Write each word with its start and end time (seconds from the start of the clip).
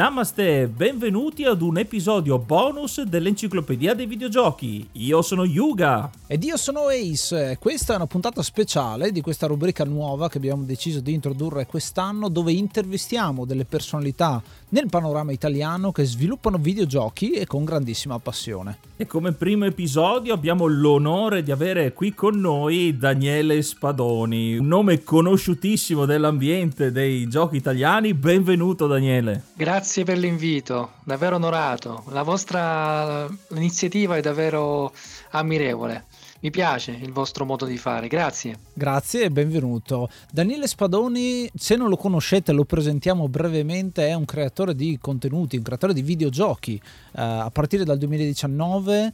Namaste, 0.00 0.66
benvenuti 0.66 1.44
ad 1.44 1.60
un 1.60 1.76
episodio 1.76 2.38
bonus 2.38 3.02
dell'Enciclopedia 3.02 3.92
dei 3.92 4.06
Videogiochi. 4.06 4.88
Io 4.92 5.20
sono 5.20 5.44
Yuga. 5.44 6.10
Ed 6.26 6.42
io 6.42 6.56
sono 6.56 6.86
Ace. 6.86 7.58
Questa 7.60 7.92
è 7.92 7.96
una 7.96 8.06
puntata 8.06 8.42
speciale 8.42 9.12
di 9.12 9.20
questa 9.20 9.46
rubrica 9.46 9.84
nuova 9.84 10.30
che 10.30 10.38
abbiamo 10.38 10.62
deciso 10.62 11.00
di 11.00 11.12
introdurre 11.12 11.66
quest'anno 11.66 12.30
dove 12.30 12.52
intervistiamo 12.52 13.44
delle 13.44 13.66
personalità 13.66 14.42
nel 14.70 14.88
panorama 14.88 15.32
italiano 15.32 15.92
che 15.92 16.04
sviluppano 16.04 16.56
videogiochi 16.56 17.32
e 17.32 17.44
con 17.44 17.64
grandissima 17.64 18.18
passione. 18.18 18.78
E 18.96 19.06
come 19.06 19.32
primo 19.32 19.66
episodio 19.66 20.32
abbiamo 20.32 20.66
l'onore 20.66 21.42
di 21.42 21.50
avere 21.50 21.92
qui 21.92 22.14
con 22.14 22.38
noi 22.40 22.96
Daniele 22.96 23.60
Spadoni, 23.60 24.56
un 24.56 24.66
nome 24.66 25.02
conosciutissimo 25.02 26.06
dell'ambiente 26.06 26.90
dei 26.90 27.28
giochi 27.28 27.56
italiani. 27.56 28.14
Benvenuto 28.14 28.86
Daniele. 28.86 29.42
Grazie 29.54 29.88
per 29.90 30.16
l'invito, 30.16 30.92
davvero 31.02 31.34
onorato. 31.34 32.04
La 32.10 32.22
vostra 32.22 33.26
iniziativa 33.54 34.16
è 34.16 34.20
davvero 34.20 34.92
ammirevole. 35.30 36.04
Mi 36.42 36.50
piace 36.50 36.92
il 36.92 37.12
vostro 37.12 37.44
modo 37.44 37.66
di 37.66 37.76
fare, 37.76 38.06
grazie. 38.06 38.58
Grazie 38.72 39.24
e 39.24 39.30
benvenuto. 39.30 40.08
Daniele 40.30 40.68
Spadoni, 40.68 41.50
se 41.54 41.74
non 41.74 41.88
lo 41.88 41.96
conoscete, 41.96 42.52
lo 42.52 42.64
presentiamo 42.64 43.28
brevemente, 43.28 44.06
è 44.06 44.14
un 44.14 44.24
creatore 44.24 44.76
di 44.76 44.96
contenuti, 45.00 45.56
un 45.56 45.64
creatore 45.64 45.92
di 45.92 46.02
videogiochi. 46.02 46.80
Uh, 47.12 47.20
a 47.20 47.50
partire 47.52 47.82
dal 47.82 47.98
2019 47.98 49.12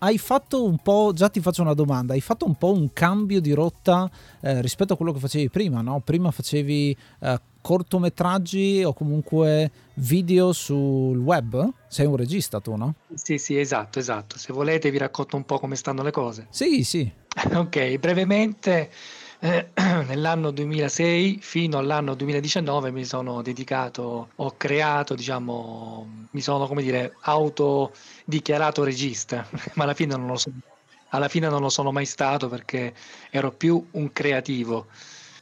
hai 0.00 0.18
fatto 0.18 0.64
un 0.64 0.78
po', 0.78 1.12
già 1.14 1.28
ti 1.28 1.40
faccio 1.40 1.62
una 1.62 1.74
domanda, 1.74 2.14
hai 2.14 2.20
fatto 2.20 2.46
un 2.46 2.56
po' 2.56 2.72
un 2.72 2.92
cambio 2.92 3.40
di 3.40 3.52
rotta 3.52 4.10
eh, 4.40 4.60
rispetto 4.60 4.94
a 4.94 4.96
quello 4.96 5.12
che 5.12 5.18
facevi 5.20 5.50
prima, 5.50 5.82
no? 5.82 6.00
Prima 6.00 6.30
facevi 6.30 6.96
eh, 7.20 7.40
cortometraggi 7.60 8.82
o 8.84 8.92
comunque 8.92 9.70
video 9.94 10.52
sul 10.52 11.18
web? 11.18 11.68
Sei 11.88 12.06
un 12.06 12.16
regista 12.16 12.60
tu, 12.60 12.76
no? 12.76 12.94
Sì, 13.14 13.38
sì, 13.38 13.58
esatto, 13.58 13.98
esatto. 13.98 14.38
Se 14.38 14.52
volete 14.52 14.90
vi 14.90 14.98
racconto 14.98 15.36
un 15.36 15.44
po' 15.44 15.58
come 15.58 15.76
stanno 15.76 16.02
le 16.02 16.10
cose. 16.10 16.46
Sì, 16.50 16.84
sì. 16.84 17.10
ok, 17.54 17.96
brevemente. 17.98 18.90
Eh, 19.42 19.70
nell'anno 20.06 20.50
2006 20.50 21.38
fino 21.40 21.78
all'anno 21.78 22.14
2019 22.14 22.90
mi 22.90 23.04
sono 23.04 23.40
dedicato, 23.40 24.28
ho 24.34 24.54
creato, 24.56 25.14
diciamo, 25.14 26.26
mi 26.30 26.40
sono, 26.42 26.66
come 26.66 26.82
dire, 26.82 27.16
autodichiarato 27.20 28.84
regista, 28.84 29.46
ma 29.74 29.84
alla 29.84 29.94
fine 29.94 30.14
non 30.14 30.26
lo 30.26 30.36
sono, 30.36 30.56
alla 31.08 31.28
fine 31.28 31.48
non 31.48 31.62
lo 31.62 31.70
sono 31.70 31.90
mai 31.90 32.04
stato 32.04 32.48
perché 32.48 32.94
ero 33.30 33.50
più 33.50 33.84
un 33.92 34.12
creativo. 34.12 34.86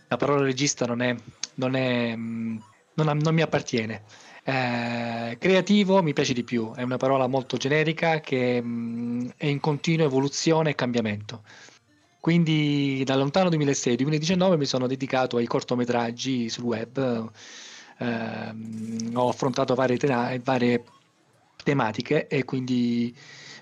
La 0.07 0.17
parola 0.17 0.43
regista 0.43 0.87
non 0.87 1.03
è, 1.03 1.15
non 1.59 1.75
è, 1.77 2.15
non, 2.17 2.61
non 2.95 3.35
mi 3.35 3.43
appartiene. 3.43 4.03
Eh, 4.45 5.37
creativo 5.39 6.03
mi 6.03 6.15
piace 6.15 6.33
di 6.33 6.43
più, 6.43 6.73
è 6.75 6.83
una 6.83 6.97
parola 6.97 7.27
molto 7.27 7.57
generica 7.59 8.21
che 8.21 8.63
mh, 8.63 8.67
mm, 8.69 9.29
è 9.37 9.47
in 9.47 9.61
continua 9.61 10.07
evoluzione 10.07 10.71
e 10.71 10.75
cambiamento. 10.75 11.43
Quindi 12.21 13.03
dal 13.05 13.19
lontano 13.19 13.49
2006-2019 13.51 14.57
mi 14.57 14.65
sono 14.65 14.87
dedicato 14.87 15.37
ai 15.37 15.47
cortometraggi 15.47 16.49
sul 16.49 16.65
web, 16.65 17.31
eh, 17.99 18.55
ho 19.15 19.29
affrontato 19.29 19.75
varie, 19.75 19.97
te- 19.97 20.41
varie, 20.43 20.85
tematiche 21.63 22.27
e 22.27 22.45
quindi 22.45 23.15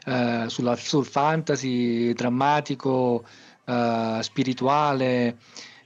eh, 0.06 0.44
sulla, 0.48 0.76
sul 0.76 1.04
fantasy, 1.04 2.12
drammatico, 2.12 3.24
eh, 3.64 4.18
spirituale, 4.22 5.38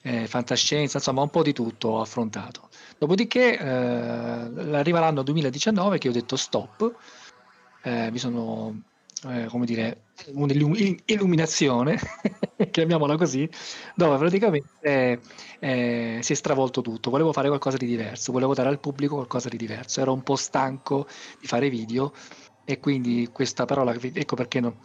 eh, 0.03 0.27
fantascienza, 0.27 0.99
insomma 0.99 1.23
un 1.23 1.31
po' 1.31 1.43
di 1.43 1.53
tutto 1.53 1.89
ho 1.89 2.01
affrontato. 2.01 2.69
Dopodiché 2.99 3.59
eh, 3.59 3.65
arriva 3.65 5.01
l'anno 5.01 5.23
2019 5.23 5.99
che 5.99 6.09
ho 6.09 6.13
detto 6.13 6.37
stop, 6.37 6.95
eh, 7.83 8.11
mi 8.11 8.19
sono 8.19 8.83
eh, 9.29 9.47
come 9.47 9.67
dire, 9.67 10.05
un'illuminazione, 10.33 11.99
chiamiamola 12.71 13.17
così, 13.17 13.49
dove 13.95 14.17
praticamente 14.17 15.21
eh, 15.59 16.19
si 16.23 16.33
è 16.33 16.35
stravolto 16.35 16.81
tutto. 16.81 17.11
Volevo 17.11 17.33
fare 17.33 17.49
qualcosa 17.49 17.77
di 17.77 17.87
diverso, 17.87 18.33
volevo 18.33 18.55
dare 18.55 18.69
al 18.71 18.81
pubblico 18.81 19.17
qualcosa 19.17 19.49
di 19.49 19.59
diverso. 19.59 20.01
Ero 20.01 20.13
un 20.13 20.23
po' 20.23 20.37
stanco 20.37 21.07
di 21.39 21.47
fare 21.47 21.69
video 21.69 22.13
e 22.65 22.79
quindi 22.79 23.29
questa 23.33 23.65
parola, 23.65 23.95
ecco 23.95 24.37
perché 24.37 24.61
no, 24.61 24.77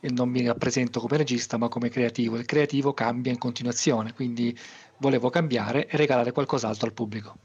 non 0.00 0.28
mi 0.28 0.44
rappresento 0.46 1.00
come 1.00 1.16
regista 1.16 1.56
ma 1.56 1.68
come 1.68 1.88
creativo. 1.88 2.36
Il 2.36 2.44
creativo 2.44 2.92
cambia 2.92 3.32
in 3.32 3.38
continuazione, 3.38 4.12
quindi 4.12 4.56
volevo 4.98 5.30
cambiare 5.30 5.86
e 5.86 5.96
regalare 5.96 6.32
qualcos'altro 6.32 6.86
al 6.86 6.92
pubblico. 6.92 7.36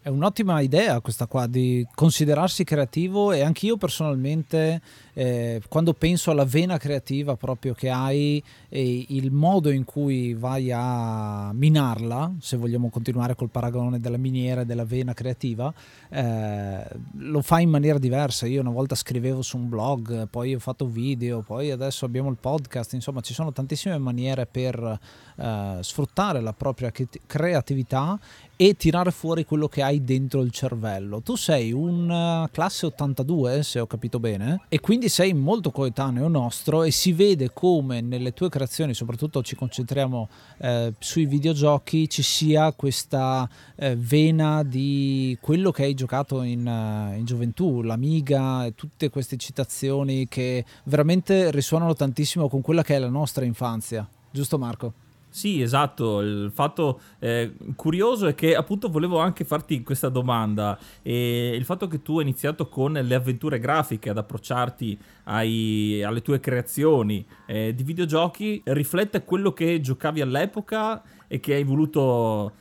È 0.00 0.08
un'ottima 0.08 0.60
idea 0.60 1.00
questa 1.00 1.26
qua 1.26 1.48
di 1.48 1.84
considerarsi 1.92 2.62
creativo 2.62 3.32
e 3.32 3.42
anch'io 3.42 3.76
personalmente 3.76 4.80
eh, 5.18 5.62
quando 5.66 5.94
penso 5.94 6.30
alla 6.30 6.44
vena 6.44 6.76
creativa 6.76 7.36
proprio 7.36 7.72
che 7.72 7.88
hai 7.88 8.42
e 8.68 9.06
il 9.08 9.32
modo 9.32 9.70
in 9.70 9.84
cui 9.84 10.34
vai 10.34 10.70
a 10.70 11.52
minarla, 11.54 12.34
se 12.38 12.58
vogliamo 12.58 12.90
continuare 12.90 13.34
col 13.34 13.48
paragone 13.48 13.98
della 13.98 14.18
miniera 14.18 14.60
e 14.60 14.66
della 14.66 14.84
vena 14.84 15.14
creativa, 15.14 15.72
eh, 16.10 16.86
lo 17.16 17.40
fai 17.40 17.62
in 17.62 17.70
maniera 17.70 17.98
diversa. 17.98 18.46
Io 18.46 18.60
una 18.60 18.70
volta 18.70 18.94
scrivevo 18.94 19.40
su 19.40 19.56
un 19.56 19.70
blog, 19.70 20.28
poi 20.28 20.54
ho 20.54 20.58
fatto 20.58 20.86
video, 20.86 21.40
poi 21.40 21.70
adesso 21.70 22.04
abbiamo 22.04 22.28
il 22.28 22.36
podcast, 22.38 22.92
insomma 22.92 23.22
ci 23.22 23.32
sono 23.32 23.52
tantissime 23.52 23.96
maniere 23.96 24.44
per 24.44 25.00
eh, 25.36 25.78
sfruttare 25.80 26.42
la 26.42 26.52
propria 26.52 26.92
creatività 27.26 28.18
e 28.56 28.74
tirare 28.74 29.10
fuori 29.10 29.44
quello 29.44 29.68
che 29.68 29.82
hai 29.82 30.02
dentro 30.02 30.40
il 30.40 30.50
cervello. 30.50 31.20
Tu 31.20 31.36
sei 31.36 31.72
un 31.72 32.08
uh, 32.08 32.50
classe 32.50 32.86
82, 32.86 33.62
se 33.62 33.80
ho 33.80 33.86
capito 33.86 34.18
bene, 34.18 34.62
e 34.68 34.80
quindi 34.80 35.05
sei 35.08 35.32
molto 35.32 35.70
coetaneo 35.70 36.28
nostro 36.28 36.82
e 36.82 36.90
si 36.90 37.12
vede 37.12 37.52
come 37.52 38.00
nelle 38.00 38.32
tue 38.32 38.48
creazioni, 38.48 38.94
soprattutto 38.94 39.42
ci 39.42 39.54
concentriamo 39.54 40.28
eh, 40.58 40.94
sui 40.98 41.26
videogiochi, 41.26 42.08
ci 42.08 42.22
sia 42.22 42.72
questa 42.72 43.48
eh, 43.76 43.96
vena 43.96 44.62
di 44.62 45.36
quello 45.40 45.70
che 45.70 45.84
hai 45.84 45.94
giocato 45.94 46.42
in, 46.42 46.66
uh, 46.66 47.16
in 47.16 47.24
gioventù, 47.24 47.82
l'Amiga 47.82 48.66
e 48.66 48.74
tutte 48.74 49.10
queste 49.10 49.36
citazioni 49.36 50.28
che 50.28 50.64
veramente 50.84 51.50
risuonano 51.50 51.94
tantissimo 51.94 52.48
con 52.48 52.60
quella 52.60 52.82
che 52.82 52.96
è 52.96 52.98
la 52.98 53.08
nostra 53.08 53.44
infanzia. 53.44 54.08
Giusto 54.30 54.58
Marco? 54.58 55.05
Sì, 55.36 55.60
esatto. 55.60 56.22
Il 56.22 56.50
fatto 56.50 56.98
eh, 57.18 57.52
curioso 57.74 58.26
è 58.26 58.34
che 58.34 58.56
appunto 58.56 58.88
volevo 58.88 59.18
anche 59.18 59.44
farti 59.44 59.82
questa 59.82 60.08
domanda. 60.08 60.78
E 61.02 61.50
il 61.54 61.66
fatto 61.66 61.88
che 61.88 62.00
tu 62.00 62.16
hai 62.16 62.22
iniziato 62.22 62.70
con 62.70 62.94
le 62.94 63.14
avventure 63.14 63.58
grafiche 63.58 64.08
ad 64.08 64.16
approcciarti 64.16 64.98
ai, 65.24 66.02
alle 66.02 66.22
tue 66.22 66.40
creazioni 66.40 67.22
eh, 67.44 67.74
di 67.74 67.82
videogiochi 67.82 68.62
riflette 68.64 69.24
quello 69.24 69.52
che 69.52 69.78
giocavi 69.78 70.22
all'epoca 70.22 71.02
e 71.28 71.38
che 71.38 71.52
hai 71.52 71.64
voluto 71.64 72.54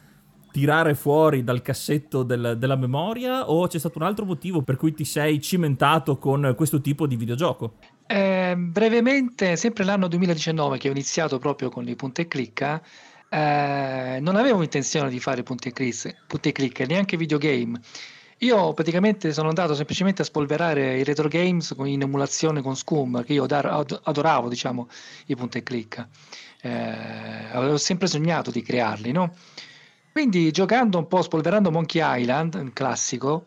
tirare 0.51 0.95
fuori 0.95 1.45
dal 1.45 1.62
cassetto 1.62 2.24
del, 2.24 2.56
della 2.57 2.75
memoria 2.75 3.50
o 3.50 3.68
c'è 3.68 3.80
stato 3.80 4.00
un 4.00 4.06
altro 4.06 4.25
motivo 4.25 4.63
per 4.63 4.75
cui 4.75 4.94
ti 4.94 5.06
sei 5.06 5.39
cimentato 5.39 6.18
con 6.18 6.54
questo 6.57 6.81
tipo 6.81 7.07
di 7.07 7.16
videogioco? 7.16 7.75
Eh, 8.07 8.56
brevemente, 8.56 9.56
sempre 9.56 9.84
l'anno 9.84 10.07
2019 10.07 10.78
che 10.78 10.90
ho 10.90 10.92
iniziato 10.92 11.40
proprio 11.40 11.69
con 11.69 11.88
i 11.88 11.96
punta 11.96 12.22
e 12.22 12.28
clicca, 12.28 12.81
eh, 13.30 14.19
non 14.22 14.36
avevo 14.36 14.62
intenzione 14.62 15.10
di 15.10 15.19
fare 15.19 15.42
punti 15.44 15.69
e 15.69 15.72
click, 15.72 16.25
punti 16.28 16.50
e 16.50 16.52
click 16.52 16.80
neanche 16.81 17.18
videogame. 17.18 17.80
Io 18.40 18.74
praticamente 18.74 19.34
sono 19.34 19.48
andato 19.48 19.74
semplicemente 19.74 20.22
a 20.22 20.25
spolverare 20.25 21.00
i 21.00 21.04
retro 21.04 21.28
games 21.28 21.74
in 21.80 22.02
emulazione 22.02 22.62
con 22.62 22.75
Scum, 22.75 23.24
che 23.24 23.34
io 23.34 23.46
adoravo, 23.46 24.50
diciamo, 24.50 24.90
i 25.28 25.36
punti 25.36 25.58
e 25.60 25.63
click. 25.63 26.08
Eh, 26.62 27.50
avevo 27.51 27.78
sempre 27.78 28.08
sognato 28.08 28.51
di 28.51 28.62
crearli, 28.62 29.12
no? 29.12 29.34
Quindi 30.12 30.51
giocando 30.51 30.98
un 30.98 31.08
po', 31.08 31.22
spolverando 31.22 31.72
Monkey 31.72 32.01
Island, 32.22 32.56
un 32.56 32.72
classico, 32.74 33.46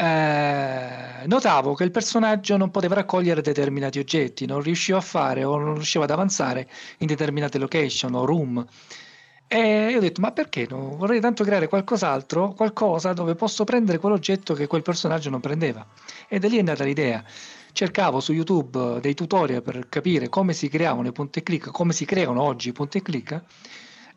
eh, 0.00 1.26
notavo 1.26 1.74
che 1.74 1.84
il 1.84 1.90
personaggio 1.90 2.56
non 2.56 2.70
poteva 2.70 2.94
raccogliere 2.94 3.42
determinati 3.42 3.98
oggetti, 3.98 4.46
non 4.46 4.62
riusciva 4.62 4.96
a 4.96 5.02
fare 5.02 5.44
o 5.44 5.58
non 5.58 5.74
riusciva 5.74 6.04
ad 6.04 6.10
avanzare 6.10 6.66
in 6.98 7.06
determinate 7.06 7.58
location 7.58 8.14
o 8.14 8.24
room. 8.24 8.66
E 9.46 9.94
ho 9.94 10.00
detto, 10.00 10.22
ma 10.22 10.32
perché 10.32 10.66
no? 10.70 10.96
Vorrei 10.96 11.20
tanto 11.20 11.44
creare 11.44 11.68
qualcos'altro, 11.68 12.52
qualcosa 12.54 13.12
dove 13.12 13.34
posso 13.34 13.64
prendere 13.64 13.98
quell'oggetto 13.98 14.54
che 14.54 14.66
quel 14.66 14.80
personaggio 14.80 15.28
non 15.28 15.40
prendeva. 15.40 15.86
E 16.28 16.38
da 16.38 16.48
lì 16.48 16.56
è 16.56 16.62
nata 16.62 16.84
l'idea. 16.84 17.22
Cercavo 17.72 18.20
su 18.20 18.32
YouTube 18.32 19.00
dei 19.00 19.12
tutorial 19.12 19.62
per 19.62 19.86
capire 19.90 20.30
come 20.30 20.54
si 20.54 20.68
creavano 20.70 21.08
i 21.08 21.12
punti 21.12 21.40
e 21.40 21.42
clic, 21.42 21.70
come 21.70 21.92
si 21.92 22.06
creano 22.06 22.40
oggi 22.40 22.70
i 22.70 22.72
punti 22.72 22.98
e 22.98 23.02
clic 23.02 23.42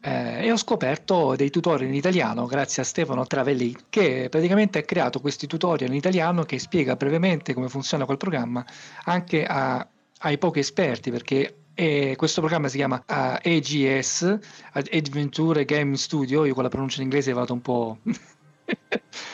eh, 0.05 0.45
e 0.45 0.51
ho 0.51 0.57
scoperto 0.57 1.33
dei 1.35 1.49
tutorial 1.49 1.87
in 1.87 1.95
italiano 1.95 2.45
grazie 2.45 2.81
a 2.81 2.85
Stefano 2.85 3.25
Travelli 3.25 3.73
che 3.89 4.27
praticamente 4.29 4.79
ha 4.79 4.83
creato 4.83 5.21
questi 5.21 5.47
tutorial 5.47 5.91
in 5.91 5.95
italiano 5.95 6.43
che 6.43 6.59
spiega 6.59 6.97
brevemente 6.97 7.53
come 7.53 7.69
funziona 7.69 8.03
quel 8.03 8.17
programma 8.17 8.65
anche 9.05 9.45
a, 9.45 9.87
ai 10.19 10.37
pochi 10.37 10.59
esperti 10.59 11.09
perché 11.09 11.55
e 11.75 12.13
questo 12.17 12.39
programma 12.39 12.67
si 12.67 12.77
chiama 12.77 12.97
uh, 12.97 13.13
AGS 13.41 14.37
Adventure 14.73 15.65
Game 15.65 15.95
Studio. 15.97 16.45
Io 16.45 16.53
con 16.53 16.61
la 16.61 16.69
pronuncia 16.69 16.97
in 16.97 17.03
inglese 17.03 17.33
vado 17.33 17.53
un 17.53 17.61
po' 17.61 17.97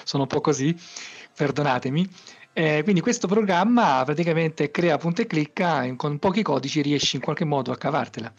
sono 0.06 0.24
un 0.24 0.30
po' 0.30 0.40
così 0.40 0.74
perdonatemi. 1.36 2.10
Eh, 2.54 2.82
quindi 2.84 3.02
questo 3.02 3.28
programma 3.28 4.04
praticamente 4.06 4.72
crea 4.72 4.98
punto 4.98 5.22
e 5.22 5.28
clicca 5.28 5.94
con 5.96 6.18
pochi 6.18 6.42
codici 6.42 6.82
riesci 6.82 7.18
in 7.18 7.22
qualche 7.22 7.46
modo 7.46 7.72
a 7.72 7.78
cavartela 7.78 8.32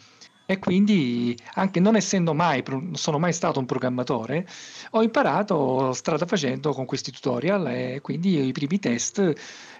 e 0.50 0.58
quindi 0.58 1.38
anche 1.54 1.78
non 1.78 1.94
essendo 1.94 2.34
mai, 2.34 2.64
non 2.66 2.96
sono 2.96 3.20
mai 3.20 3.32
stato 3.32 3.60
un 3.60 3.66
programmatore, 3.66 4.48
ho 4.90 5.00
imparato 5.00 5.92
strada 5.92 6.26
facendo 6.26 6.72
con 6.72 6.86
questi 6.86 7.12
tutorial 7.12 7.68
e 7.68 8.00
quindi 8.02 8.44
i 8.44 8.50
primi 8.50 8.80
test 8.80 9.32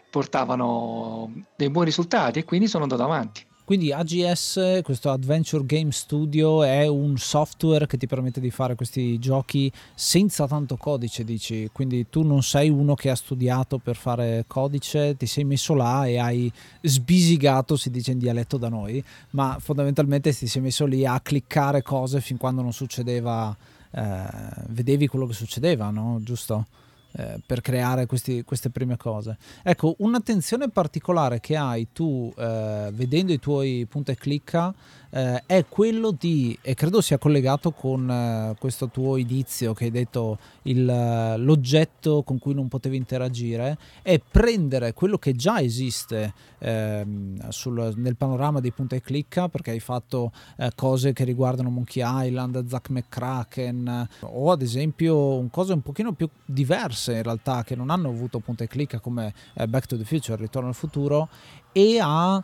portavano 0.08 1.32
dei 1.56 1.70
buoni 1.70 1.88
risultati 1.88 2.38
e 2.38 2.44
quindi 2.44 2.69
sono 2.69 2.84
andato 2.84 3.02
avanti. 3.02 3.44
Quindi 3.70 3.93
AGS, 3.93 4.81
questo 4.82 5.12
Adventure 5.12 5.64
Game 5.64 5.93
Studio, 5.93 6.64
è 6.64 6.88
un 6.88 7.17
software 7.19 7.87
che 7.87 7.99
ti 7.99 8.08
permette 8.08 8.40
di 8.40 8.50
fare 8.50 8.75
questi 8.75 9.17
giochi 9.20 9.70
senza 9.94 10.49
tanto 10.49 10.76
codice, 10.76 11.22
dici. 11.22 11.70
Quindi 11.72 12.08
tu 12.11 12.22
non 12.22 12.43
sei 12.43 12.69
uno 12.69 12.96
che 12.96 13.11
ha 13.11 13.14
studiato 13.14 13.78
per 13.78 13.94
fare 13.94 14.43
codice, 14.49 15.17
ti 15.17 15.26
sei 15.26 15.44
messo 15.44 15.75
là 15.75 16.05
e 16.05 16.19
hai 16.19 16.52
sbisigato, 16.81 17.76
si 17.76 17.90
dice 17.90 18.11
in 18.11 18.19
dialetto 18.19 18.56
da 18.56 18.69
noi, 18.69 19.00
ma 19.31 19.56
fondamentalmente 19.61 20.34
ti 20.34 20.49
sei 20.49 20.62
messo 20.62 20.84
lì 20.84 21.06
a 21.06 21.20
cliccare 21.20 21.82
cose 21.82 22.20
fin 22.20 22.38
quando 22.38 22.62
non 22.62 22.73
succedeva, 22.73 23.56
eh, 23.93 24.25
vedevi 24.70 25.06
quello 25.06 25.26
che 25.26 25.34
succedeva, 25.34 25.90
no? 25.90 26.19
Giusto? 26.25 26.66
Eh, 27.12 27.40
per 27.44 27.60
creare 27.60 28.06
questi, 28.06 28.44
queste 28.44 28.70
prime 28.70 28.96
cose. 28.96 29.36
Ecco, 29.64 29.96
un'attenzione 29.98 30.68
particolare 30.68 31.40
che 31.40 31.56
hai 31.56 31.88
tu 31.92 32.32
eh, 32.36 32.88
vedendo 32.92 33.32
i 33.32 33.40
tuoi 33.40 33.84
punta 33.88 34.12
e 34.12 34.16
clicca 34.16 34.72
eh, 35.10 35.42
è 35.46 35.64
quello 35.68 36.12
di, 36.12 36.56
e 36.62 36.74
credo 36.74 37.00
sia 37.00 37.18
collegato 37.18 37.72
con 37.72 38.08
eh, 38.08 38.54
questo 38.58 38.88
tuo 38.88 39.16
inizio 39.16 39.74
che 39.74 39.84
hai 39.84 39.90
detto 39.90 40.38
il, 40.62 40.84
l'oggetto 40.84 42.22
con 42.22 42.38
cui 42.38 42.54
non 42.54 42.68
potevi 42.68 42.96
interagire, 42.96 43.78
è 44.02 44.20
prendere 44.20 44.92
quello 44.92 45.18
che 45.18 45.34
già 45.34 45.60
esiste 45.60 46.32
ehm, 46.58 47.48
sul, 47.48 47.92
nel 47.96 48.16
panorama 48.16 48.60
dei 48.60 48.72
punta 48.72 48.96
e 48.96 49.00
clicca, 49.00 49.48
perché 49.48 49.72
hai 49.72 49.80
fatto 49.80 50.32
eh, 50.56 50.70
cose 50.74 51.12
che 51.12 51.24
riguardano 51.24 51.70
Monkey 51.70 52.02
Island, 52.04 52.66
Zack 52.66 52.90
McCracken, 52.90 54.08
o 54.20 54.50
ad 54.50 54.62
esempio 54.62 55.46
cose 55.50 55.72
un 55.72 55.82
pochino 55.82 56.12
più 56.12 56.28
diverse 56.44 57.16
in 57.16 57.22
realtà 57.22 57.64
che 57.64 57.74
non 57.74 57.90
hanno 57.90 58.08
avuto 58.08 58.38
punta 58.38 58.64
e 58.64 58.68
clicca 58.68 59.00
come 59.00 59.34
eh, 59.54 59.66
Back 59.66 59.86
to 59.86 59.96
the 59.96 60.04
Future, 60.04 60.36
Ritorno 60.36 60.68
al 60.68 60.74
futuro, 60.74 61.28
e 61.72 61.98
a 62.00 62.42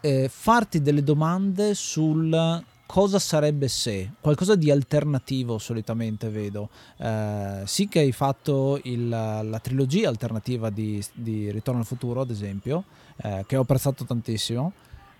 eh, 0.00 0.28
farti 0.28 0.80
delle 0.82 1.02
domande 1.02 1.74
sul 1.74 2.62
cosa 2.90 3.20
sarebbe 3.20 3.68
se, 3.68 4.14
qualcosa 4.20 4.56
di 4.56 4.68
alternativo 4.68 5.58
solitamente 5.58 6.28
vedo. 6.28 6.70
Eh, 6.96 7.62
sì 7.64 7.86
che 7.86 8.00
hai 8.00 8.10
fatto 8.10 8.80
il, 8.82 9.08
la 9.08 9.60
trilogia 9.62 10.08
alternativa 10.08 10.70
di, 10.70 11.00
di, 11.12 11.52
Ritorno 11.52 11.80
al 11.80 11.86
futuro, 11.86 12.20
ad 12.20 12.30
esempio, 12.30 12.82
eh, 13.18 13.44
che 13.46 13.56
ho 13.56 13.60
apprezzato 13.60 14.04
tantissimo, 14.04 14.72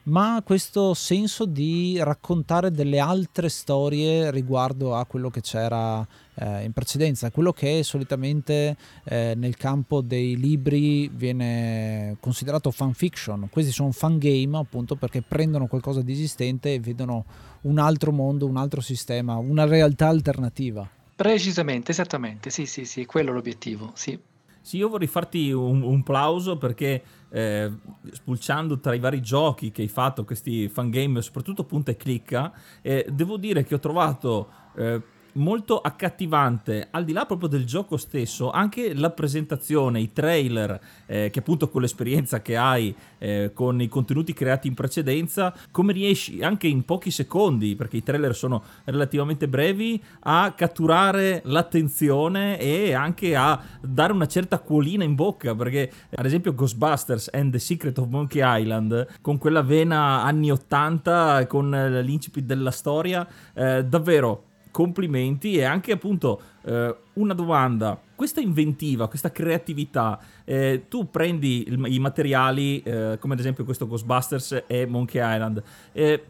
ma 0.05 0.43
questo 0.45 0.95
senso 0.95 1.45
di 1.45 1.97
raccontare 2.03 2.73
delle 2.73 2.99
altre 2.99 3.49
storie 3.49 4.33
riguardo 4.33 4.97
a 4.97 5.05
quello 5.05 5.31
che 5.31 5.41
c'era 5.41 6.05
eh, 6.41 6.65
in 6.65 6.73
precedenza, 6.73 7.31
quello 7.31 7.53
che 7.53 7.83
solitamente 7.83 8.77
eh, 9.05 9.35
nel 9.37 9.57
campo 9.57 10.01
dei 10.01 10.37
libri 10.37 11.09
viene 11.09 12.17
considerato 12.21 12.71
fan 12.71 12.95
fiction. 12.95 13.49
Questi 13.51 13.71
sono 13.71 13.93
fan 13.93 14.19
game 14.19 14.57
appunto 14.57 14.97
perché 14.97 15.23
prendono 15.23 15.67
qualcosa 15.67 16.01
di 16.01 16.13
esistente 16.13 16.75
e 16.75 16.81
vedono 16.81 17.25
un 17.63 17.79
altro 17.79 18.11
mondo, 18.11 18.47
un 18.47 18.57
altro 18.57 18.81
sistema, 18.81 19.37
una 19.37 19.67
realtà 19.67 20.09
alternativa. 20.09 20.89
Precisamente, 21.15 21.91
esattamente, 21.91 22.49
sì, 22.49 22.65
sì, 22.65 22.87
sì, 22.87 23.05
quello 23.05 23.31
è 23.31 23.35
l'obiettivo, 23.35 23.91
sì. 23.95 24.19
Sì, 24.63 24.77
io 24.77 24.89
vorrei 24.89 25.07
farti 25.07 25.53
un, 25.53 25.83
un 25.83 26.03
plauso 26.03 26.57
perché 26.57 27.03
eh, 27.31 27.71
spulciando 28.11 28.79
tra 28.79 28.95
i 28.95 28.99
vari 28.99 29.21
giochi 29.21 29.71
che 29.71 29.83
hai 29.83 29.89
fatto, 29.89 30.25
questi 30.25 30.69
fangame, 30.69 31.23
soprattutto 31.23 31.65
punta 31.65 31.91
e 31.91 31.97
clicca, 31.97 32.53
eh, 32.83 33.07
devo 33.11 33.37
dire 33.37 33.65
che 33.65 33.75
ho 33.75 33.79
trovato 33.79 34.49
eh, 34.77 35.03
molto 35.35 35.81
accattivante, 35.81 36.89
al 36.91 37.05
di 37.05 37.13
là 37.13 37.27
proprio 37.27 37.49
del 37.49 37.65
gioco 37.65 37.97
stesso, 37.97 38.51
anche 38.51 38.95
la 38.95 39.11
presentazione, 39.11 40.01
i 40.01 40.13
trailer, 40.13 40.81
eh, 41.07 41.31
che 41.31 41.39
appunto 41.39 41.69
con 41.69 41.83
l'esperienza 41.83 42.43
che 42.43 42.57
hai 42.57 42.95
eh, 43.19 43.51
con 43.55 43.81
i 43.81 43.89
contenuti 43.89 44.33
creati 44.33 44.69
in 44.69 44.75
precedenza, 44.75 45.55
come 45.71 45.93
riesci 45.93 46.43
anche 46.43 46.67
in 46.67 46.85
pochi 46.85 47.11
secondi, 47.11 47.77
perché 47.77 47.99
i 47.99 48.03
trailer 48.03 48.35
sono 48.35 48.63
relativamente 48.85 49.49
brevi, 49.49 50.03
a 50.21 50.53
catturare 50.57 51.43
l'attenzione 51.45 52.59
e 52.59 52.93
anche 52.93 53.37
a 53.37 53.61
dare 53.81 54.13
una 54.13 54.27
certa 54.27 54.59
cuolina 54.59 55.05
in 55.05 55.15
bocca, 55.15 55.55
perché 55.55 55.91
ad 56.15 56.25
esempio 56.25 56.55
Ghostbusters 56.55 57.31
and 57.33 57.53
the 57.53 57.59
Secret 57.59 57.99
of 57.99 58.09
Monkey 58.09 58.43
Island, 58.43 59.07
con 59.21 59.39
quella 59.39 59.63
vena 59.63 60.23
anni 60.23 60.51
80, 60.51 61.47
con 61.47 61.71
l'incipit 61.71 62.45
della 62.45 62.71
storia, 62.71 63.27
eh, 63.55 63.85
davvero 63.85 64.49
complimenti 64.71 65.57
e 65.57 65.65
anche 65.65 65.93
appunto 65.93 66.41
eh, 66.65 66.97
una 67.15 67.35
domanda. 67.35 68.01
Questa 68.15 68.41
inventiva, 68.41 69.09
questa 69.09 69.33
creatività, 69.33 70.19
eh, 70.45 70.85
tu 70.89 71.11
prendi 71.11 71.65
il, 71.67 71.83
i 71.87 71.99
materiali 71.99 72.83
eh, 72.83 73.17
come 73.19 73.35
ad 73.35 73.41
esempio 73.41 73.65
questo 73.65 73.87
Ghostbusters 73.87 74.65
e 74.67 74.87
Monkey 74.87 75.21
Island, 75.21 75.63
eh, 75.93 76.25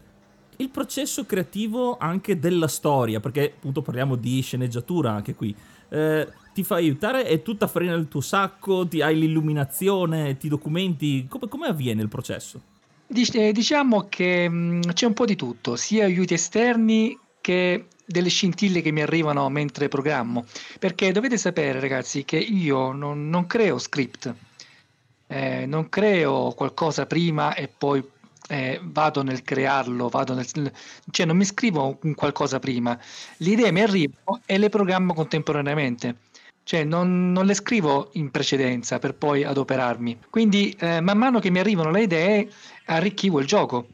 il 0.57 0.69
processo 0.69 1.25
creativo 1.25 1.97
anche 1.97 2.37
della 2.37 2.67
storia, 2.67 3.19
perché 3.19 3.53
appunto 3.55 3.81
parliamo 3.81 4.15
di 4.15 4.41
sceneggiatura 4.41 5.11
anche 5.11 5.33
qui, 5.33 5.55
eh, 5.89 6.27
ti 6.53 6.63
fa 6.63 6.75
aiutare, 6.75 7.23
è 7.23 7.41
tutta 7.41 7.67
farina 7.67 7.95
nel 7.95 8.07
tuo 8.07 8.21
sacco, 8.21 8.87
ti 8.87 9.01
hai 9.01 9.17
l'illuminazione, 9.17 10.37
ti 10.37 10.47
documenti, 10.47 11.25
come, 11.27 11.47
come 11.47 11.67
avviene 11.67 12.01
il 12.01 12.09
processo? 12.09 12.61
Eh, 13.07 13.51
diciamo 13.51 14.07
che 14.07 14.47
mh, 14.47 14.55
mm, 14.55 14.81
c'è 14.93 15.05
un 15.05 15.13
po' 15.13 15.25
di 15.25 15.35
tutto, 15.35 15.75
sia 15.75 16.05
aiuti 16.05 16.33
esterni 16.33 17.17
che 17.41 17.87
delle 18.11 18.29
scintille 18.29 18.81
che 18.81 18.91
mi 18.91 19.01
arrivano 19.01 19.49
mentre 19.49 19.87
programmo, 19.87 20.45
perché 20.79 21.11
dovete 21.11 21.37
sapere 21.37 21.79
ragazzi 21.79 22.23
che 22.25 22.37
io 22.37 22.91
non, 22.91 23.29
non 23.29 23.47
creo 23.47 23.77
script, 23.77 24.33
eh, 25.27 25.65
non 25.65 25.89
creo 25.89 26.51
qualcosa 26.51 27.05
prima 27.05 27.53
e 27.55 27.67
poi 27.67 28.03
eh, 28.49 28.79
vado 28.83 29.23
nel 29.23 29.43
crearlo, 29.43 30.09
vado 30.09 30.33
nel, 30.33 30.45
cioè 31.09 31.25
non 31.25 31.37
mi 31.37 31.45
scrivo 31.45 31.97
un 32.01 32.15
qualcosa 32.15 32.59
prima, 32.59 32.99
le 33.37 33.49
idee 33.49 33.71
mi 33.71 33.81
arrivano 33.81 34.41
e 34.45 34.57
le 34.57 34.69
programmo 34.69 35.13
contemporaneamente. 35.13 36.17
Cioè 36.63 36.83
non, 36.83 37.31
non 37.31 37.47
le 37.47 37.55
scrivo 37.55 38.11
in 38.13 38.29
precedenza 38.29 38.99
per 38.99 39.15
poi 39.15 39.43
adoperarmi. 39.43 40.19
Quindi 40.29 40.75
eh, 40.79 41.01
man 41.01 41.17
mano 41.17 41.39
che 41.39 41.49
mi 41.49 41.57
arrivano 41.59 41.89
le 41.89 42.03
idee 42.03 42.49
arricchivo 42.85 43.39
il 43.39 43.47
gioco 43.47 43.87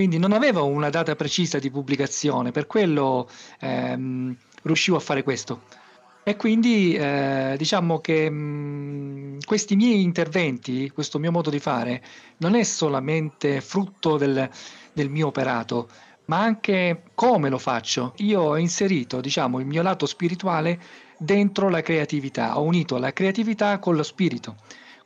quindi 0.00 0.16
non 0.16 0.32
avevo 0.32 0.64
una 0.64 0.88
data 0.88 1.14
precisa 1.14 1.58
di 1.58 1.70
pubblicazione, 1.70 2.52
per 2.52 2.66
quello 2.66 3.28
ehm, 3.60 4.34
riuscivo 4.62 4.96
a 4.96 5.00
fare 5.00 5.22
questo. 5.22 5.64
E 6.22 6.36
quindi 6.36 6.94
eh, 6.94 7.54
diciamo 7.58 8.00
che 8.00 8.30
mh, 8.30 8.34
mm, 8.34 9.38
questi 9.44 9.76
miei 9.76 10.02
interventi, 10.02 10.88
questo 10.88 11.18
mio 11.18 11.30
modo 11.30 11.50
di 11.50 11.58
fare, 11.58 12.02
non 12.38 12.54
è 12.54 12.62
solamente 12.62 13.60
frutto 13.60 14.16
del, 14.16 14.48
del 14.94 15.10
mio 15.10 15.26
operato, 15.26 15.90
ma 16.24 16.38
anche 16.40 17.02
come 17.14 17.50
lo 17.50 17.58
faccio. 17.58 18.14
Io 18.20 18.40
ho 18.40 18.56
inserito, 18.56 19.20
diciamo, 19.20 19.60
il 19.60 19.66
mio 19.66 19.82
lato 19.82 20.06
spirituale 20.06 20.80
dentro 21.18 21.68
la 21.68 21.82
creatività, 21.82 22.58
ho 22.58 22.62
unito 22.62 22.96
la 22.96 23.12
creatività 23.12 23.78
con 23.78 23.96
lo 23.96 24.02
spirito. 24.02 24.56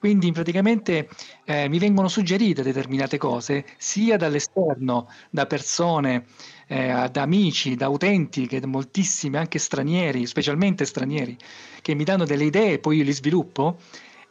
Quindi 0.04 0.32
praticamente 0.32 1.08
eh, 1.46 1.66
mi 1.70 1.78
vengono 1.78 2.08
suggerite 2.08 2.62
determinate 2.62 3.16
cose 3.16 3.64
sia 3.78 4.18
dall'esterno, 4.18 5.08
da 5.30 5.46
persone, 5.46 6.26
eh, 6.66 7.08
da 7.10 7.22
amici, 7.22 7.74
da 7.74 7.88
utenti, 7.88 8.46
che 8.46 8.60
moltissimi, 8.66 9.38
anche 9.38 9.58
stranieri, 9.58 10.26
specialmente 10.26 10.84
stranieri, 10.84 11.38
che 11.80 11.94
mi 11.94 12.04
danno 12.04 12.26
delle 12.26 12.44
idee 12.44 12.72
e 12.72 12.78
poi 12.80 12.98
io 12.98 13.04
li 13.04 13.12
sviluppo. 13.12 13.78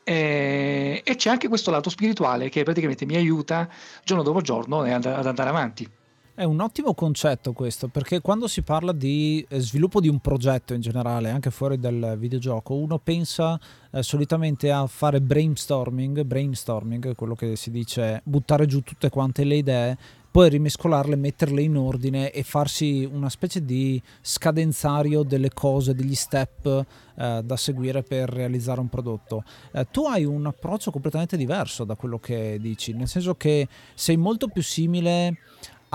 Eh, 0.04 1.02
e 1.04 1.16
c'è 1.16 1.32
anche 1.32 1.48
questo 1.48 1.72
lato 1.72 1.90
spirituale 1.90 2.50
che 2.50 2.62
praticamente 2.62 3.08
mi 3.08 3.16
aiuta 3.16 3.68
giorno 4.04 4.22
dopo 4.22 4.42
giorno 4.42 4.82
ad 4.82 5.06
andare 5.08 5.50
avanti. 5.50 5.90
È 6.36 6.44
un 6.44 6.62
ottimo 6.62 6.96
concetto 6.96 7.54
questo, 7.54 7.90
perché 7.90 8.20
quando 8.20 8.48
si 8.48 8.64
parla 8.64 8.92
di 8.92 9.46
eh, 9.48 9.60
sviluppo 9.60 10.02
di 10.02 10.08
un 10.08 10.18
progetto 10.18 10.74
in 10.74 10.82
generale, 10.82 11.30
anche 11.30 11.52
fuori 11.52 11.80
dal 11.80 12.16
videogioco, 12.18 12.74
uno 12.74 12.98
pensa 12.98 13.60
eh, 13.92 14.02
solitamente 14.02 14.72
a 14.72 14.88
fare 14.88 15.22
brainstorming, 15.22 16.24
brainstorming, 16.24 17.14
quello 17.14 17.36
che 17.36 17.56
si 17.56 17.70
dice 17.70 18.22
buttare 18.24 18.66
giù 18.66 18.82
tutte 18.82 19.12
quante 19.12 19.44
le 19.44 19.58
idee, 19.58 19.98
poi 20.32 20.50
rimescolarle, 20.50 21.16
metterle 21.16 21.62
in 21.62 21.78
ordine 21.78 22.32
e 22.32 22.42
farsi 22.42 23.08
una 23.08 23.30
specie 23.30 23.64
di 23.64 24.02
scadenzario 24.20 25.22
delle 25.22 25.54
cose, 25.54 25.94
degli 25.94 26.16
step 26.16 26.84
eh, 27.16 27.42
da 27.46 27.56
seguire 27.56 28.02
per 28.02 28.28
realizzare 28.30 28.80
un 28.80 28.90
prodotto. 28.90 29.44
Eh, 29.72 29.86
tu 29.92 30.08
hai 30.08 30.26
un 30.26 30.48
approccio 30.48 30.90
completamente 30.90 31.38
diverso 31.38 31.84
da 31.84 31.94
quello 31.94 32.18
che 32.18 32.58
dici, 32.60 32.92
nel 32.94 33.08
senso 33.08 33.36
che 33.36 33.68
sei 33.94 34.18
molto 34.18 34.48
più 34.48 34.64
simile 34.64 35.38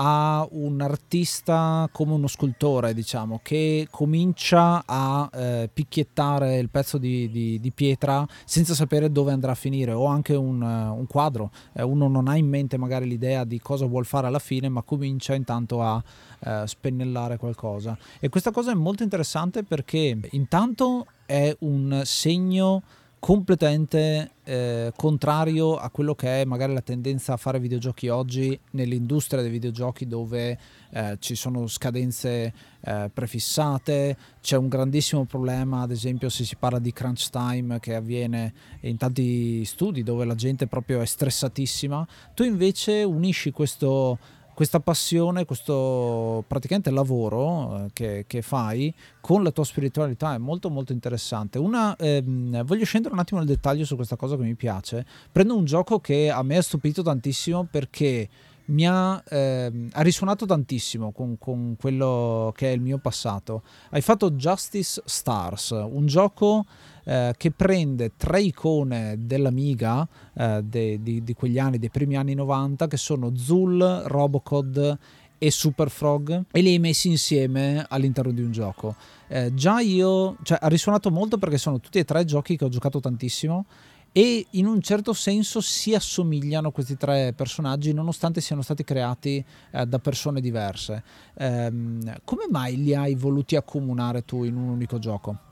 a 0.01 0.47
un 0.51 0.79
artista 0.79 1.89
come 1.91 2.13
uno 2.13 2.27
scultore, 2.27 2.93
diciamo, 2.93 3.41
che 3.43 3.87
comincia 3.91 4.83
a 4.85 5.29
eh, 5.33 5.69
picchiettare 5.71 6.57
il 6.57 6.69
pezzo 6.69 6.97
di, 6.97 7.29
di, 7.29 7.59
di, 7.59 7.71
pietra 7.71 8.25
senza 8.45 8.73
sapere 8.73 9.11
dove 9.11 9.33
andrà 9.33 9.51
a 9.51 9.55
finire, 9.55 9.91
o 9.91 10.05
anche 10.05 10.35
un, 10.35 10.61
uh, 10.61 10.97
un 10.97 11.05
quadro. 11.05 11.51
Eh, 11.73 11.83
uno 11.83 12.07
non 12.07 12.29
ha 12.29 12.37
in 12.37 12.47
mente 12.47 12.77
magari 12.77 13.07
l'idea 13.07 13.43
di 13.43 13.59
cosa 13.59 13.85
vuol 13.85 14.05
fare 14.05 14.27
alla 14.27 14.39
fine, 14.39 14.69
ma 14.69 14.83
comincia 14.83 15.35
intanto 15.35 15.81
a 15.81 16.01
uh, 16.39 16.65
spennellare 16.65 17.35
qualcosa. 17.35 17.97
E 18.21 18.29
questa 18.29 18.51
cosa 18.51 18.71
è 18.71 18.75
molto 18.75 19.03
interessante 19.03 19.63
perché 19.63 20.17
intanto 20.31 21.07
è 21.25 21.53
un 21.59 22.01
segno 22.05 22.83
completamente 23.19 24.31
eh, 24.45 24.93
contrario 24.95 25.75
a 25.75 25.89
quello 25.89 26.15
che 26.15 26.41
è 26.41 26.45
magari 26.45 26.73
la 26.73 26.81
tendenza 26.81 27.33
a 27.33 27.37
fare 27.37 27.59
videogiochi 27.59 28.07
oggi 28.07 28.57
nell'industria 28.71 29.41
dei 29.41 29.51
videogiochi 29.51 30.07
dove 30.07 30.57
eh, 30.91 31.17
ci 31.19 31.35
sono 31.35 31.67
scadenze 31.67 32.53
eh, 32.79 33.11
prefissate, 33.13 34.17
c'è 34.41 34.55
un 34.55 34.69
grandissimo 34.69 35.25
problema 35.25 35.81
ad 35.81 35.91
esempio 35.91 36.29
se 36.29 36.45
si 36.45 36.55
parla 36.55 36.79
di 36.79 36.93
crunch 36.93 37.29
time 37.29 37.79
che 37.79 37.93
avviene 37.93 38.53
in 38.81 38.95
tanti 38.95 39.65
studi 39.65 40.01
dove 40.01 40.23
la 40.23 40.35
gente 40.35 40.67
proprio 40.67 41.01
è 41.01 41.05
stressatissima, 41.05 42.07
tu 42.33 42.43
invece 42.43 43.03
unisci 43.03 43.51
questo 43.51 44.17
questa 44.59 44.81
passione, 44.81 45.45
questo 45.45 46.43
praticamente 46.45 46.91
lavoro 46.91 47.77
eh, 47.77 47.89
che, 47.93 48.25
che, 48.27 48.41
fai 48.41 48.93
con 49.21 49.41
la 49.41 49.51
tua 49.51 49.63
spiritualità 49.63 50.33
è 50.33 50.37
molto 50.37 50.69
molto 50.69 50.91
interessante. 50.91 51.57
Una, 51.57 51.95
ehm, 51.95 52.65
voglio 52.65 52.83
scendere 52.83 53.13
un 53.13 53.21
attimo 53.21 53.39
nel 53.39 53.47
dettaglio 53.47 53.85
su 53.85 53.95
questa 53.95 54.17
cosa 54.17 54.35
che 54.35 54.43
mi 54.43 54.55
piace. 54.55 55.05
Prendo 55.31 55.55
un 55.55 55.63
gioco 55.63 56.01
che 56.01 56.29
a 56.29 56.43
me 56.43 56.57
ha 56.57 56.61
stupito 56.61 57.01
tantissimo 57.01 57.69
perché 57.71 58.27
mi 58.69 58.87
ha, 58.87 59.21
eh, 59.29 59.71
ha 59.91 60.01
risuonato 60.01 60.45
tantissimo 60.45 61.11
con, 61.11 61.37
con, 61.37 61.75
quello 61.79 62.53
che 62.55 62.69
è 62.69 62.73
il 62.73 62.81
mio 62.81 62.97
passato. 62.97 63.63
Hai 63.89 64.01
fatto 64.01 64.31
Justice 64.31 65.01
Stars, 65.05 65.71
un 65.71 66.05
gioco 66.05 66.65
eh, 67.03 67.33
che 67.37 67.51
prende 67.51 68.11
tre 68.15 68.41
icone 68.41 69.15
dell'Amiga 69.19 70.07
eh, 70.33 70.61
de, 70.63 71.01
di, 71.01 71.23
di, 71.23 71.33
quegli 71.33 71.59
anni, 71.59 71.79
dei 71.79 71.89
primi 71.89 72.15
anni 72.15 72.33
90, 72.33 72.87
che 72.87 72.97
sono 72.97 73.35
Zul, 73.35 74.03
Robocod 74.05 74.97
e 75.41 75.51
Super 75.51 75.89
Frog 75.89 76.45
e 76.51 76.61
li 76.61 76.71
hai 76.71 76.79
messi 76.79 77.07
insieme 77.07 77.85
all'interno 77.87 78.31
di 78.31 78.41
un 78.41 78.51
gioco. 78.51 78.95
Eh, 79.27 79.53
già 79.53 79.79
io, 79.79 80.35
cioè, 80.43 80.59
ha 80.61 80.67
risuonato 80.67 81.09
molto 81.11 81.37
perché 81.37 81.57
sono 81.57 81.79
tutti 81.79 81.97
e 81.97 82.03
tre 82.03 82.25
giochi 82.25 82.57
che 82.57 82.65
ho 82.65 82.69
giocato 82.69 82.99
tantissimo 82.99 83.65
e 84.11 84.47
in 84.51 84.65
un 84.65 84.81
certo 84.81 85.13
senso 85.13 85.61
si 85.61 85.93
assomigliano 85.93 86.71
questi 86.71 86.97
tre 86.97 87.33
personaggi 87.33 87.93
nonostante 87.93 88.41
siano 88.41 88.61
stati 88.61 88.83
creati 88.83 89.43
eh, 89.71 89.85
da 89.85 89.99
persone 89.99 90.41
diverse. 90.41 91.03
Ehm, 91.37 92.21
come 92.23 92.47
mai 92.49 92.77
li 92.77 92.95
hai 92.95 93.15
voluti 93.15 93.55
accomunare 93.55 94.25
tu 94.25 94.43
in 94.43 94.55
un 94.55 94.69
unico 94.69 94.99
gioco? 94.99 95.47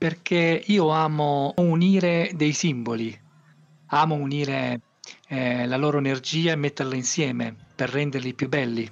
perché 0.00 0.62
io 0.64 0.88
amo 0.88 1.52
unire 1.58 2.30
dei 2.34 2.54
simboli, 2.54 3.14
amo 3.88 4.14
unire 4.14 4.80
eh, 5.28 5.66
la 5.66 5.76
loro 5.76 5.98
energia 5.98 6.52
e 6.52 6.56
metterla 6.56 6.94
insieme 6.94 7.54
per 7.74 7.90
renderli 7.90 8.32
più 8.32 8.48
belli. 8.48 8.90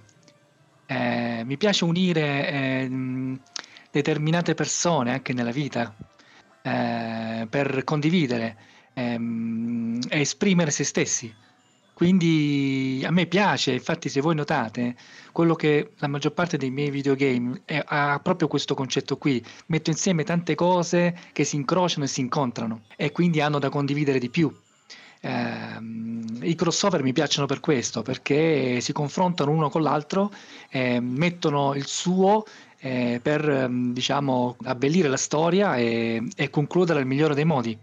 Eh, 0.85 1.45
mi 1.47 1.57
piace 1.57 1.85
unire 1.85 2.51
eh, 2.51 3.39
determinate 3.91 4.53
persone 4.53 5.13
anche 5.13 5.33
nella 5.33 5.51
vita 5.51 5.97
eh, 6.61 7.47
per 7.49 7.85
condividere 7.85 8.59
ehm, 8.99 9.99
e 10.09 10.21
esprimere 10.21 10.71
se 10.71 10.85
stessi. 10.85 11.33
Quindi 11.95 13.03
a 13.05 13.11
me 13.11 13.27
piace, 13.27 13.73
infatti 13.73 14.09
se 14.09 14.21
voi 14.21 14.37
notate, 14.37 14.95
quello 15.33 15.57
che 15.57 15.91
la 15.97 16.07
maggior 16.07 16.33
parte 16.33 16.57
dei 16.57 16.71
miei 16.71 16.91
videogame 16.91 17.63
è, 17.65 17.83
ha 17.85 18.21
proprio 18.23 18.47
questo 18.47 18.75
concetto 18.75 19.17
qui, 19.17 19.45
metto 19.67 19.91
insieme 19.91 20.23
tante 20.23 20.55
cose 20.55 21.19
che 21.33 21.43
si 21.43 21.57
incrociano 21.57 22.05
e 22.05 22.09
si 22.09 22.21
incontrano 22.21 22.83
e 22.97 23.11
quindi 23.11 23.41
hanno 23.41 23.59
da 23.59 23.69
condividere 23.69 24.21
di 24.21 24.31
più. 24.31 24.49
Eh, 25.21 26.47
I 26.47 26.55
crossover 26.55 27.03
mi 27.03 27.13
piacciono 27.13 27.47
per 27.47 27.59
questo, 27.59 28.03
perché 28.03 28.81
si 28.81 28.93
confrontano 28.93 29.51
uno 29.51 29.69
con 29.69 29.83
l'altro, 29.83 30.31
eh, 30.71 31.01
mettono 31.01 31.75
il 31.75 31.87
suo 31.87 32.45
eh, 32.79 33.19
per 33.21 33.69
diciamo 33.69 34.57
abbellire 34.67 35.09
la 35.09 35.17
storia 35.17 35.75
e, 35.75 36.23
e 36.37 36.49
concluderla 36.49 37.01
nel 37.01 37.09
migliore 37.09 37.35
dei 37.35 37.45
modi. 37.45 37.77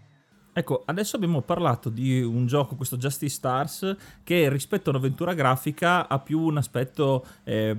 Ecco, 0.58 0.84
adesso 0.86 1.16
abbiamo 1.16 1.42
parlato 1.42 1.90
di 1.90 2.22
un 2.22 2.46
gioco, 2.46 2.76
questo 2.76 2.96
Justice 2.96 3.34
Stars, 3.34 3.96
che 4.24 4.48
rispetto 4.48 4.88
a 4.88 4.94
un'avventura 4.94 5.34
grafica 5.34 6.08
ha 6.08 6.18
più 6.18 6.40
un 6.40 6.56
aspetto 6.56 7.26
eh, 7.44 7.76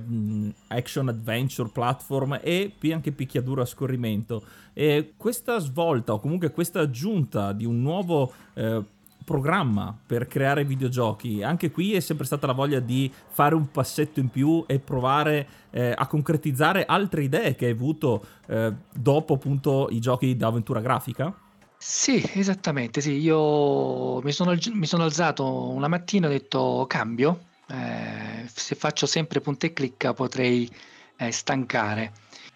action 0.68 1.08
adventure, 1.08 1.70
platform 1.72 2.38
e 2.40 2.72
anche 2.92 3.10
picchiaduro 3.10 3.62
a 3.62 3.64
scorrimento. 3.64 4.44
E 4.74 5.14
questa 5.16 5.58
svolta 5.58 6.12
o 6.12 6.20
comunque 6.20 6.52
questa 6.52 6.78
aggiunta 6.78 7.52
di 7.52 7.64
un 7.64 7.82
nuovo 7.82 8.32
eh, 8.54 8.80
programma 9.24 9.92
per 10.06 10.28
creare 10.28 10.62
videogiochi, 10.62 11.42
anche 11.42 11.72
qui 11.72 11.94
è 11.94 12.00
sempre 12.00 12.26
stata 12.26 12.46
la 12.46 12.52
voglia 12.52 12.78
di 12.78 13.12
fare 13.26 13.56
un 13.56 13.72
passetto 13.72 14.20
in 14.20 14.28
più 14.28 14.62
e 14.68 14.78
provare 14.78 15.48
eh, 15.70 15.92
a 15.96 16.06
concretizzare 16.06 16.86
altre 16.86 17.24
idee 17.24 17.56
che 17.56 17.64
hai 17.64 17.72
avuto 17.72 18.24
eh, 18.46 18.72
dopo 18.94 19.34
appunto 19.34 19.88
i 19.90 19.98
giochi 19.98 20.36
d'avventura 20.36 20.80
grafica? 20.80 21.34
Sì, 21.80 22.22
esattamente, 22.34 23.00
sì. 23.00 23.12
Io 23.12 24.20
mi 24.20 24.32
sono, 24.32 24.56
mi 24.72 24.86
sono 24.86 25.04
alzato 25.04 25.68
una 25.70 25.88
mattina 25.88 26.26
e 26.26 26.30
ho 26.30 26.32
detto 26.32 26.84
cambio, 26.88 27.46
eh, 27.68 28.48
se 28.52 28.74
faccio 28.74 29.06
sempre 29.06 29.40
punta 29.40 29.66
e 29.66 29.72
clicca 29.72 30.12
potrei 30.12 30.68
eh, 31.16 31.30
stancare. 31.30 32.12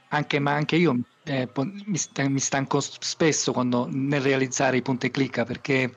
Anche, 0.09 0.38
ma 0.41 0.52
anche 0.52 0.76
io 0.76 0.99
eh, 1.25 1.49
mi, 1.55 2.38
stanco 2.41 2.81
spesso 2.81 3.52
quando, 3.52 3.87
nel 3.91 4.21
realizzare 4.21 4.76
i 4.76 4.83
punta 4.83 5.07
e 5.07 5.11
clicca 5.11 5.45
perché 5.45 5.95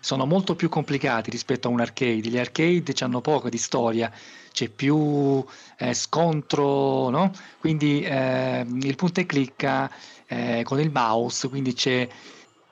sono 0.00 0.26
molto 0.26 0.56
più 0.56 0.68
complicati 0.68 1.30
rispetto 1.30 1.68
a 1.68 1.70
un 1.70 1.80
arcade. 1.80 2.28
Gli 2.28 2.38
arcade 2.38 2.94
hanno 3.00 3.20
poco 3.20 3.48
di 3.48 3.58
storia, 3.58 4.10
c'è 4.52 4.68
più 4.68 5.44
eh, 5.76 5.94
scontro, 5.94 7.10
no? 7.10 7.30
Quindi 7.58 8.02
eh, 8.02 8.64
il 8.66 8.96
punta 8.96 9.20
e 9.20 9.26
clicca 9.26 9.90
eh, 10.26 10.62
con 10.64 10.80
il 10.80 10.90
mouse, 10.90 11.48
quindi 11.48 11.74
c'è 11.74 12.08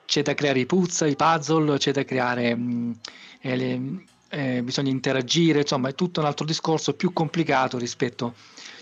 c'è 0.07 0.21
da 0.21 0.33
creare 0.33 0.59
i 0.59 0.65
puzzle, 0.65 1.09
i 1.09 1.15
puzzle, 1.15 1.77
c'è 1.77 1.91
da 1.91 2.05
creare, 2.05 2.55
mh, 2.55 2.61
mm, 2.61 2.91
eh, 3.41 3.55
le, 3.55 3.81
eh, 4.29 4.63
bisogna 4.63 4.89
interagire, 4.89 5.59
insomma 5.59 5.89
è 5.89 5.95
tutto 5.95 6.21
un 6.21 6.25
altro 6.25 6.45
discorso 6.45 6.93
più 6.93 7.11
complicato 7.11 7.77
rispetto, 7.77 8.33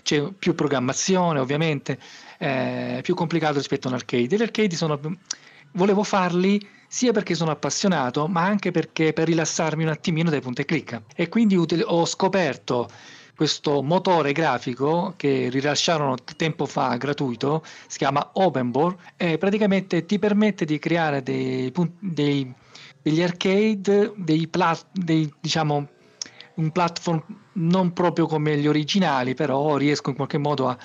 c'è 0.02 0.22
più 0.32 0.54
programmazione 0.54 1.40
ovviamente, 1.40 1.98
eh, 2.38 3.00
più 3.02 3.14
complicato 3.14 3.58
rispetto 3.58 3.88
a 3.88 3.90
un 3.90 3.96
arcade. 3.96 4.36
Gli 4.36 4.42
arcade 4.42 4.76
sono, 4.76 5.00
volevo 5.72 6.04
farli 6.04 6.64
sia 6.86 7.10
perché 7.10 7.34
sono 7.34 7.50
appassionato, 7.50 8.28
ma 8.28 8.44
anche 8.44 8.70
perché 8.70 9.12
per 9.12 9.26
rilassarmi 9.26 9.82
un 9.82 9.90
attimino 9.90 10.30
dai 10.30 10.40
punti 10.40 10.60
e 10.60 10.64
clicca. 10.64 11.02
E 11.16 11.28
quindi 11.28 11.56
ho 11.56 12.06
scoperto 12.06 12.88
questo 13.36 13.82
motore 13.82 14.32
grafico 14.32 15.12
che 15.16 15.48
rilasciarono 15.50 16.16
tempo 16.36 16.64
fa 16.64 16.96
gratuito, 16.96 17.62
si 17.86 17.98
chiama 17.98 18.30
OpenBore, 18.32 18.96
e 19.16 19.36
praticamente 19.36 20.06
ti 20.06 20.18
permette 20.18 20.64
di 20.64 20.78
creare 20.78 21.22
dei, 21.22 21.70
dei, 22.00 22.52
degli 23.02 23.22
arcade, 23.22 24.12
dei, 24.16 24.48
plat, 24.48 24.86
dei 24.90 25.30
diciamo, 25.38 25.86
un 26.54 26.70
platform 26.70 27.22
non 27.52 27.92
proprio 27.92 28.26
come 28.26 28.56
gli 28.56 28.66
originali, 28.66 29.34
però 29.34 29.76
riesco 29.76 30.10
in 30.10 30.16
qualche 30.16 30.38
modo 30.38 30.68
a, 30.68 30.78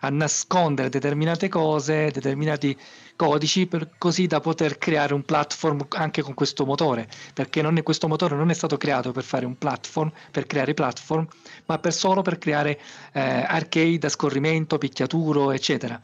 a 0.00 0.10
nascondere 0.10 0.88
determinate 0.88 1.48
cose, 1.48 2.10
determinati 2.10 2.76
codici, 3.16 3.66
per, 3.66 3.90
così 3.98 4.26
da 4.26 4.40
poter 4.40 4.78
creare 4.78 5.14
un 5.14 5.24
platform 5.24 5.86
anche 5.90 6.22
con 6.22 6.34
questo 6.34 6.64
motore, 6.64 7.08
perché 7.34 7.60
è, 7.60 7.82
questo 7.82 8.08
motore 8.08 8.36
non 8.36 8.50
è 8.50 8.54
stato 8.54 8.76
creato 8.76 9.12
per 9.12 9.24
fare 9.24 9.44
un 9.44 9.56
platform, 9.58 10.12
per 10.30 10.46
creare 10.46 10.74
platform, 10.74 11.26
ma 11.66 11.78
per 11.78 11.92
solo 11.92 12.22
per 12.22 12.38
creare 12.38 12.78
eh, 13.12 13.20
arcade 13.20 14.06
a 14.06 14.10
scorrimento, 14.10 14.78
picchiaturo, 14.78 15.50
eccetera. 15.50 16.00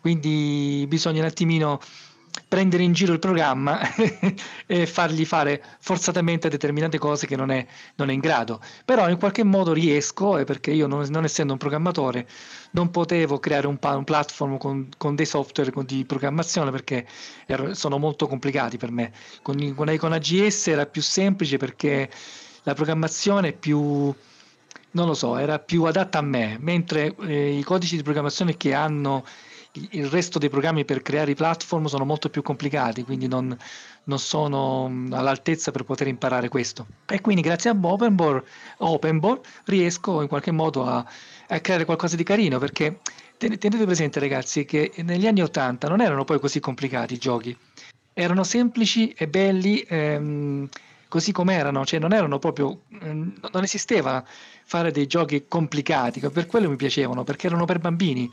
Quindi 0.00 0.84
bisogna 0.88 1.20
un 1.20 1.26
attimino 1.26 1.80
prendere 2.48 2.82
in 2.82 2.92
giro 2.92 3.12
il 3.12 3.18
programma 3.18 3.80
e 4.66 4.86
fargli 4.86 5.24
fare 5.24 5.62
forzatamente 5.78 6.48
determinate 6.48 6.98
cose 6.98 7.26
che 7.26 7.36
non 7.36 7.50
è, 7.50 7.64
non 7.96 8.10
è 8.10 8.12
in 8.12 8.20
grado. 8.20 8.60
Però 8.84 9.08
in 9.08 9.18
qualche 9.18 9.44
modo 9.44 9.72
riesco, 9.72 10.42
perché 10.44 10.70
io 10.70 10.86
non, 10.86 11.06
non, 11.08 11.24
essendo 11.24 11.52
un 11.52 11.58
programmatore 11.58 12.26
non 12.74 12.90
potevo 12.90 13.38
creare 13.38 13.66
un, 13.66 13.78
un 13.80 14.04
platform 14.04 14.58
con, 14.58 14.88
con, 14.96 15.14
dei 15.14 15.26
software 15.26 15.72
di 15.84 16.04
programmazione 16.04 16.70
perché 16.70 17.06
er, 17.46 17.76
sono 17.76 17.98
molto 17.98 18.26
complicati 18.26 18.76
per 18.76 18.90
me. 18.90 19.12
Con, 19.42 19.74
con, 19.74 19.96
con 19.96 20.12
AGS 20.12 20.68
era 20.68 20.86
più 20.86 21.02
semplice 21.02 21.56
perché 21.56 22.10
la 22.64 22.74
programmazione 22.74 23.48
è 23.48 23.52
più 23.52 24.14
non 24.94 25.06
lo 25.06 25.14
so, 25.14 25.36
era 25.36 25.58
più 25.58 25.82
adatta 25.84 26.18
a 26.18 26.22
me, 26.22 26.56
mentre 26.60 27.16
eh, 27.22 27.58
i 27.58 27.64
codici 27.64 27.96
di 27.96 28.04
programmazione 28.04 28.56
che 28.56 28.74
hanno 28.74 29.24
il 29.90 30.06
resto 30.06 30.38
dei 30.38 30.48
programmi 30.48 30.84
per 30.84 31.02
creare 31.02 31.32
i 31.32 31.34
platform 31.34 31.86
sono 31.86 32.04
molto 32.04 32.30
più 32.30 32.42
complicati, 32.42 33.02
quindi 33.02 33.26
non, 33.26 33.56
non 34.04 34.18
sono 34.18 34.88
mm, 34.88 35.12
all'altezza 35.12 35.70
per 35.70 35.84
poter 35.84 36.06
imparare 36.06 36.48
questo. 36.48 36.86
E 37.06 37.20
quindi 37.20 37.42
grazie 37.42 37.70
a 37.70 37.76
Openboard, 37.80 38.44
Openboard 38.78 39.44
riesco 39.64 40.22
in 40.22 40.28
qualche 40.28 40.52
modo 40.52 40.84
a, 40.84 41.04
a, 41.48 41.60
creare 41.60 41.84
qualcosa 41.84 42.16
di 42.16 42.22
carino, 42.22 42.58
perché 42.58 43.00
tenete 43.36 43.68
presente 43.84 44.20
ragazzi 44.20 44.64
che 44.64 44.92
negli 45.02 45.26
anni 45.26 45.42
80 45.42 45.88
non 45.88 46.00
erano 46.00 46.24
poi 46.24 46.38
così 46.38 46.60
complicati 46.60 47.14
i 47.14 47.18
giochi, 47.18 47.56
erano 48.12 48.44
semplici 48.44 49.10
e 49.10 49.26
belli 49.26 49.80
ehm, 49.80 50.68
così 51.08 51.32
come 51.32 51.54
erano, 51.54 51.84
cioè 51.84 51.98
non 51.98 52.12
erano 52.12 52.38
proprio, 52.38 52.82
ehm, 53.00 53.34
non 53.52 53.62
esisteva 53.64 54.24
fare 54.64 54.92
dei 54.92 55.06
giochi 55.06 55.46
complicati, 55.48 56.20
per 56.20 56.46
quello 56.46 56.70
mi 56.70 56.76
piacevano, 56.76 57.24
perché 57.24 57.48
erano 57.48 57.64
per 57.64 57.80
bambini 57.80 58.30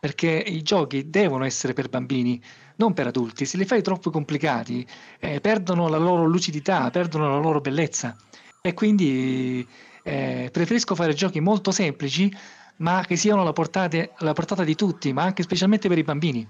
perché 0.00 0.30
i 0.30 0.62
giochi 0.62 1.10
devono 1.10 1.44
essere 1.44 1.74
per 1.74 1.90
bambini, 1.90 2.42
non 2.76 2.94
per 2.94 3.08
adulti. 3.08 3.44
Se 3.44 3.58
li 3.58 3.66
fai 3.66 3.82
troppo 3.82 4.10
complicati, 4.10 4.84
eh, 5.20 5.40
perdono 5.40 5.88
la 5.88 5.98
loro 5.98 6.24
lucidità, 6.24 6.88
perdono 6.90 7.28
la 7.28 7.38
loro 7.38 7.60
bellezza. 7.60 8.16
E 8.62 8.72
quindi 8.72 9.66
eh, 10.02 10.48
preferisco 10.50 10.94
fare 10.94 11.12
giochi 11.12 11.40
molto 11.40 11.70
semplici, 11.70 12.34
ma 12.76 13.04
che 13.06 13.16
siano 13.16 13.42
alla 13.42 13.52
portata, 13.52 14.08
alla 14.16 14.32
portata 14.32 14.64
di 14.64 14.74
tutti, 14.74 15.12
ma 15.12 15.22
anche 15.22 15.42
specialmente 15.42 15.88
per 15.88 15.98
i 15.98 16.02
bambini. 16.02 16.48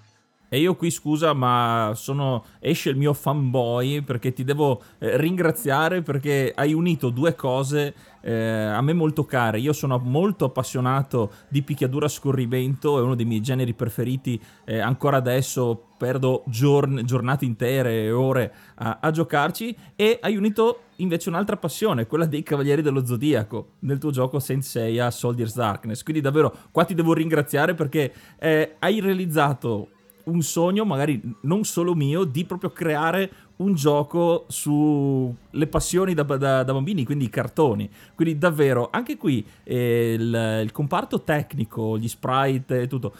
E 0.53 0.59
io 0.59 0.75
qui 0.75 0.91
scusa, 0.91 1.33
ma 1.33 1.93
sono, 1.95 2.45
esce 2.59 2.91
il 2.91 2.97
mio 2.97 3.15
fanboy 3.15 4.01
perché 4.03 4.33
ti 4.33 4.43
devo 4.43 4.83
eh, 4.99 5.17
ringraziare 5.17 6.03
perché 6.03 6.53
hai 6.55 6.73
unito 6.73 7.11
due 7.11 7.37
cose 7.37 7.95
eh, 8.23 8.33
a 8.33 8.81
me 8.81 8.93
molto 8.93 9.25
care. 9.25 9.59
Io 9.59 9.73
sono 9.73 9.99
molto 9.99 10.47
appassionato 10.47 11.33
di 11.49 11.63
picchiadura 11.63 12.07
a 12.07 12.09
scorrimento, 12.09 12.99
è 12.99 13.03
uno 13.03 13.15
dei 13.15 13.25
miei 13.25 13.41
generi 13.41 13.75
preferiti. 13.75 14.41
Eh, 14.65 14.79
ancora 14.79 15.17
adesso 15.19 15.89
perdo 15.97 16.45
giorn- 16.47 17.05
giornate 17.05 17.45
intere 17.45 18.05
e 18.05 18.11
ore 18.11 18.53
a-, 18.77 18.99
a 19.01 19.11
giocarci. 19.11 19.77
E 19.97 20.19
hai 20.21 20.37
unito 20.37 20.83
invece 20.97 21.29
un'altra 21.29 21.57
passione, 21.57 22.07
quella 22.07 22.27
dei 22.27 22.43
Cavalieri 22.43 22.83
dello 22.83 23.05
Zodiaco, 23.05 23.73
nel 23.81 23.99
tuo 23.99 24.11
gioco 24.11 24.39
Senseiya 24.39 25.11
Soldier's 25.11 25.55
Darkness. 25.55 26.03
Quindi 26.03 26.23
davvero 26.23 26.55
qua 26.71 26.85
ti 26.85 26.95
devo 26.95 27.13
ringraziare 27.13 27.75
perché 27.75 28.13
eh, 28.39 28.77
hai 28.79 29.01
realizzato 29.01 29.89
un 30.25 30.43
sogno, 30.43 30.85
magari 30.85 31.21
non 31.43 31.65
solo 31.65 31.95
mio, 31.95 32.25
di 32.25 32.45
proprio 32.45 32.71
creare 32.71 33.31
un 33.61 33.75
gioco 33.75 34.47
sulle 34.49 35.67
passioni 35.69 36.15
da, 36.15 36.23
da, 36.23 36.63
da, 36.63 36.73
bambini, 36.73 37.05
quindi 37.05 37.25
i 37.25 37.31
cartoni. 37.31 37.89
Quindi 38.15 38.39
davvero, 38.39 38.89
anche 38.91 39.17
qui 39.17 39.47
eh, 39.65 40.15
il, 40.19 40.61
il, 40.65 40.73
comparto 40.73 41.23
tecnico, 41.23 41.97
gli 41.99 42.09
sprite 42.09 42.83
e 42.83 42.87
tutto, 42.87 43.15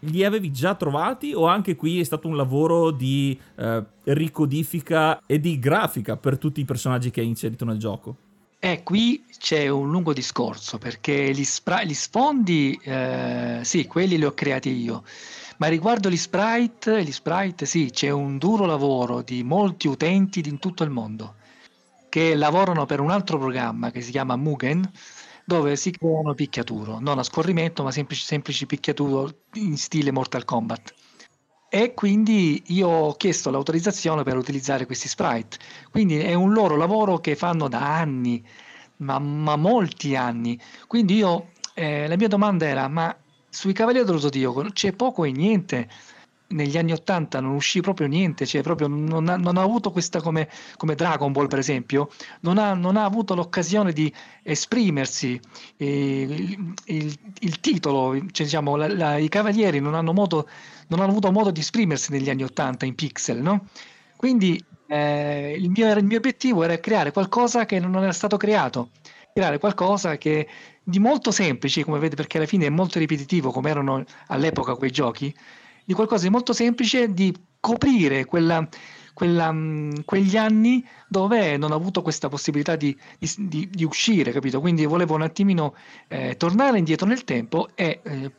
li 0.00 0.24
avevi 0.24 0.50
già 0.50 0.74
trovati 0.74 1.32
o 1.34 1.46
anche 1.46 1.76
qui 1.76 2.00
è 2.00 2.04
stato 2.04 2.28
un 2.28 2.36
lavoro 2.36 2.90
di 2.90 3.38
eh, 3.56 3.84
ricodifica 4.04 5.22
e 5.26 5.40
di 5.40 5.58
grafica 5.58 6.16
per 6.16 6.38
tutti 6.38 6.60
i 6.60 6.64
personaggi 6.64 7.10
che 7.10 7.20
hai 7.20 7.26
inserito 7.26 7.64
nel 7.64 7.78
gioco? 7.78 8.16
Eh, 8.62 8.82
qui 8.82 9.24
c'è 9.38 9.68
un 9.68 9.90
lungo 9.90 10.12
discorso 10.12 10.76
perché 10.76 11.32
gli, 11.32 11.44
spra- 11.44 11.82
gli 11.82 11.94
sfondi, 11.94 12.78
eh, 12.82 13.60
sì, 13.62 13.86
quelli 13.86 14.18
li 14.18 14.24
ho 14.24 14.34
creati 14.34 14.70
io 14.70 15.02
ma 15.60 15.66
riguardo 15.66 16.08
gli 16.08 16.16
sprite, 16.16 17.04
gli 17.04 17.12
sprite 17.12 17.66
sì, 17.66 17.90
c'è 17.90 18.08
un 18.08 18.38
duro 18.38 18.64
lavoro 18.64 19.20
di 19.20 19.42
molti 19.42 19.88
utenti 19.88 20.42
in 20.48 20.58
tutto 20.58 20.84
il 20.84 20.90
mondo 20.90 21.34
che 22.08 22.34
lavorano 22.34 22.86
per 22.86 23.00
un 23.00 23.10
altro 23.10 23.38
programma 23.38 23.90
che 23.90 24.00
si 24.00 24.10
chiama 24.10 24.36
Mugen, 24.36 24.90
dove 25.44 25.76
si 25.76 25.90
creano 25.90 26.34
picchiaturo, 26.34 26.98
non 26.98 27.18
a 27.18 27.22
scorrimento, 27.22 27.82
ma 27.82 27.90
semplici, 27.92 28.24
semplici 28.24 28.66
picchiaturo 28.66 29.30
in 29.54 29.76
stile 29.76 30.10
Mortal 30.10 30.44
Kombat. 30.44 30.94
E 31.68 31.94
quindi 31.94 32.62
io 32.68 32.88
ho 32.88 33.12
chiesto 33.14 33.50
l'autorizzazione 33.50 34.24
per 34.24 34.36
utilizzare 34.36 34.86
questi 34.86 35.08
sprite. 35.08 35.58
Quindi 35.90 36.18
è 36.18 36.34
un 36.34 36.52
loro 36.52 36.76
lavoro 36.76 37.18
che 37.18 37.36
fanno 37.36 37.68
da 37.68 37.96
anni, 37.96 38.44
ma, 38.96 39.18
ma 39.20 39.56
molti 39.56 40.16
anni. 40.16 40.58
Quindi 40.88 41.16
io, 41.16 41.50
eh, 41.74 42.08
la 42.08 42.16
mia 42.16 42.28
domanda 42.28 42.66
era, 42.66 42.88
ma 42.88 43.16
sui 43.50 43.72
Cavalieri 43.72 44.06
dello 44.06 44.18
Zodiaco 44.18 44.62
c'è 44.72 44.92
poco 44.92 45.24
e 45.24 45.32
niente. 45.32 45.88
Negli 46.50 46.76
anni 46.76 46.90
Ottanta 46.92 47.38
non 47.38 47.54
uscì 47.54 47.80
proprio 47.80 48.08
niente, 48.08 48.44
cioè 48.44 48.60
proprio 48.60 48.88
non 48.88 49.28
ha, 49.28 49.36
non 49.36 49.56
ha 49.56 49.62
avuto 49.62 49.92
questa 49.92 50.20
come, 50.20 50.48
come, 50.76 50.96
Dragon 50.96 51.30
Ball, 51.30 51.46
per 51.46 51.60
esempio, 51.60 52.10
non 52.40 52.58
ha, 52.58 52.74
non 52.74 52.96
ha 52.96 53.04
avuto 53.04 53.36
l'occasione 53.36 53.92
di 53.92 54.12
esprimersi. 54.42 55.40
il, 55.76 56.74
il, 56.86 57.18
il, 57.38 57.60
titolo, 57.60 58.16
cioè, 58.32 58.46
diciamo, 58.46 58.74
la, 58.74 58.88
la, 58.92 59.16
i 59.16 59.28
Cavalieri 59.28 59.78
non 59.78 59.94
hanno, 59.94 60.12
modo, 60.12 60.48
non 60.88 60.98
hanno 60.98 61.10
avuto 61.10 61.30
modo 61.30 61.52
di 61.52 61.60
esprimersi 61.60 62.10
negli 62.10 62.28
anni 62.28 62.42
Ottanta 62.42 62.84
in 62.84 62.96
pixel, 62.96 63.40
no? 63.40 63.66
Quindi 64.16 64.60
eh, 64.88 65.54
il, 65.56 65.70
mio, 65.70 65.92
il 65.92 66.04
mio 66.04 66.16
obiettivo 66.16 66.64
era 66.64 66.76
creare 66.80 67.12
qualcosa 67.12 67.64
che 67.64 67.78
non 67.78 68.02
era 68.02 68.12
stato 68.12 68.36
creato 68.36 68.90
creare 69.32 69.58
qualcosa 69.58 70.16
che 70.18 70.46
di 70.90 70.98
molto 70.98 71.30
semplice, 71.30 71.84
come 71.84 71.98
vede, 71.98 72.16
perché 72.16 72.36
alla 72.36 72.46
fine 72.46 72.66
è 72.66 72.70
molto 72.70 72.98
ripetitivo, 72.98 73.50
come 73.50 73.70
erano 73.70 74.04
all'epoca 74.26 74.74
quei 74.74 74.90
giochi, 74.90 75.34
di 75.84 75.94
qualcosa 75.94 76.24
di 76.24 76.30
molto 76.30 76.52
semplice 76.52 77.12
di 77.12 77.34
coprire 77.58 78.24
quella, 78.24 78.68
quella, 79.14 79.54
quegli 80.04 80.36
anni 80.36 80.86
dove 81.08 81.56
non 81.56 81.72
ho 81.72 81.74
avuto 81.74 82.02
questa 82.02 82.28
possibilità 82.28 82.76
di, 82.76 82.96
di, 83.18 83.68
di 83.70 83.84
uscire, 83.84 84.32
capito? 84.32 84.60
Quindi 84.60 84.84
volevo 84.84 85.14
un 85.14 85.22
attimino 85.22 85.74
eh, 86.08 86.36
tornare 86.36 86.78
indietro 86.78 87.06
nel 87.06 87.24
tempo 87.24 87.68
e 87.74 88.00
eh, 88.02 88.32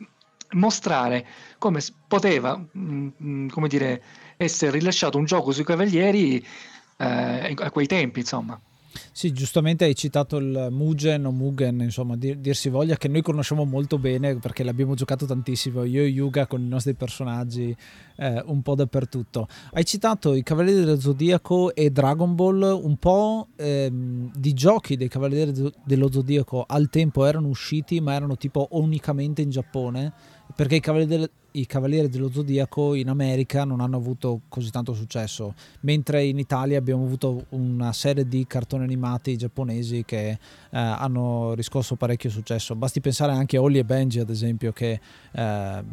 mostrare 0.52 1.26
come 1.58 1.80
poteva, 2.06 2.56
mh, 2.56 3.48
come 3.48 3.68
dire, 3.68 4.02
essere 4.36 4.72
rilasciato 4.72 5.18
un 5.18 5.24
gioco 5.24 5.52
sui 5.52 5.64
cavalieri 5.64 6.44
eh, 6.96 7.54
a 7.56 7.70
quei 7.70 7.86
tempi, 7.86 8.20
insomma. 8.20 8.60
Sì, 9.12 9.32
giustamente 9.32 9.84
hai 9.84 9.94
citato 9.94 10.36
il 10.36 10.68
Mugen 10.70 11.26
o 11.26 11.30
Mugen, 11.30 11.80
insomma, 11.80 12.16
dir, 12.16 12.36
dir, 12.36 12.54
si 12.54 12.68
voglia, 12.68 12.96
che 12.96 13.08
noi 13.08 13.22
conosciamo 13.22 13.64
molto 13.64 13.98
bene 13.98 14.36
perché 14.36 14.62
l'abbiamo 14.62 14.94
giocato 14.94 15.26
tantissimo, 15.26 15.84
io 15.84 16.02
e 16.02 16.06
Yuga 16.06 16.46
con 16.46 16.60
i 16.60 16.68
nostri 16.68 16.94
personaggi 16.94 17.74
eh, 18.16 18.42
un 18.46 18.62
po' 18.62 18.74
dappertutto. 18.74 19.48
Hai 19.72 19.84
citato 19.84 20.34
i 20.34 20.42
Cavalieri 20.42 20.80
dello 20.80 21.00
Zodiaco 21.00 21.74
e 21.74 21.90
Dragon 21.90 22.34
Ball, 22.34 22.62
un 22.62 22.96
po' 22.96 23.48
ehm, 23.56 24.30
di 24.34 24.52
giochi 24.52 24.96
dei 24.96 25.08
Cavalieri 25.08 25.52
dello 25.84 26.10
Zodiaco 26.10 26.64
al 26.66 26.88
tempo 26.88 27.24
erano 27.24 27.48
usciti, 27.48 28.00
ma 28.00 28.14
erano 28.14 28.36
tipo 28.36 28.68
unicamente 28.72 29.42
in 29.42 29.50
Giappone 29.50 30.12
perché 30.54 30.76
i 30.76 30.80
Cavalieri, 30.80 31.28
i 31.52 31.66
Cavalieri, 31.66 32.08
dello 32.08 32.30
Zodiaco 32.30 32.94
in 32.94 33.08
America 33.08 33.64
non 33.64 33.80
hanno 33.80 33.96
avuto 33.96 34.42
così 34.48 34.70
tanto 34.70 34.94
successo, 34.94 35.54
mentre 35.80 36.24
in 36.24 36.38
Italia 36.38 36.78
abbiamo 36.78 37.04
avuto 37.04 37.46
una 37.50 37.92
serie 37.92 38.26
di 38.26 38.46
cartoni 38.46 38.84
animati 38.84 39.36
giapponesi 39.36 40.04
che 40.04 40.30
eh, 40.30 40.38
hanno 40.70 41.54
riscosso 41.54 41.96
parecchio 41.96 42.30
successo. 42.30 42.74
Basti 42.74 43.00
pensare 43.00 43.32
anche 43.32 43.56
a 43.56 43.62
Holly 43.62 43.78
e 43.78 43.84
Benji, 43.84 44.20
ad 44.20 44.30
esempio, 44.30 44.72
che 44.72 45.00
eh, 45.32 45.84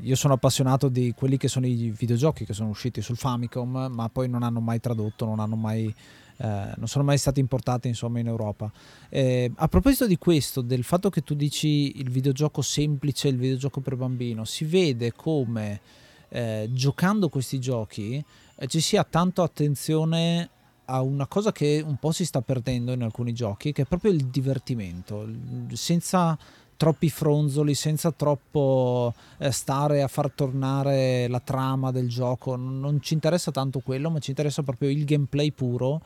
io 0.00 0.14
sono 0.16 0.34
appassionato 0.34 0.88
di 0.88 1.12
quelli 1.16 1.36
che 1.36 1.48
sono 1.48 1.66
i 1.66 1.92
videogiochi 1.96 2.44
che 2.44 2.52
sono 2.52 2.68
usciti 2.68 3.02
sul 3.02 3.16
Famicom, 3.16 3.88
ma 3.92 4.08
poi 4.08 4.28
non 4.28 4.42
hanno 4.42 4.60
mai 4.60 4.80
tradotto, 4.80 5.24
non 5.24 5.40
hanno 5.40 5.56
mai 5.56 5.92
eh, 6.42 6.72
non 6.76 6.88
sono 6.88 7.04
mai 7.04 7.18
stati 7.18 7.38
importati 7.38 7.86
insomma 7.86 8.18
in 8.18 8.26
Europa. 8.26 8.70
Eh, 9.08 9.50
a 9.54 9.68
proposito 9.68 10.08
di 10.08 10.18
questo, 10.18 10.60
del 10.60 10.82
fatto 10.82 11.08
che 11.08 11.22
tu 11.22 11.34
dici 11.34 12.00
il 12.00 12.10
videogioco 12.10 12.62
semplice, 12.62 13.28
il 13.28 13.36
videogioco 13.36 13.80
per 13.80 13.94
bambino, 13.94 14.44
si 14.44 14.64
vede 14.64 15.12
come 15.12 15.80
eh, 16.28 16.68
giocando 16.72 17.28
questi 17.28 17.60
giochi 17.60 18.24
eh, 18.56 18.66
ci 18.66 18.80
sia 18.80 19.04
tanto 19.04 19.42
attenzione 19.42 20.48
a 20.86 21.00
una 21.00 21.28
cosa 21.28 21.52
che 21.52 21.80
un 21.84 21.96
po' 21.96 22.10
si 22.10 22.24
sta 22.24 22.42
perdendo 22.42 22.92
in 22.92 23.02
alcuni 23.02 23.32
giochi, 23.32 23.70
che 23.70 23.82
è 23.82 23.86
proprio 23.86 24.10
il 24.10 24.26
divertimento, 24.26 25.26
senza 25.72 26.36
troppi 26.76 27.10
fronzoli, 27.10 27.74
senza 27.74 28.10
troppo 28.12 29.14
eh, 29.38 29.50
stare 29.50 30.02
a 30.02 30.08
far 30.08 30.30
tornare 30.30 31.28
la 31.28 31.40
trama 31.40 31.90
del 31.90 32.08
gioco. 32.08 32.56
Non 32.56 33.00
ci 33.00 33.14
interessa 33.14 33.50
tanto 33.50 33.80
quello, 33.80 34.10
ma 34.10 34.18
ci 34.18 34.30
interessa 34.30 34.62
proprio 34.62 34.90
il 34.90 35.04
gameplay 35.04 35.50
puro. 35.52 36.00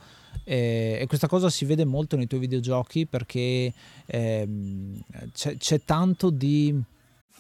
Eh, 0.44 0.98
e 1.00 1.06
questa 1.06 1.28
cosa 1.28 1.48
si 1.48 1.64
vede 1.64 1.84
molto 1.84 2.16
nei 2.16 2.26
tuoi 2.26 2.40
videogiochi 2.40 3.06
perché 3.06 3.72
ehm, 4.04 5.00
c'è, 5.32 5.56
c'è 5.56 5.80
tanto 5.84 6.30
di 6.30 6.78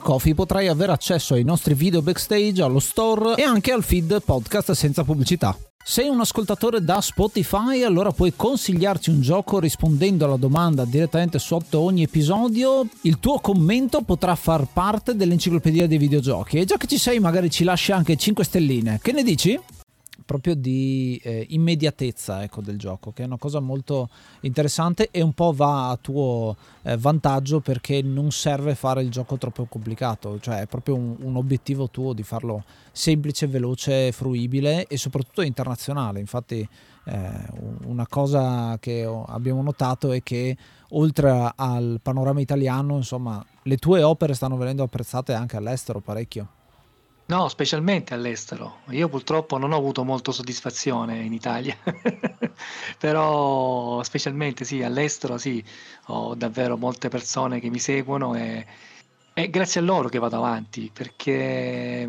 Coffee 0.00 0.34
potrai 0.34 0.68
avere 0.68 0.92
accesso 0.92 1.34
ai 1.34 1.44
nostri 1.44 1.74
video 1.74 2.02
backstage, 2.02 2.62
allo 2.62 2.80
store 2.80 3.34
e 3.36 3.42
anche 3.42 3.72
al 3.72 3.82
feed 3.82 4.22
podcast 4.22 4.72
senza 4.72 5.04
pubblicità. 5.04 5.56
Sei 5.84 6.08
un 6.08 6.20
ascoltatore 6.20 6.84
da 6.84 7.00
Spotify, 7.00 7.82
allora 7.82 8.12
puoi 8.12 8.34
consigliarci 8.36 9.10
un 9.10 9.20
gioco 9.20 9.58
rispondendo 9.58 10.24
alla 10.24 10.36
domanda 10.36 10.84
direttamente 10.84 11.40
sotto 11.40 11.80
ogni 11.80 12.04
episodio. 12.04 12.86
Il 13.00 13.18
tuo 13.18 13.40
commento 13.40 14.02
potrà 14.02 14.36
far 14.36 14.68
parte 14.72 15.16
dell'enciclopedia 15.16 15.88
dei 15.88 15.98
videogiochi. 15.98 16.58
E 16.58 16.64
già 16.64 16.76
che 16.76 16.86
ci 16.86 16.98
sei, 16.98 17.18
magari 17.18 17.50
ci 17.50 17.64
lasci 17.64 17.90
anche 17.90 18.16
5 18.16 18.44
stelline. 18.44 19.00
Che 19.02 19.10
ne 19.10 19.24
dici? 19.24 19.58
Proprio 20.24 20.54
di 20.54 21.20
eh, 21.22 21.46
immediatezza 21.50 22.42
ecco, 22.42 22.60
del 22.60 22.78
gioco, 22.78 23.12
che 23.12 23.22
è 23.22 23.26
una 23.26 23.38
cosa 23.38 23.60
molto 23.60 24.08
interessante 24.40 25.08
e 25.10 25.22
un 25.22 25.32
po' 25.32 25.52
va 25.52 25.90
a 25.90 25.98
tuo 26.00 26.56
eh, 26.82 26.96
vantaggio 26.96 27.60
perché 27.60 28.02
non 28.02 28.30
serve 28.30 28.74
fare 28.74 29.02
il 29.02 29.10
gioco 29.10 29.38
troppo 29.38 29.64
complicato, 29.64 30.38
cioè 30.40 30.60
è 30.62 30.66
proprio 30.66 30.94
un, 30.96 31.16
un, 31.20 31.36
obiettivo 31.36 31.90
tuo 31.90 32.12
di 32.12 32.22
farlo 32.22 32.64
semplice, 32.92 33.46
veloce, 33.46 34.12
fruibile 34.12 34.86
e 34.86 34.96
soprattutto 34.96 35.42
internazionale. 35.42 36.20
Infatti 36.20 36.68
eh, 37.04 37.30
una 37.84 38.06
cosa 38.06 38.76
che 38.78 39.04
abbiamo 39.26 39.62
notato 39.62 40.12
è 40.12 40.22
che 40.22 40.56
oltre 40.90 41.52
al 41.54 42.00
panorama 42.02 42.40
italiano, 42.40 42.96
insomma, 42.96 43.44
le 43.62 43.76
tue 43.76 44.02
opere 44.02 44.34
stanno 44.34 44.56
venendo 44.56 44.82
apprezzate 44.82 45.32
anche 45.32 45.56
all'estero 45.56 46.00
parecchio. 46.00 46.60
No, 47.26 47.48
specialmente 47.48 48.14
all'estero. 48.14 48.80
Io 48.90 49.08
purtroppo 49.08 49.56
non 49.56 49.72
ho 49.72 49.76
avuto 49.76 50.04
molto 50.04 50.32
soddisfazione 50.32 51.22
in 51.22 51.32
Italia, 51.32 51.76
però 52.98 54.02
specialmente 54.02 54.64
sì, 54.64 54.82
all'estero 54.82 55.38
sì, 55.38 55.64
ho 56.08 56.34
davvero 56.34 56.76
molte 56.76 57.08
persone 57.08 57.58
che 57.60 57.70
mi 57.70 57.78
seguono 57.78 58.34
e, 58.34 58.66
è 59.32 59.48
grazie 59.48 59.80
a 59.80 59.84
loro 59.84 60.08
che 60.08 60.18
vado 60.18 60.36
avanti, 60.36 60.90
perché 60.92 62.06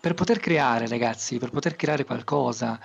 per 0.00 0.14
poter 0.14 0.38
creare, 0.40 0.88
ragazzi, 0.88 1.38
per 1.38 1.50
poter 1.50 1.76
creare 1.76 2.04
qualcosa, 2.04 2.80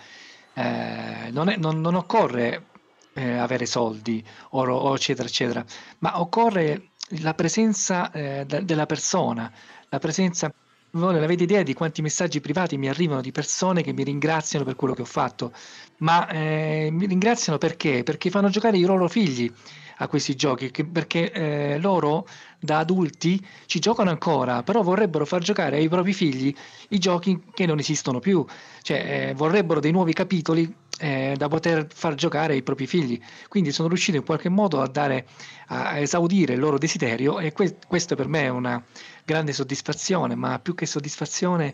eh, 0.53 1.29
non, 1.31 1.47
è, 1.49 1.55
non, 1.55 1.79
non, 1.79 1.95
occorre 1.95 2.65
eh, 3.13 3.37
avere 3.37 3.65
soldi 3.65 4.25
o, 4.51 4.67
o, 4.67 4.95
eccetera, 4.95 5.27
eccetera, 5.27 5.63
ma 5.99 6.19
occorre 6.19 6.89
la 7.21 7.33
presenza 7.33 8.11
eh, 8.11 8.43
de- 8.45 8.65
della 8.65 8.85
persona, 8.85 9.49
la 9.87 9.99
presenza 9.99 10.51
non 10.91 11.15
avete 11.15 11.43
idea 11.43 11.63
di 11.63 11.73
quanti 11.73 12.01
messaggi 12.01 12.41
privati 12.41 12.77
mi 12.77 12.89
arrivano 12.89 13.21
di 13.21 13.31
persone 13.31 13.83
che 13.83 13.93
mi 13.93 14.03
ringraziano 14.03 14.65
per 14.65 14.75
quello 14.75 14.93
che 14.93 15.01
ho 15.01 15.05
fatto, 15.05 15.51
ma 15.97 16.27
eh, 16.27 16.89
mi 16.91 17.05
ringraziano 17.05 17.57
perché? 17.57 18.03
Perché 18.03 18.29
fanno 18.29 18.49
giocare 18.49 18.77
i 18.77 18.81
loro 18.83 19.07
figli 19.07 19.51
a 19.97 20.07
questi 20.07 20.35
giochi, 20.35 20.71
che, 20.71 20.85
perché 20.85 21.31
eh, 21.31 21.79
loro 21.79 22.25
da 22.59 22.79
adulti 22.79 23.45
ci 23.65 23.79
giocano 23.79 24.09
ancora, 24.09 24.63
però 24.63 24.81
vorrebbero 24.81 25.25
far 25.25 25.41
giocare 25.41 25.77
ai 25.77 25.87
propri 25.87 26.13
figli 26.13 26.53
i 26.89 26.99
giochi 26.99 27.41
che 27.53 27.65
non 27.65 27.79
esistono 27.79 28.19
più, 28.19 28.45
cioè 28.81 29.29
eh, 29.29 29.33
vorrebbero 29.33 29.79
dei 29.79 29.91
nuovi 29.91 30.13
capitoli 30.13 30.73
eh, 30.99 31.35
da 31.37 31.47
poter 31.47 31.87
far 31.93 32.15
giocare 32.15 32.53
ai 32.53 32.63
propri 32.63 32.85
figli. 32.85 33.19
Quindi 33.47 33.71
sono 33.71 33.87
riuscito 33.87 34.17
in 34.17 34.25
qualche 34.25 34.49
modo 34.49 34.81
a, 34.81 34.87
dare, 34.87 35.27
a 35.67 35.97
esaudire 35.97 36.53
il 36.53 36.59
loro 36.59 36.77
desiderio 36.77 37.39
e 37.39 37.53
que- 37.53 37.77
questo 37.87 38.15
per 38.15 38.27
me 38.27 38.43
è 38.43 38.49
una 38.49 38.83
grande 39.23 39.53
soddisfazione, 39.53 40.35
ma 40.35 40.59
più 40.59 40.75
che 40.75 40.85
soddisfazione 40.85 41.73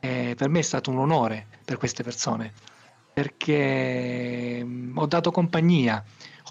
eh, 0.00 0.34
per 0.36 0.48
me 0.48 0.60
è 0.60 0.62
stato 0.62 0.90
un 0.90 0.98
onore 0.98 1.46
per 1.64 1.76
queste 1.76 2.02
persone 2.02 2.52
perché 3.12 4.62
mm, 4.64 4.96
ho 4.96 5.06
dato 5.06 5.30
compagnia 5.30 6.02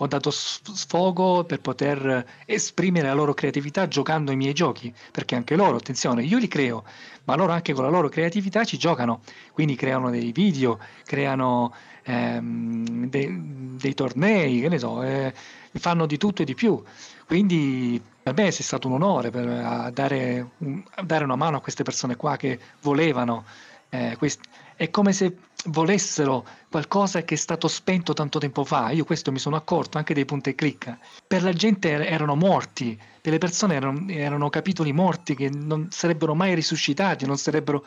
ho 0.02 0.08
dato 0.08 0.32
sfogo 0.32 1.44
per 1.44 1.62
poter 1.62 2.26
esprimere 2.48 3.08
la 3.08 3.14
loro 3.14 3.36
creatività 3.36 3.88
giocando 3.88 4.32
i 4.32 4.36
miei 4.36 4.54
giochi, 4.54 4.92
perché 5.12 5.36
anche 5.36 5.56
loro, 5.56 5.78
attenzione, 5.78 6.24
io 6.24 6.40
li 6.40 6.48
creo, 6.48 6.84
ma 7.26 7.36
loro 7.36 7.52
anche 7.52 7.74
con 7.74 7.84
la 7.84 7.92
loro 7.92 8.10
creatività 8.10 8.64
ci 8.64 8.80
giocano, 8.80 9.22
quindi 9.52 9.76
creano 9.76 10.10
dei 10.10 10.32
video, 10.32 10.80
creano 11.06 11.72
ehm, 12.02 13.10
dei, 13.10 13.78
dei, 13.78 13.94
tornei, 13.94 14.62
che 14.62 14.70
ne 14.70 14.80
so, 14.80 15.04
eh, 15.04 15.32
fanno 15.74 16.08
di 16.08 16.18
tutto 16.18 16.42
e 16.42 16.46
di 16.46 16.56
più. 16.56 16.82
Quindi 17.28 18.02
per 18.24 18.34
me 18.34 18.48
è 18.48 18.52
stato 18.52 18.88
un 18.88 18.96
onore 18.96 19.30
per, 19.30 19.92
dare, 19.94 20.50
un, 20.58 20.84
dare 21.04 21.24
una 21.24 21.36
mano 21.36 21.58
a 21.58 21.62
queste 21.62 21.84
persone 21.84 22.16
qua 22.16 22.38
che 22.38 22.60
volevano 22.82 23.46
eh, 23.90 24.16
quest- 24.18 24.48
è 24.76 24.90
come 24.90 25.14
se 25.14 25.38
volessero 25.66 26.44
qualcosa 26.72 27.24
che 27.24 27.34
è 27.34 27.38
stato 27.38 27.68
spento 27.68 28.14
tanto 28.14 28.40
tempo 28.40 28.64
fa. 28.64 28.92
Io 28.92 29.04
questo 29.04 29.30
mi 29.34 29.40
sono 29.40 29.58
accorto 29.58 29.98
anche 29.98 30.14
dei 30.14 30.24
punti 30.24 30.52
e 30.52 30.56
clicca. 30.56 30.98
Per 31.28 31.44
la 31.44 31.52
gente 31.52 31.90
erano 31.90 32.36
morti, 32.36 32.98
per 33.20 33.34
le 33.34 33.40
persone 33.40 33.76
erano, 33.76 34.06
erano 34.08 34.50
capitoli 34.50 34.94
morti 34.94 35.36
che 35.36 35.50
non 35.50 35.88
sarebbero 35.92 36.34
mai 36.34 36.56
risuscitati, 36.56 37.26
non 37.26 37.38
sarebbero... 37.38 37.84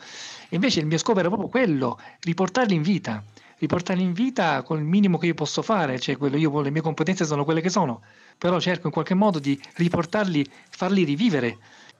Invece 0.49 0.81
il 0.81 0.85
mio 0.85 0.99
scopo 0.99 1.17
era 1.17 1.29
proprio 1.29 1.49
quello, 1.49 1.99
riportarli 2.19 2.75
in 2.75 2.83
vita. 2.83 3.23
Riportarli 3.57 4.03
in 4.03 4.13
vita 4.13 4.61
con 4.61 4.77
il 4.77 4.85
minimo 4.85 5.17
che 5.17 5.25
io 5.25 5.33
posso 5.33 5.63
fare, 5.63 5.99
cioè 5.99 6.15
quello, 6.17 6.37
io, 6.37 6.61
le 6.61 6.69
mie 6.69 6.81
competenze 6.83 7.25
sono 7.25 7.43
quelle 7.43 7.61
che 7.61 7.69
sono, 7.69 8.03
però 8.37 8.59
cerco 8.59 8.85
in 8.85 8.93
qualche 8.93 9.15
modo 9.15 9.39
di 9.39 9.59
riportarli, 9.77 10.45
farli 10.69 11.03
rivivere, 11.03 11.57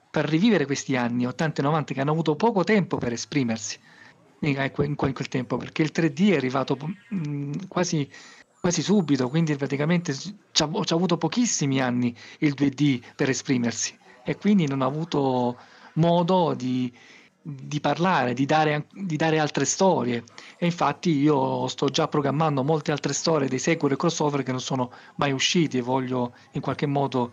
per 0.08 0.26
rivivere 0.26 0.66
questi 0.66 0.94
anni 0.94 1.26
80 1.26 1.62
e 1.62 1.64
90 1.64 1.94
che 1.94 2.00
hanno 2.00 2.12
avuto 2.12 2.36
poco 2.36 2.62
tempo 2.62 2.96
per 2.98 3.12
esprimersi 3.12 3.76
in 4.40 4.94
quel 4.96 5.28
tempo, 5.28 5.56
perché 5.56 5.82
il 5.82 5.90
3D 5.94 6.32
è 6.32 6.36
arrivato 6.36 6.76
mm, 7.14 7.52
quasi, 7.68 8.08
quasi 8.60 8.82
subito, 8.82 9.28
quindi 9.28 9.56
praticamente 9.56 10.14
ci 10.14 10.62
ha 10.62 10.68
avuto 10.68 11.16
pochissimi 11.16 11.80
anni 11.80 12.14
il 12.38 12.54
2D 12.56 13.02
per 13.14 13.28
esprimersi 13.28 13.96
e 14.24 14.36
quindi 14.36 14.66
non 14.66 14.82
ha 14.82 14.86
avuto 14.86 15.56
modo 15.94 16.54
di, 16.54 16.92
di 17.40 17.80
parlare, 17.80 18.34
di 18.34 18.44
dare, 18.44 18.86
di 18.92 19.16
dare, 19.16 19.38
altre 19.38 19.64
storie. 19.64 20.24
E 20.58 20.66
infatti 20.66 21.10
io 21.10 21.68
sto 21.68 21.88
già 21.88 22.08
programmando 22.08 22.64
molte 22.64 22.90
altre 22.90 23.12
storie 23.12 23.48
dei 23.48 23.60
sequel 23.60 23.92
e 23.92 23.96
crossover 23.96 24.42
che 24.42 24.50
non 24.50 24.60
sono 24.60 24.90
mai 25.16 25.32
usciti 25.32 25.78
e 25.78 25.82
voglio 25.82 26.34
in 26.52 26.60
qualche 26.60 26.86
modo 26.86 27.32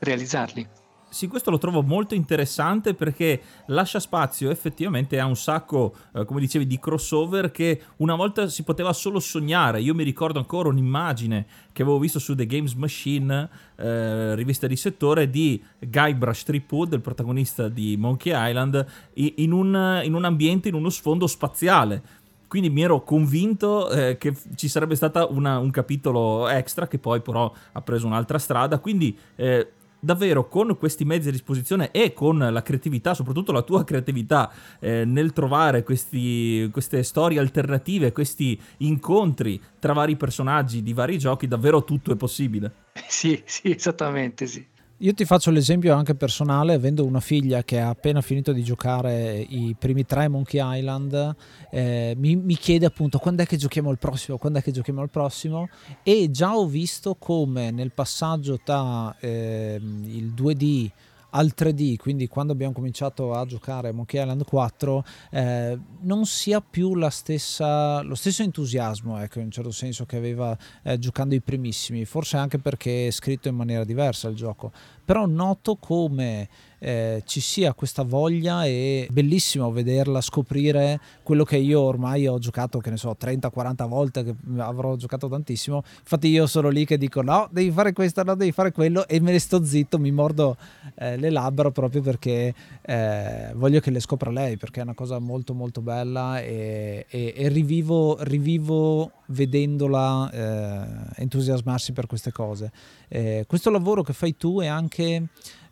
realizzarli. 0.00 0.83
Sì, 1.14 1.28
questo 1.28 1.52
lo 1.52 1.58
trovo 1.58 1.80
molto 1.80 2.16
interessante 2.16 2.92
perché 2.92 3.40
lascia 3.66 4.00
spazio 4.00 4.50
effettivamente 4.50 5.20
a 5.20 5.26
un 5.26 5.36
sacco, 5.36 5.94
eh, 6.12 6.24
come 6.24 6.40
dicevi, 6.40 6.66
di 6.66 6.80
crossover 6.80 7.52
che 7.52 7.80
una 7.98 8.16
volta 8.16 8.48
si 8.48 8.64
poteva 8.64 8.92
solo 8.92 9.20
sognare. 9.20 9.80
Io 9.80 9.94
mi 9.94 10.02
ricordo 10.02 10.40
ancora 10.40 10.70
un'immagine 10.70 11.46
che 11.70 11.82
avevo 11.82 12.00
visto 12.00 12.18
su 12.18 12.34
The 12.34 12.46
Games 12.46 12.72
Machine, 12.72 13.48
eh, 13.76 14.34
rivista 14.34 14.66
di 14.66 14.74
settore, 14.74 15.30
di 15.30 15.62
Guybrush 15.78 16.42
Threepwood, 16.42 16.94
il 16.94 17.00
protagonista 17.00 17.68
di 17.68 17.96
Monkey 17.96 18.32
Island, 18.34 18.84
in 19.14 19.52
un, 19.52 20.00
in 20.02 20.14
un 20.14 20.24
ambiente, 20.24 20.66
in 20.66 20.74
uno 20.74 20.90
sfondo 20.90 21.28
spaziale 21.28 22.22
quindi 22.48 22.70
mi 22.70 22.82
ero 22.82 23.02
convinto 23.02 23.90
eh, 23.90 24.16
che 24.16 24.32
ci 24.54 24.68
sarebbe 24.68 24.94
stato 24.94 25.28
un 25.28 25.70
capitolo 25.72 26.46
extra 26.46 26.86
che 26.86 26.98
poi 26.98 27.20
però 27.20 27.52
ha 27.72 27.80
preso 27.80 28.06
un'altra 28.06 28.38
strada 28.38 28.78
quindi 28.78 29.16
eh, 29.34 29.72
davvero 30.04 30.48
con 30.48 30.76
questi 30.78 31.04
mezzi 31.04 31.28
a 31.28 31.32
disposizione 31.32 31.90
e 31.90 32.12
con 32.12 32.38
la 32.38 32.62
creatività, 32.62 33.14
soprattutto 33.14 33.52
la 33.52 33.62
tua 33.62 33.84
creatività 33.84 34.52
eh, 34.78 35.04
nel 35.04 35.32
trovare 35.32 35.82
questi, 35.82 36.68
queste 36.72 37.02
storie 37.02 37.38
alternative, 37.38 38.12
questi 38.12 38.60
incontri 38.78 39.60
tra 39.78 39.92
vari 39.92 40.16
personaggi 40.16 40.82
di 40.82 40.92
vari 40.92 41.18
giochi, 41.18 41.48
davvero 41.48 41.84
tutto 41.84 42.12
è 42.12 42.16
possibile. 42.16 42.72
Sì, 43.06 43.40
sì, 43.44 43.70
esattamente, 43.70 44.46
sì. 44.46 44.64
Io 44.98 45.12
ti 45.12 45.24
faccio 45.24 45.50
l'esempio 45.50 45.92
anche 45.92 46.14
personale, 46.14 46.74
avendo 46.74 47.04
una 47.04 47.18
figlia 47.18 47.64
che 47.64 47.80
ha 47.80 47.88
appena 47.88 48.20
finito 48.20 48.52
di 48.52 48.62
giocare 48.62 49.44
i 49.48 49.74
primi 49.76 50.06
tre 50.06 50.28
Monkey 50.28 50.60
Island, 50.78 51.34
eh, 51.72 52.14
mi, 52.16 52.36
mi, 52.36 52.54
chiede 52.54 52.86
appunto 52.86 53.18
quando 53.18 53.42
è 53.42 53.46
che 53.46 53.56
giochiamo 53.56 53.90
il 53.90 53.98
prossimo, 53.98 54.38
quando 54.38 54.60
è 54.60 54.62
che 54.62 54.70
giochiamo 54.70 55.02
il 55.02 55.10
prossimo? 55.10 55.68
E 56.04 56.30
già 56.30 56.56
ho 56.56 56.66
visto 56.66 57.16
come 57.16 57.72
nel 57.72 57.90
passaggio 57.90 58.60
tra 58.62 59.16
eh, 59.18 59.80
il 59.82 60.32
2D 60.32 60.90
al 61.36 61.52
3D, 61.56 61.96
quindi 61.96 62.28
quando 62.28 62.52
abbiamo 62.52 62.72
cominciato 62.72 63.34
a 63.34 63.44
giocare 63.44 63.92
Monkey 63.92 64.20
Island 64.20 64.44
4, 64.44 65.04
eh, 65.30 65.78
non 66.00 66.26
sia 66.26 66.60
più 66.60 66.94
stessa, 67.10 68.02
lo 68.02 68.14
stesso 68.14 68.42
entusiasmo, 68.42 69.20
ecco, 69.20 69.40
in 69.40 69.46
un 69.46 69.50
certo 69.50 69.72
senso, 69.72 70.06
che 70.06 70.16
aveva 70.16 70.56
eh, 70.82 70.98
giocando 70.98 71.34
i 71.34 71.40
primissimi, 71.40 72.04
forse 72.04 72.36
anche 72.36 72.58
perché 72.58 73.08
è 73.08 73.10
scritto 73.10 73.48
in 73.48 73.56
maniera 73.56 73.84
diversa 73.84 74.28
il 74.28 74.36
gioco, 74.36 74.70
però 75.04 75.26
noto 75.26 75.76
come 75.76 76.48
eh, 76.84 77.22
ci 77.24 77.40
sia 77.40 77.72
questa 77.72 78.02
voglia 78.02 78.66
e 78.66 79.08
bellissimo 79.10 79.72
vederla 79.72 80.20
scoprire 80.20 81.00
quello 81.22 81.42
che 81.42 81.56
io 81.56 81.80
ormai 81.80 82.26
ho 82.26 82.38
giocato, 82.38 82.78
che 82.78 82.90
ne 82.90 82.98
so, 82.98 83.16
30-40 83.18 83.88
volte, 83.88 84.22
che 84.22 84.34
avrò 84.58 84.94
giocato 84.96 85.28
tantissimo. 85.28 85.82
Infatti 86.00 86.28
io 86.28 86.46
sono 86.46 86.68
lì 86.68 86.84
che 86.84 86.98
dico 86.98 87.22
no, 87.22 87.48
devi 87.50 87.70
fare 87.70 87.94
questo, 87.94 88.22
no, 88.22 88.34
devi 88.34 88.52
fare 88.52 88.70
quello 88.70 89.08
e 89.08 89.18
me 89.20 89.32
ne 89.32 89.38
sto 89.38 89.64
zitto, 89.64 89.98
mi 89.98 90.10
mordo 90.10 90.56
eh, 90.96 91.16
le 91.16 91.30
labbra 91.30 91.70
proprio 91.70 92.02
perché 92.02 92.54
eh, 92.82 93.52
voglio 93.54 93.80
che 93.80 93.90
le 93.90 94.00
scopra 94.00 94.30
lei, 94.30 94.58
perché 94.58 94.80
è 94.80 94.82
una 94.82 94.94
cosa 94.94 95.18
molto 95.18 95.54
molto 95.54 95.80
bella 95.80 96.40
e, 96.40 97.06
e, 97.08 97.32
e 97.34 97.48
rivivo, 97.48 98.18
rivivo 98.20 99.10
vedendola 99.26 100.30
eh, 100.30 101.22
entusiasmarsi 101.22 101.92
per 101.92 102.06
queste 102.06 102.30
cose. 102.30 102.70
Eh, 103.08 103.44
questo 103.46 103.70
lavoro 103.70 104.02
che 104.02 104.12
fai 104.12 104.36
tu 104.36 104.60
è 104.60 104.66
anche 104.66 104.93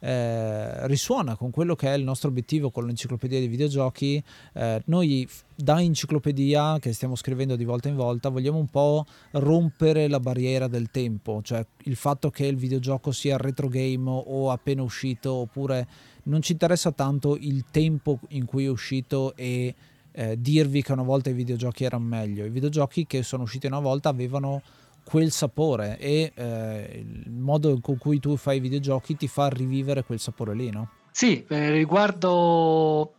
eh, 0.04 0.86
risuona 0.88 1.36
con 1.36 1.52
quello 1.52 1.76
che 1.76 1.88
è 1.88 1.96
il 1.96 2.02
nostro 2.02 2.28
obiettivo 2.28 2.70
con 2.70 2.86
l'enciclopedia 2.86 3.38
dei 3.38 3.46
videogiochi. 3.46 4.22
Eh, 4.52 4.82
noi 4.86 5.28
da 5.54 5.80
enciclopedia 5.80 6.78
che 6.80 6.92
stiamo 6.92 7.14
scrivendo 7.14 7.54
di 7.54 7.64
volta 7.64 7.88
in 7.88 7.94
volta 7.94 8.28
vogliamo 8.28 8.58
un 8.58 8.66
po' 8.66 9.06
rompere 9.32 10.08
la 10.08 10.18
barriera 10.18 10.66
del 10.66 10.90
tempo, 10.90 11.40
cioè 11.42 11.64
il 11.84 11.94
fatto 11.94 12.30
che 12.30 12.46
il 12.46 12.56
videogioco 12.56 13.12
sia 13.12 13.36
retro 13.36 13.68
game 13.68 14.10
o 14.10 14.50
appena 14.50 14.82
uscito 14.82 15.32
oppure 15.34 15.86
non 16.24 16.42
ci 16.42 16.52
interessa 16.52 16.90
tanto 16.90 17.36
il 17.36 17.66
tempo 17.70 18.18
in 18.30 18.44
cui 18.44 18.64
è 18.64 18.68
uscito 18.68 19.36
e 19.36 19.74
eh, 20.12 20.40
dirvi 20.40 20.82
che 20.82 20.92
una 20.92 21.02
volta 21.02 21.30
i 21.30 21.32
videogiochi 21.32 21.84
erano 21.84 22.04
meglio. 22.04 22.44
I 22.44 22.50
videogiochi 22.50 23.06
che 23.06 23.22
sono 23.22 23.44
usciti 23.44 23.66
una 23.66 23.80
volta 23.80 24.08
avevano 24.08 24.62
quel 25.04 25.30
sapore 25.30 25.98
e 25.98 26.32
eh, 26.34 27.04
il 27.24 27.30
modo 27.30 27.78
con 27.80 27.98
cui 27.98 28.20
tu 28.20 28.36
fai 28.36 28.56
i 28.56 28.60
videogiochi 28.60 29.16
ti 29.16 29.28
fa 29.28 29.48
rivivere 29.48 30.04
quel 30.04 30.20
sapore 30.20 30.54
lì, 30.54 30.70
no? 30.70 30.90
Sì, 31.10 31.44
eh, 31.48 31.70
riguardo 31.70 33.14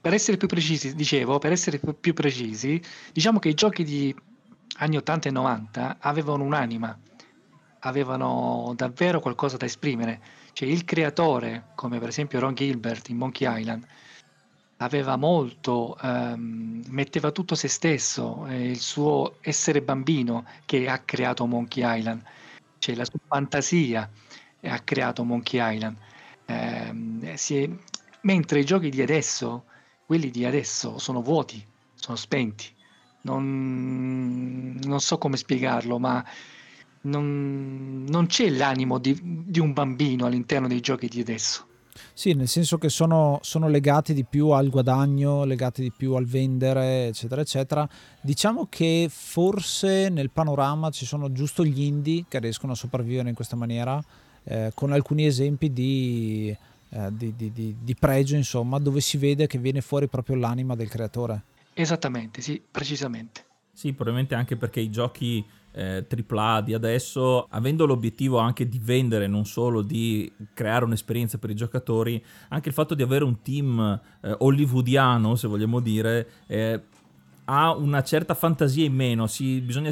per 0.00 0.12
essere 0.12 0.36
più 0.36 0.48
precisi, 0.48 0.94
dicevo, 0.94 1.38
per 1.38 1.52
essere 1.52 1.78
più 1.78 2.12
precisi, 2.12 2.80
diciamo 3.12 3.38
che 3.38 3.48
i 3.48 3.54
giochi 3.54 3.84
di 3.84 4.14
anni 4.78 4.96
80 4.96 5.28
e 5.28 5.32
90 5.32 5.96
avevano 6.00 6.44
un'anima, 6.44 6.98
avevano 7.80 8.74
davvero 8.76 9.20
qualcosa 9.20 9.56
da 9.56 9.64
esprimere. 9.64 10.20
Cioè 10.52 10.68
il 10.68 10.84
creatore, 10.84 11.68
come 11.74 11.98
per 11.98 12.08
esempio 12.08 12.38
Ron 12.38 12.54
Gilbert 12.54 13.08
in 13.08 13.16
Monkey 13.16 13.60
Island, 13.60 13.86
aveva 14.84 15.16
molto, 15.16 15.96
ehm, 16.00 16.84
metteva 16.88 17.30
tutto 17.32 17.54
se 17.54 17.68
stesso, 17.68 18.46
eh, 18.46 18.70
il 18.70 18.78
suo 18.78 19.36
essere 19.40 19.82
bambino 19.82 20.44
che 20.64 20.88
ha 20.88 20.98
creato 21.00 21.46
Monkey 21.46 21.98
Island, 21.98 22.22
cioè 22.78 22.94
la 22.94 23.04
sua 23.04 23.18
fantasia 23.26 24.08
ha 24.62 24.78
creato 24.80 25.24
Monkey 25.24 25.74
Island. 25.74 25.96
Eh, 26.46 27.36
è, 27.36 27.70
mentre 28.22 28.60
i 28.60 28.64
giochi 28.64 28.90
di 28.90 29.02
adesso, 29.02 29.64
quelli 30.06 30.30
di 30.30 30.44
adesso, 30.44 30.98
sono 30.98 31.22
vuoti, 31.22 31.64
sono 31.94 32.16
spenti. 32.16 32.72
Non, 33.22 34.78
non 34.82 35.00
so 35.00 35.16
come 35.18 35.36
spiegarlo, 35.36 35.98
ma 35.98 36.22
non, 37.02 38.04
non 38.06 38.26
c'è 38.26 38.50
l'animo 38.50 38.98
di, 38.98 39.18
di 39.22 39.60
un 39.60 39.72
bambino 39.72 40.26
all'interno 40.26 40.68
dei 40.68 40.80
giochi 40.80 41.08
di 41.08 41.20
adesso. 41.20 41.66
Sì, 42.12 42.32
nel 42.32 42.48
senso 42.48 42.78
che 42.78 42.88
sono, 42.88 43.38
sono, 43.42 43.68
legati 43.68 44.14
di 44.14 44.24
più 44.24 44.48
al 44.48 44.68
guadagno, 44.68 45.44
legati 45.44 45.82
di 45.82 45.92
più 45.96 46.14
al 46.14 46.26
vendere, 46.26 47.06
eccetera, 47.06 47.40
eccetera. 47.40 47.88
Diciamo 48.20 48.66
che 48.68 49.08
forse 49.10 50.08
nel 50.08 50.30
panorama 50.30 50.90
ci 50.90 51.06
sono 51.06 51.32
giusto 51.32 51.64
gli 51.64 51.82
indie 51.82 52.24
che 52.28 52.38
riescono 52.38 52.72
a 52.72 52.76
sopravvivere 52.76 53.28
in 53.28 53.34
questa 53.34 53.56
maniera, 53.56 54.02
eh, 54.44 54.72
con 54.74 54.92
alcuni 54.92 55.26
esempi 55.26 55.72
di, 55.72 56.56
eh, 56.90 57.08
di, 57.12 57.34
di, 57.36 57.76
di 57.80 57.94
pregio, 57.94 58.36
insomma, 58.36 58.78
dove 58.78 59.00
si 59.00 59.16
vede 59.16 59.46
che 59.46 59.58
viene 59.58 59.80
fuori 59.80 60.08
proprio 60.08 60.36
l'anima 60.36 60.74
del 60.74 60.88
creatore. 60.88 61.42
Esattamente, 61.74 62.40
sì, 62.40 62.62
precisamente. 62.70 63.44
Sì, 63.72 63.92
probabilmente 63.92 64.36
anche 64.36 64.56
perché 64.56 64.80
i 64.80 64.90
giochi 64.90 65.44
eh, 65.74 66.06
AAA 66.08 66.60
di 66.62 66.74
adesso, 66.74 67.46
avendo 67.50 67.84
l'obiettivo 67.84 68.38
anche 68.38 68.68
di 68.68 68.78
vendere, 68.78 69.26
non 69.26 69.44
solo 69.44 69.82
di 69.82 70.32
creare 70.54 70.84
un'esperienza 70.84 71.38
per 71.38 71.50
i 71.50 71.54
giocatori, 71.54 72.22
anche 72.48 72.68
il 72.68 72.74
fatto 72.74 72.94
di 72.94 73.02
avere 73.02 73.24
un 73.24 73.42
team 73.42 74.00
eh, 74.20 74.36
hollywoodiano, 74.38 75.34
se 75.34 75.48
vogliamo 75.48 75.80
dire, 75.80 76.28
eh, 76.46 76.80
ha 77.46 77.74
una 77.74 78.02
certa 78.02 78.34
fantasia 78.34 78.84
in 78.84 78.94
meno, 78.94 79.26
si, 79.26 79.60
bisogna 79.60 79.90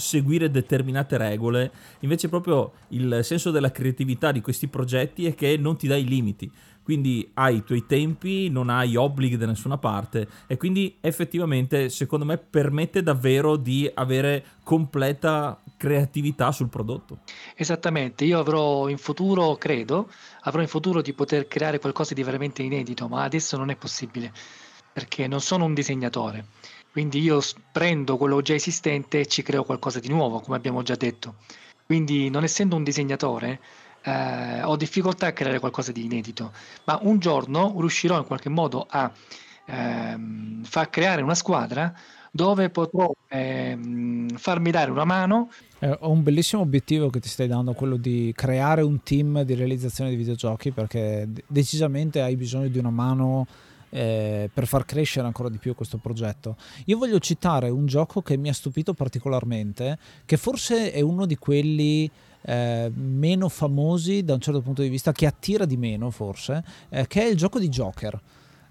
seguire 0.00 0.50
determinate 0.50 1.16
regole, 1.16 1.70
invece 2.00 2.28
proprio 2.28 2.72
il 2.88 3.20
senso 3.22 3.50
della 3.50 3.70
creatività 3.70 4.32
di 4.32 4.40
questi 4.40 4.66
progetti 4.66 5.26
è 5.26 5.34
che 5.34 5.56
non 5.56 5.76
ti 5.76 5.86
dai 5.86 6.04
limiti 6.04 6.50
quindi 6.82 7.30
hai 7.34 7.56
i 7.56 7.64
tuoi 7.64 7.86
tempi, 7.86 8.48
non 8.48 8.68
hai 8.68 8.96
obblighi 8.96 9.36
da 9.36 9.46
nessuna 9.46 9.78
parte 9.78 10.26
e 10.48 10.56
quindi 10.56 10.96
effettivamente 11.00 11.88
secondo 11.88 12.24
me 12.24 12.36
permette 12.36 13.02
davvero 13.02 13.54
di 13.54 13.88
avere 13.94 14.44
completa 14.64 15.60
creatività 15.76 16.50
sul 16.50 16.68
prodotto. 16.68 17.20
Esattamente, 17.54 18.24
io 18.24 18.40
avrò 18.40 18.88
in 18.88 18.98
futuro, 18.98 19.54
credo, 19.54 20.10
avrò 20.40 20.60
in 20.62 20.66
futuro 20.66 21.00
di 21.00 21.12
poter 21.12 21.46
creare 21.46 21.78
qualcosa 21.78 22.12
di 22.12 22.24
veramente 22.24 22.62
inedito, 22.62 23.06
ma 23.06 23.22
adesso 23.22 23.56
non 23.56 23.70
è 23.70 23.76
possibile 23.76 24.32
perché 24.92 25.28
non 25.28 25.40
sono 25.40 25.66
un 25.66 25.74
disegnatore. 25.74 26.44
Quindi 26.92 27.20
io 27.20 27.40
prendo 27.70 28.16
quello 28.16 28.42
già 28.42 28.54
esistente 28.54 29.20
e 29.20 29.26
ci 29.26 29.42
creo 29.42 29.64
qualcosa 29.64 30.00
di 30.00 30.08
nuovo, 30.08 30.40
come 30.40 30.56
abbiamo 30.56 30.82
già 30.82 30.96
detto. 30.96 31.36
Quindi 31.86 32.30
non 32.30 32.44
essendo 32.44 32.76
un 32.76 32.84
disegnatore, 32.84 33.60
eh, 34.02 34.62
ho 34.62 34.76
difficoltà 34.76 35.28
a 35.28 35.32
creare 35.32 35.58
qualcosa 35.58 35.92
di 35.92 36.04
inedito, 36.04 36.52
ma 36.84 36.98
un 37.02 37.18
giorno 37.18 37.74
riuscirò 37.78 38.16
in 38.16 38.24
qualche 38.24 38.48
modo 38.48 38.86
a 38.88 39.10
ehm, 39.66 40.64
far 40.64 40.90
creare 40.90 41.22
una 41.22 41.34
squadra 41.34 41.92
dove 42.32 42.70
potrò 42.70 43.10
ehm, 43.28 44.36
farmi 44.36 44.70
dare 44.70 44.90
una 44.90 45.04
mano. 45.04 45.50
Eh, 45.80 45.96
ho 46.00 46.10
un 46.10 46.22
bellissimo 46.22 46.62
obiettivo 46.62 47.10
che 47.10 47.20
ti 47.20 47.28
stai 47.28 47.48
dando, 47.48 47.72
quello 47.72 47.96
di 47.96 48.32
creare 48.34 48.82
un 48.82 49.02
team 49.02 49.42
di 49.42 49.54
realizzazione 49.54 50.10
di 50.10 50.16
videogiochi, 50.16 50.70
perché 50.70 51.28
decisamente 51.46 52.22
hai 52.22 52.36
bisogno 52.36 52.68
di 52.68 52.78
una 52.78 52.90
mano 52.90 53.46
eh, 53.90 54.50
per 54.52 54.66
far 54.66 54.84
crescere 54.84 55.26
ancora 55.26 55.48
di 55.48 55.58
più 55.58 55.74
questo 55.74 55.98
progetto. 55.98 56.56
Io 56.86 56.96
voglio 56.96 57.18
citare 57.18 57.68
un 57.68 57.86
gioco 57.86 58.22
che 58.22 58.36
mi 58.36 58.48
ha 58.48 58.54
stupito 58.54 58.94
particolarmente, 58.94 59.98
che 60.24 60.36
forse 60.36 60.92
è 60.92 61.00
uno 61.00 61.26
di 61.26 61.36
quelli 61.36 62.10
eh, 62.42 62.90
meno 62.94 63.48
famosi 63.48 64.24
da 64.24 64.34
un 64.34 64.40
certo 64.40 64.62
punto 64.62 64.82
di 64.82 64.88
vista, 64.88 65.12
che 65.12 65.26
attira 65.26 65.64
di 65.64 65.76
meno 65.76 66.10
forse, 66.10 66.64
eh, 66.88 67.06
che 67.06 67.22
è 67.22 67.26
il 67.26 67.36
gioco 67.36 67.58
di 67.58 67.68
Joker. 67.68 68.20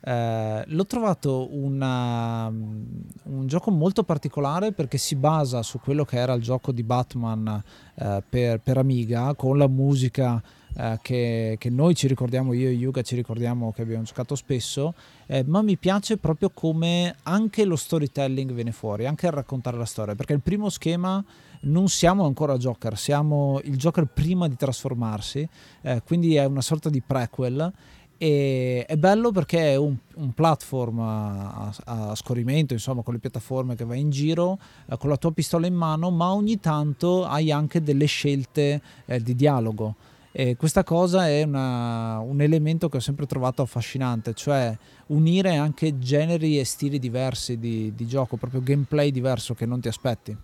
Eh, 0.02 0.64
l'ho 0.66 0.86
trovato 0.86 1.54
una, 1.54 2.48
un 2.48 3.48
gioco 3.48 3.70
molto 3.70 4.04
particolare 4.04 4.72
perché 4.72 4.98
si 4.98 5.16
basa 5.16 5.62
su 5.62 5.80
quello 5.80 6.06
che 6.06 6.18
era 6.18 6.32
il 6.34 6.42
gioco 6.42 6.72
di 6.72 6.84
Batman 6.84 7.62
eh, 7.96 8.24
per, 8.28 8.62
per, 8.62 8.78
Amiga 8.78 9.34
con 9.36 9.58
la 9.58 9.68
musica 9.68 10.42
eh, 10.76 11.00
che, 11.02 11.56
che, 11.60 11.70
noi 11.70 11.96
ci 11.96 12.08
ricordiamo, 12.08 12.54
io 12.54 12.68
e 12.70 12.74
Yuga 12.74 13.02
ci 13.02 13.16
ricordiamo 13.16 13.72
che 13.72 13.82
abbiamo 13.82 14.04
giocato 14.04 14.36
spesso, 14.36 14.94
eh, 15.26 15.44
ma 15.46 15.62
mi 15.62 15.78
piace 15.78 16.18
proprio 16.18 16.50
come 16.50 17.16
anche 17.24 17.66
lo 17.66 17.76
storytelling 17.76 18.52
viene 18.52 18.72
fuori, 18.72 19.06
anche 19.06 19.28
il 19.28 19.32
raccontare 19.32 19.78
la 19.78 19.86
storia, 19.86 20.16
perché 20.16 20.34
il 20.34 20.42
primo 20.42 20.70
schema 20.70 21.24
non 21.62 21.90
siamo 21.90 22.26
ancora 22.26 22.58
Joker, 22.58 22.98
siamo 22.98 23.60
il 23.64 23.78
Joker 23.78 24.06
prima 24.06 24.48
di 24.48 24.56
trasformarsi, 24.56 25.48
eh, 25.82 26.02
quindi 26.06 26.36
è 26.36 26.46
una 26.46 26.62
sorta 26.62 26.90
di 26.90 27.02
prequel 27.02 27.74
e 28.22 28.84
è 28.86 28.98
bello 28.98 29.32
perché 29.32 29.72
è 29.72 29.76
un, 29.78 29.96
un 30.16 30.34
platform 30.34 31.00
a, 31.00 31.74
a, 31.86 32.16
scorrimento, 32.16 32.74
insomma, 32.74 33.02
con 33.02 33.14
le 33.14 33.20
piattaforme 33.22 33.76
che 33.76 33.86
vai 33.86 34.02
in 34.02 34.10
giro 34.10 34.60
eh, 34.90 34.98
con 34.98 35.10
la 35.10 35.16
tua 35.16 35.32
pistola 35.32 35.68
in 35.68 35.74
mano, 35.74 36.12
ma 36.12 36.34
ogni 36.34 36.60
tanto 36.60 37.26
hai 37.26 37.50
anche 37.50 37.82
delle 37.82 38.06
scelte 38.06 38.82
eh, 39.06 39.22
di 39.22 39.36
dialogo. 39.36 39.96
E 40.32 40.56
questa 40.56 40.84
cosa 40.84 41.28
è 41.28 41.44
una, 41.44 42.20
un 42.20 42.42
elemento 42.42 42.88
che 42.88 42.98
ho 42.98 43.02
sempre 43.02 43.26
trovato 43.26 43.62
affascinante, 43.64 44.34
cioè 44.34 44.78
unire 45.08 45.56
anche 45.56 45.98
generi 45.98 46.60
e 46.60 46.66
stili 46.66 47.00
diversi 47.00 47.58
di, 47.58 47.94
di 47.96 48.08
gioco, 48.08 48.38
proprio 48.38 48.62
gameplay 48.62 49.12
diverso 49.12 49.56
che 49.56 49.66
non 49.66 49.80
ti 49.82 49.88
aspetti. 49.88 50.38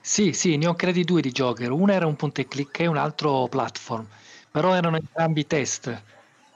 Sì, 0.00 0.32
sì, 0.32 0.56
ne 0.56 0.66
ho 0.66 0.74
creati 0.74 1.04
due 1.04 1.20
di 1.20 1.30
Joker. 1.30 1.70
Uno 1.70 1.92
era 1.92 2.06
un 2.06 2.16
punto 2.16 2.40
e 2.40 2.48
click 2.48 2.80
e 2.80 2.86
un 2.86 2.96
altro 2.96 3.46
platform. 3.48 4.06
però 4.50 4.74
erano 4.74 4.96
entrambi 4.96 5.46
test. 5.46 6.02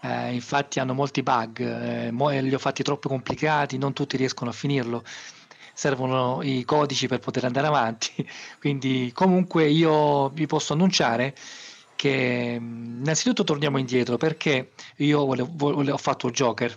Eh, 0.01 0.33
infatti 0.33 0.81
hanno 0.81 0.95
molti 0.95 1.23
bug, 1.23 1.61
eh, 1.61 2.43
li 2.43 2.55
ho 2.55 2.59
fatti 2.59 2.83
troppo 2.83 3.09
complicati, 3.09 3.79
non 3.79 3.93
tutti 3.93 4.17
riescono 4.17 4.51
a 4.51 4.53
finirlo 4.53 5.05
servono 5.75 6.43
i 6.43 6.65
codici 6.65 7.09
per 7.09 7.19
poter 7.19 7.45
andare 7.45 7.67
avanti. 7.67 8.11
Quindi 8.61 9.11
comunque 9.15 9.69
io 9.69 10.29
vi 10.31 10.47
posso 10.47 10.73
annunciare 10.73 11.35
che 12.03 12.59
innanzitutto 12.61 13.45
torniamo 13.45 13.79
indietro 13.79 14.17
perché 14.17 14.73
io 14.97 15.25
volevo, 15.25 15.51
volevo, 15.55 15.93
ho 15.93 15.99
fatto 15.99 16.33
Joker. 16.33 16.77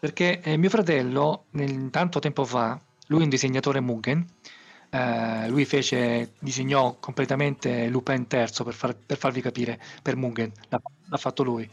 Perché 0.00 0.40
eh, 0.40 0.56
mio 0.56 0.68
fratello, 0.68 1.44
nel, 1.50 1.90
tanto 1.90 2.18
tempo 2.18 2.44
fa, 2.44 2.76
lui 3.06 3.20
è 3.20 3.22
un 3.22 3.28
disegnatore 3.28 3.78
Mugen, 3.78 4.26
eh, 4.90 5.48
lui 5.48 5.64
fece, 5.64 6.32
disegnò 6.40 6.96
completamente 6.98 7.86
Lupin 7.86 8.26
III 8.28 8.64
per, 8.64 8.74
far, 8.74 8.96
per 8.96 9.16
farvi 9.16 9.40
capire, 9.40 9.80
per 10.02 10.16
Mugen, 10.16 10.50
l'ha, 10.70 10.82
l'ha 11.08 11.16
fatto 11.16 11.44
lui. 11.44 11.70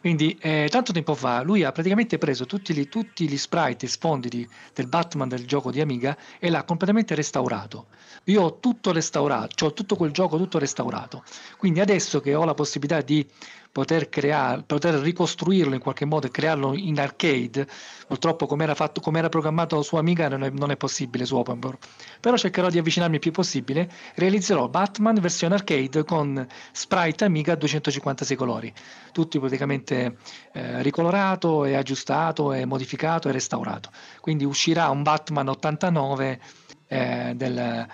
Quindi 0.00 0.36
eh, 0.42 0.68
tanto 0.70 0.92
tempo 0.92 1.14
fa 1.14 1.40
lui 1.40 1.64
ha 1.64 1.72
praticamente 1.72 2.18
preso 2.18 2.44
tutti 2.44 2.74
gli, 2.74 2.86
tutti 2.90 3.26
gli 3.26 3.38
sprite 3.38 3.86
e 3.86 3.88
sfondi 3.88 4.28
di, 4.28 4.46
del 4.74 4.88
Batman 4.88 5.28
del 5.28 5.46
gioco 5.46 5.70
di 5.70 5.80
Amiga 5.80 6.14
e 6.38 6.50
l'ha 6.50 6.64
completamente 6.64 7.14
restaurato. 7.14 7.86
Io 8.30 8.42
ho 8.42 8.58
tutto 8.60 8.92
restaurato, 8.92 9.66
ho 9.66 9.72
tutto 9.72 9.96
quel 9.96 10.12
gioco 10.12 10.36
tutto 10.36 10.58
restaurato. 10.58 11.24
Quindi 11.58 11.80
adesso 11.80 12.20
che 12.20 12.34
ho 12.34 12.44
la 12.44 12.54
possibilità 12.54 13.00
di 13.00 13.26
poter 13.72 14.08
creare, 14.08 14.62
poter 14.62 14.94
ricostruirlo 14.94 15.74
in 15.74 15.80
qualche 15.80 16.04
modo 16.04 16.26
e 16.26 16.30
crearlo 16.30 16.74
in 16.74 16.98
arcade. 17.00 17.66
Purtroppo, 18.06 18.46
come 18.46 18.64
era, 18.64 18.74
fatto, 18.74 19.00
come 19.00 19.18
era 19.18 19.28
programmato 19.28 19.82
su 19.82 19.96
Amiga, 19.96 20.28
non 20.28 20.44
è, 20.44 20.50
non 20.50 20.70
è 20.70 20.76
possibile 20.76 21.24
su 21.24 21.36
Open 21.36 21.58
World. 21.60 21.78
Però 22.20 22.36
cercherò 22.36 22.68
di 22.68 22.78
avvicinarmi 22.78 23.16
il 23.16 23.20
più 23.20 23.32
possibile. 23.32 23.90
Realizzerò 24.14 24.68
Batman 24.68 25.16
versione 25.20 25.54
arcade 25.54 26.04
con 26.04 26.46
sprite 26.72 27.24
Amiga 27.24 27.52
a 27.52 27.56
256 27.56 28.36
colori, 28.36 28.72
tutti 29.12 29.38
praticamente 29.38 30.18
eh, 30.52 30.82
ricolorato 30.82 31.64
e 31.64 31.74
aggiustato 31.74 32.52
e 32.52 32.64
modificato 32.64 33.28
e 33.28 33.32
restaurato. 33.32 33.90
Quindi 34.20 34.44
uscirà 34.44 34.88
un 34.90 35.02
Batman 35.02 35.48
89 35.48 36.40
eh, 36.88 37.32
della 37.36 37.86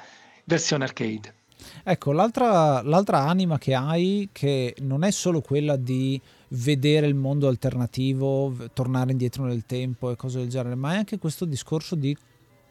versione 0.47 0.85
arcade. 0.85 1.35
Ecco, 1.83 2.13
l'altra, 2.13 2.83
l'altra 2.83 3.21
anima 3.21 3.59
che 3.59 3.75
hai, 3.75 4.29
che 4.33 4.75
non 4.81 5.05
è 5.05 5.11
solo 5.11 5.41
quella 5.41 5.77
di 5.77 6.21
vedere 6.49 7.07
il 7.07 7.15
mondo 7.15 7.49
alternativo, 7.49 8.55
tornare 8.73 9.11
indietro 9.11 9.45
nel 9.45 9.67
tempo 9.67 10.11
e 10.11 10.17
cose 10.17 10.39
del 10.39 10.49
genere, 10.49 10.75
ma 10.75 10.95
è 10.95 10.97
anche 10.97 11.19
questo 11.19 11.45
discorso 11.45 11.95
di 11.95 12.17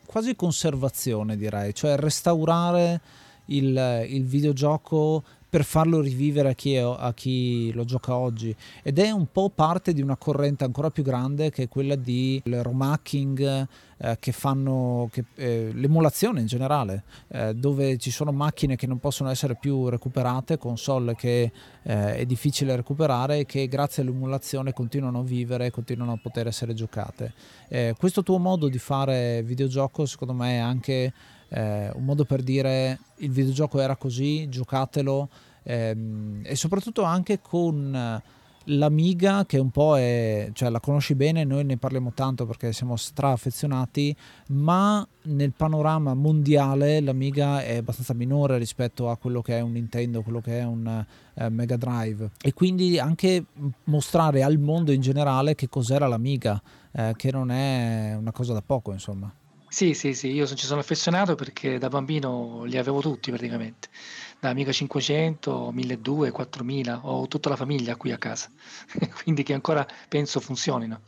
quasi 0.06 0.36
conservazione, 0.36 1.36
direi, 1.36 1.74
cioè 1.74 1.96
restaurare 1.98 3.02
il, 3.48 4.06
il 4.10 4.26
videogioco 4.26 5.24
per 5.56 5.64
farlo 5.64 6.02
rivivere 6.02 6.50
a 6.50 6.54
chi, 6.54 6.74
è, 6.74 6.82
a 6.82 7.14
chi, 7.14 7.72
lo 7.72 7.86
gioca 7.86 8.18
oggi. 8.18 8.54
Ed 8.84 9.00
è 9.00 9.10
un 9.12 9.28
po' 9.32 9.50
parte 9.50 9.94
di 9.94 10.02
una 10.02 10.18
corrente 10.18 10.66
ancora 10.66 10.90
più 10.90 11.02
grande 11.02 11.50
che 11.50 11.64
è 11.64 11.68
quella 11.70 11.96
di 11.96 12.42
romacking 12.44 13.66
eh, 14.00 14.18
che 14.20 14.34
fanno 14.34 15.08
che, 15.14 15.24
eh, 15.36 15.72
l'emulazione 15.74 16.42
in 16.42 16.48
generale 16.48 17.04
eh, 17.30 17.54
dove 17.54 17.98
ci 17.98 18.12
sono 18.12 18.34
macchine 18.34 18.76
che 18.76 18.86
non 18.86 19.00
possono 19.00 19.30
essere 19.30 19.56
più 19.56 19.88
recuperate 19.88 20.58
console 20.58 21.16
che 21.16 21.50
eh, 21.84 22.16
è 22.18 22.26
difficile 22.26 22.76
recuperare 22.76 23.40
e 23.40 23.46
che 23.46 23.66
grazie 23.70 24.02
all'emulazione 24.04 24.74
continuano 24.74 25.20
a 25.20 25.24
vivere 25.24 25.68
e 25.68 25.72
continuano 25.72 26.12
a 26.12 26.20
poter 26.22 26.48
essere 26.48 26.74
giocate. 26.74 27.32
Eh, 27.70 27.96
questo 27.98 28.24
tuo 28.24 28.40
modo 28.40 28.68
di 28.68 28.78
fare 28.78 29.42
videogioco 29.42 30.06
secondo 30.06 30.34
me 30.34 30.56
è 30.56 30.60
anche 30.60 31.14
eh, 31.50 31.90
un 31.94 32.04
modo 32.04 32.26
per 32.26 32.42
dire 32.42 33.00
il 33.18 33.32
videogioco 33.32 33.80
era 33.80 33.96
così, 33.96 34.50
giocatelo 34.50 35.30
ehm, 35.66 36.42
e 36.44 36.56
soprattutto 36.56 37.04
anche 37.04 37.42
con 37.42 38.22
l'Amiga 38.66 39.46
che 39.46 39.58
un 39.58 39.70
po' 39.70 39.98
è, 39.98 40.50
cioè 40.54 40.70
la 40.70 40.80
conosci 40.80 41.16
bene, 41.16 41.44
noi 41.44 41.64
ne 41.64 41.78
parliamo 41.78 42.12
tanto 42.14 42.46
perché 42.46 42.74
siamo 42.74 42.96
stra 42.96 43.32
affezionati, 43.32 44.16
ma 44.48 45.06
nel 45.24 45.52
panorama 45.52 46.14
mondiale 46.14 47.00
l'Amiga 47.02 47.64
è 47.64 47.78
abbastanza 47.78 48.14
minore 48.14 48.58
rispetto 48.58 49.10
a 49.10 49.18
quello 49.18 49.42
che 49.42 49.58
è 49.58 49.62
un 49.62 49.74
Nintendo, 49.74 50.22
quello 50.22 50.42
che 50.42 50.60
è 50.60 50.64
un 50.64 51.06
eh, 51.34 51.50
Mega 51.50 51.78
Drive 51.78 52.32
e 52.42 52.54
quindi 52.54 52.98
anche 52.98 53.46
mostrare 53.86 54.44
al 54.44 54.58
mondo 54.58 54.92
in 54.92 55.02
generale 55.02 55.56
che 55.56 55.70
cos'era 55.70 56.08
l'Amiga, 56.08 56.62
eh, 56.92 57.14
che 57.16 57.32
non 57.32 57.52
è 57.52 58.16
una 58.18 58.32
cosa 58.32 58.54
da 58.54 58.62
poco 58.66 58.92
insomma. 58.92 59.32
Sì, 59.76 59.94
sì, 59.94 60.14
sì, 60.14 60.32
io 60.32 60.48
ci 60.48 60.66
sono 60.66 60.80
affezionato 60.80 61.36
perché 61.36 61.78
da 61.78 61.90
bambino 61.90 62.64
li 62.64 62.78
avevo 62.78 63.02
tutti 63.02 63.30
praticamente, 63.30 63.90
da 64.40 64.48
Amiga 64.48 64.72
500, 64.72 65.70
1200, 65.74 66.32
4000, 66.32 67.00
ho 67.06 67.28
tutta 67.28 67.50
la 67.50 67.58
famiglia 67.58 67.98
qui 67.98 68.14
a 68.14 68.18
casa, 68.18 68.50
quindi 69.22 69.44
che 69.44 69.54
ancora 69.54 69.86
penso 70.08 70.40
funzionino. 70.40 71.02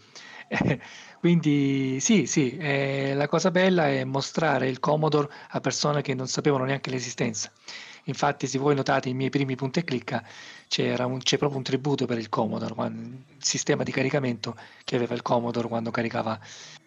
quindi 1.21 2.01
sì, 2.01 2.25
sì, 2.25 2.57
eh, 2.57 3.13
la 3.15 3.27
cosa 3.29 3.51
bella 3.51 3.87
è 3.87 4.03
mostrare 4.03 4.67
il 4.67 4.79
Commodore 4.81 5.29
a 5.51 5.61
persone 5.61 6.01
che 6.01 6.13
non 6.13 6.27
sapevano 6.27 6.65
neanche 6.65 6.89
l'esistenza. 6.89 7.49
Infatti, 8.05 8.47
se 8.47 8.57
voi 8.57 8.75
notate 8.75 9.07
i 9.07 9.13
miei 9.13 9.29
primi 9.29 9.55
punti 9.55 9.79
e 9.79 9.83
clicca, 9.85 10.21
un, 11.05 11.19
c'è 11.19 11.37
proprio 11.37 11.57
un 11.57 11.63
tributo 11.63 12.05
per 12.05 12.17
il 12.17 12.27
Commodore, 12.27 12.73
il 12.87 13.23
sistema 13.37 13.83
di 13.83 13.91
caricamento 13.93 14.57
che 14.83 14.97
aveva 14.97 15.13
il 15.13 15.21
Commodore 15.21 15.69
quando 15.69 15.89
caricava 15.89 16.37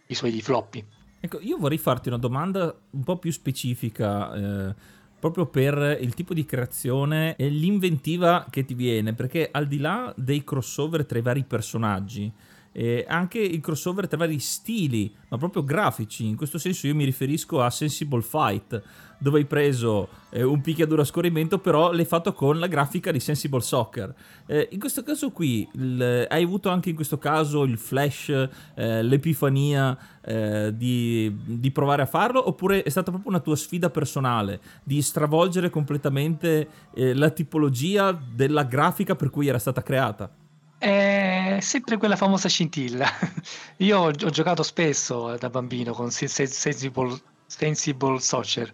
i 0.08 0.14
suoi 0.14 0.40
floppy. 0.42 0.84
Ecco, 1.20 1.38
io 1.40 1.58
vorrei 1.58 1.78
farti 1.78 2.08
una 2.08 2.18
domanda 2.18 2.74
un 2.90 3.02
po' 3.02 3.18
più 3.18 3.30
specifica. 3.30 4.34
Eh, 4.34 4.74
proprio 5.20 5.46
per 5.46 5.98
il 6.00 6.14
tipo 6.14 6.32
di 6.32 6.46
creazione 6.46 7.36
e 7.36 7.48
l'inventiva 7.48 8.46
che 8.50 8.64
ti 8.64 8.74
viene, 8.74 9.12
perché 9.12 9.50
al 9.52 9.68
di 9.68 9.78
là 9.78 10.12
dei 10.16 10.42
crossover 10.42 11.04
tra 11.04 11.18
i 11.18 11.22
vari 11.22 11.44
personaggi, 11.44 12.32
eh, 12.72 13.04
anche 13.08 13.38
il 13.38 13.60
crossover 13.60 14.06
tra 14.06 14.16
vari 14.16 14.38
stili, 14.38 15.12
ma 15.28 15.38
proprio 15.38 15.64
grafici. 15.64 16.26
In 16.26 16.36
questo 16.36 16.58
senso 16.58 16.86
io 16.86 16.94
mi 16.94 17.04
riferisco 17.04 17.60
a 17.60 17.70
Sensible 17.70 18.22
Fight, 18.22 18.82
dove 19.18 19.38
hai 19.38 19.44
preso 19.44 20.08
eh, 20.30 20.42
un 20.42 20.60
picchiaduro 20.60 21.02
a 21.02 21.04
scorrimento, 21.04 21.58
però 21.58 21.92
l'hai 21.92 22.06
fatto 22.06 22.32
con 22.32 22.58
la 22.58 22.68
grafica 22.68 23.12
di 23.12 23.20
Sensible 23.20 23.60
Soccer. 23.60 24.14
Eh, 24.46 24.68
in 24.72 24.78
questo 24.78 25.02
caso 25.02 25.30
qui, 25.30 25.68
il, 25.72 26.26
hai 26.28 26.42
avuto 26.42 26.70
anche 26.70 26.88
in 26.88 26.94
questo 26.94 27.18
caso 27.18 27.64
il 27.64 27.76
flash, 27.76 28.48
eh, 28.74 29.02
l'epifania 29.02 29.96
eh, 30.22 30.72
di, 30.74 31.34
di, 31.44 31.70
provare 31.70 32.02
a 32.02 32.06
farlo, 32.06 32.48
oppure 32.48 32.82
è 32.82 32.88
stata 32.88 33.10
proprio 33.10 33.30
una 33.30 33.40
tua 33.40 33.56
sfida 33.56 33.90
personale 33.90 34.60
di 34.82 35.02
stravolgere 35.02 35.68
completamente 35.68 36.68
eh, 36.94 37.14
la 37.14 37.30
tipologia 37.30 38.12
della 38.12 38.64
grafica 38.64 39.14
per 39.14 39.28
cui 39.28 39.48
era 39.48 39.58
stata 39.58 39.82
creata? 39.82 40.39
È 40.80 41.58
sempre 41.60 41.98
quella 41.98 42.16
famosa 42.16 42.48
scintilla. 42.48 43.06
Io 43.78 43.98
ho, 43.98 44.06
ho 44.06 44.30
giocato 44.30 44.62
spesso 44.62 45.36
da 45.36 45.50
bambino 45.50 45.92
con 45.92 46.10
Sensible, 46.10 47.20
Sensible 47.44 48.18
Soccer 48.18 48.72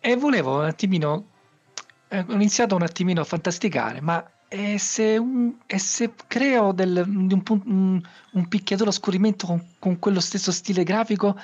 e 0.00 0.16
volevo 0.16 0.58
un 0.58 0.64
attimino, 0.64 1.26
eh, 2.08 2.24
ho 2.26 2.32
iniziato 2.32 2.74
un 2.76 2.82
attimino 2.82 3.20
a 3.20 3.24
fantasticare, 3.24 4.00
ma 4.00 4.26
e 4.48 4.78
se, 4.78 5.18
un, 5.18 5.56
e 5.66 5.78
se 5.78 6.14
creo 6.26 6.72
del, 6.72 7.02
un, 7.06 7.42
un, 7.46 8.02
un, 8.32 8.48
picchiatore 8.48 8.88
a 8.88 8.92
scorrimento 8.92 9.46
con, 9.46 9.66
con, 9.78 9.98
quello 9.98 10.20
stesso 10.20 10.50
stile 10.50 10.82
grafico, 10.82 11.38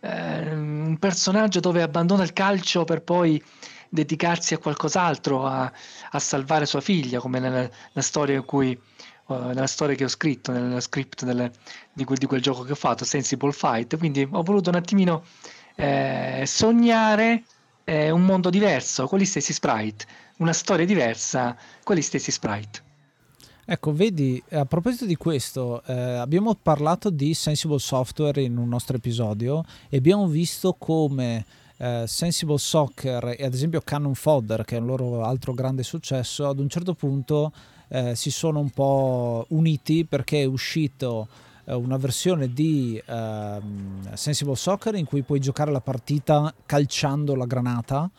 eh, 0.00 0.54
un 0.54 0.96
personaggio 0.98 1.60
dove 1.60 1.82
abbandona 1.82 2.22
il 2.22 2.32
calcio 2.32 2.84
per 2.84 3.02
poi 3.02 3.42
dedicarsi 3.90 4.54
a 4.54 4.58
qualcos'altro, 4.58 5.46
a, 5.46 5.70
a 6.10 6.18
salvare 6.18 6.64
sua 6.64 6.80
figlia, 6.80 7.20
come 7.20 7.38
nella, 7.38 7.60
nella 7.60 7.70
storia 7.96 8.36
in 8.36 8.44
cui 8.46 8.78
nella 9.38 9.66
storia 9.66 9.94
che 9.94 10.04
ho 10.04 10.08
scritto, 10.08 10.52
nella 10.52 10.80
script 10.80 11.24
delle, 11.24 11.50
di, 11.92 12.04
quel, 12.04 12.18
di, 12.18 12.26
quel, 12.26 12.40
gioco 12.40 12.62
che 12.62 12.72
ho 12.72 12.76
fatto, 12.76 13.04
Sensible 13.04 13.52
Fight. 13.52 13.96
Quindi 13.98 14.26
ho 14.30 14.42
voluto 14.42 14.70
un 14.70 14.76
attimino 14.76 15.24
eh, 15.76 16.44
sognare 16.46 17.44
eh, 17.84 18.10
un 18.10 18.22
mondo 18.24 18.50
diverso 18.50 19.06
con 19.06 19.18
gli 19.18 19.24
stessi 19.24 19.52
sprite, 19.52 20.06
una 20.38 20.52
storia 20.52 20.86
diversa 20.86 21.56
con 21.82 21.96
gli 21.96 22.02
stessi 22.02 22.30
sprite. 22.30 22.90
Ecco, 23.64 23.92
vedi, 23.92 24.42
a 24.50 24.64
proposito 24.64 25.06
di 25.06 25.14
questo, 25.16 25.82
eh, 25.86 25.92
abbiamo 25.92 26.54
parlato 26.60 27.10
di 27.10 27.32
Sensible 27.32 27.78
Software 27.78 28.42
in 28.42 28.56
un 28.56 28.68
nostro 28.68 28.96
episodio 28.96 29.64
e 29.88 29.98
abbiamo 29.98 30.26
visto 30.26 30.74
come 30.76 31.44
eh, 31.76 32.04
Sensible 32.06 32.58
Soccer 32.58 33.36
e 33.38 33.44
ad 33.44 33.54
esempio 33.54 33.80
Cannon 33.80 34.14
Fodder, 34.14 34.64
che 34.64 34.76
è 34.76 34.80
un 34.80 34.86
loro 34.86 35.24
altro 35.24 35.54
grande 35.54 35.84
successo, 35.84 36.48
ad 36.48 36.58
un 36.58 36.68
certo 36.68 36.94
punto 36.94 37.52
eh, 37.92 38.16
si 38.16 38.30
sono 38.30 38.58
un 38.58 38.70
po' 38.70 39.44
uniti 39.50 40.06
perché 40.06 40.40
è 40.40 40.46
uscito 40.46 41.28
eh, 41.66 41.74
una 41.74 41.98
versione 41.98 42.50
di 42.50 43.00
eh, 43.04 43.60
Sensible 44.14 44.56
Soccer 44.56 44.94
in 44.94 45.04
cui 45.04 45.22
puoi 45.22 45.40
giocare 45.40 45.70
la 45.70 45.82
partita 45.82 46.54
calciando 46.64 47.34
la 47.34 47.44
granata 47.44 48.10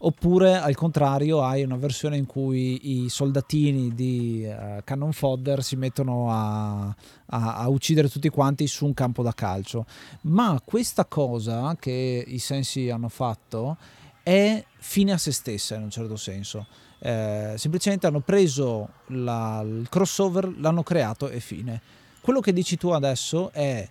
oppure 0.00 0.56
al 0.56 0.74
contrario 0.76 1.42
hai 1.42 1.62
una 1.62 1.76
versione 1.76 2.16
in 2.16 2.24
cui 2.24 3.04
i 3.04 3.08
soldatini 3.08 3.92
di 3.94 4.46
uh, 4.48 4.80
Cannon 4.84 5.12
Fodder 5.12 5.60
si 5.64 5.74
mettono 5.74 6.30
a, 6.30 6.86
a, 6.86 7.56
a, 7.56 7.68
uccidere 7.68 8.08
tutti 8.08 8.28
quanti 8.28 8.68
su 8.68 8.86
un 8.86 8.94
campo 8.94 9.24
da 9.24 9.32
calcio. 9.32 9.86
Ma 10.22 10.62
questa 10.64 11.04
cosa 11.04 11.74
che 11.80 12.24
i 12.24 12.38
sensi 12.38 12.90
hanno 12.90 13.08
fatto 13.08 13.76
è 14.22 14.64
fine 14.78 15.10
a 15.10 15.18
se 15.18 15.32
stessa 15.32 15.74
in 15.74 15.82
un 15.82 15.90
certo 15.90 16.14
senso 16.14 16.66
Eh, 17.00 17.54
semplicemente 17.56 18.06
hanno 18.06 18.20
preso 18.20 18.88
la, 19.06 19.62
il 19.64 19.86
crossover, 19.88 20.52
l'hanno 20.58 20.82
creato 20.82 21.28
e 21.28 21.40
fine. 21.40 21.80
Quello 22.20 22.40
che 22.40 22.52
dici 22.52 22.76
tu 22.76 22.88
adesso 22.90 23.50
è 23.52 23.88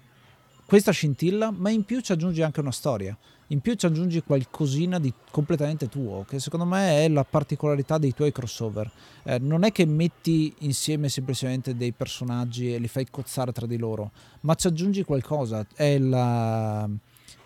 questa 0.65 0.91
scintilla, 0.91 1.49
ma 1.49 1.69
in 1.69 1.85
più 1.85 2.01
ci 2.01 2.11
aggiungi 2.11 2.41
anche 2.41 2.59
una 2.59 2.71
storia. 2.71 3.17
In 3.51 3.61
più 3.61 3.75
ci 3.75 3.85
aggiungi 3.85 4.21
qualcosina 4.23 4.99
di 4.99 5.13
completamente 5.31 5.87
tuo, 5.87 6.25
che 6.27 6.37
secondo 6.39 6.65
me 6.65 7.05
è 7.05 7.07
la 7.07 7.23
particolarità 7.23 7.97
dei 7.97 8.13
tuoi 8.13 8.33
crossover. 8.33 8.91
Eh, 9.23 9.39
non 9.39 9.63
è 9.63 9.71
che 9.71 9.85
metti 9.85 10.53
insieme 10.59 11.07
semplicemente 11.07 11.77
dei 11.77 11.93
personaggi 11.93 12.73
e 12.73 12.77
li 12.77 12.89
fai 12.89 13.07
cozzare 13.09 13.53
tra 13.53 13.65
di 13.65 13.77
loro, 13.77 14.11
ma 14.41 14.55
ci 14.55 14.67
aggiungi 14.67 15.05
qualcosa. 15.05 15.65
È 15.73 15.97
la, 15.97 16.89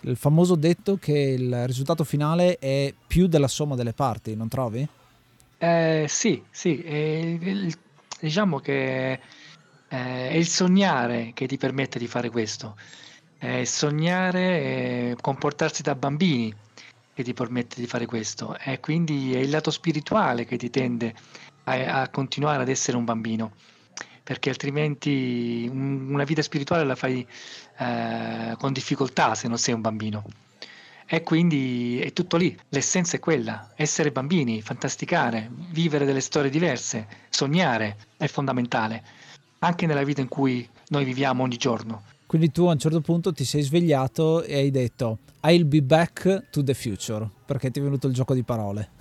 il 0.01 0.15
famoso 0.15 0.55
detto 0.55 0.97
che 0.97 1.13
il 1.13 1.67
risultato 1.67 2.03
finale 2.03 2.57
è 2.57 2.91
più 3.05 3.27
della 3.27 3.47
somma 3.47 3.75
delle 3.75 3.93
parti, 3.93 4.35
non 4.35 4.47
trovi? 4.47 4.87
Eh, 5.63 6.05
sì, 6.07 6.43
sì, 6.49 6.81
eh, 6.81 7.37
il, 7.39 7.77
diciamo 8.19 8.57
che 8.59 9.11
eh, 9.11 9.19
è 9.89 10.33
il 10.33 10.47
sognare 10.47 11.33
che 11.35 11.45
ti 11.45 11.57
permette 11.57 11.99
di 11.99 12.07
fare 12.07 12.31
questo. 12.31 12.75
Eh, 13.37 13.63
sognare 13.65 15.15
comportarsi 15.21 15.83
da 15.83 15.93
bambini 15.93 16.51
che 17.13 17.23
ti 17.23 17.33
permette 17.33 17.79
di 17.79 17.85
fare 17.85 18.07
questo. 18.07 18.57
E 18.57 18.79
quindi 18.79 19.35
è 19.35 19.37
il 19.37 19.51
lato 19.51 19.69
spirituale 19.69 20.45
che 20.45 20.57
ti 20.57 20.71
tende 20.71 21.13
a, 21.65 22.01
a 22.01 22.09
continuare 22.09 22.63
ad 22.63 22.69
essere 22.69 22.97
un 22.97 23.05
bambino 23.05 23.53
perché 24.23 24.49
altrimenti 24.49 25.67
un, 25.71 26.09
una 26.11 26.23
vita 26.23 26.41
spirituale 26.41 26.85
la 26.85 26.95
fai 26.95 27.27
eh, 27.77 28.55
con 28.57 28.73
difficoltà 28.73 29.35
se 29.35 29.47
non 29.47 29.57
sei 29.57 29.73
un 29.73 29.81
bambino 29.81 30.23
e 31.13 31.23
quindi 31.23 31.99
è 31.99 32.13
tutto 32.13 32.37
lì, 32.37 32.57
l'essenza 32.69 33.17
è 33.17 33.19
quella, 33.19 33.71
essere 33.75 34.13
bambini, 34.13 34.61
fantasticare, 34.61 35.51
vivere 35.71 36.05
delle 36.05 36.21
storie 36.21 36.49
diverse, 36.49 37.05
sognare 37.29 37.97
è 38.15 38.27
fondamentale, 38.27 39.03
anche 39.59 39.85
nella 39.85 40.05
vita 40.05 40.21
in 40.21 40.29
cui 40.29 40.65
noi 40.87 41.03
viviamo 41.03 41.43
ogni 41.43 41.57
giorno. 41.57 42.03
Quindi 42.25 42.49
tu 42.49 42.63
a 42.67 42.71
un 42.71 42.79
certo 42.79 43.01
punto 43.01 43.33
ti 43.33 43.43
sei 43.43 43.61
svegliato 43.61 44.41
e 44.41 44.55
hai 44.55 44.71
detto 44.71 45.17
I'll 45.41 45.67
be 45.67 45.81
back 45.81 46.49
to 46.49 46.63
the 46.63 46.73
future, 46.73 47.29
perché 47.45 47.71
ti 47.71 47.81
è 47.81 47.83
venuto 47.83 48.07
il 48.07 48.13
gioco 48.13 48.33
di 48.33 48.43
parole. 48.43 48.91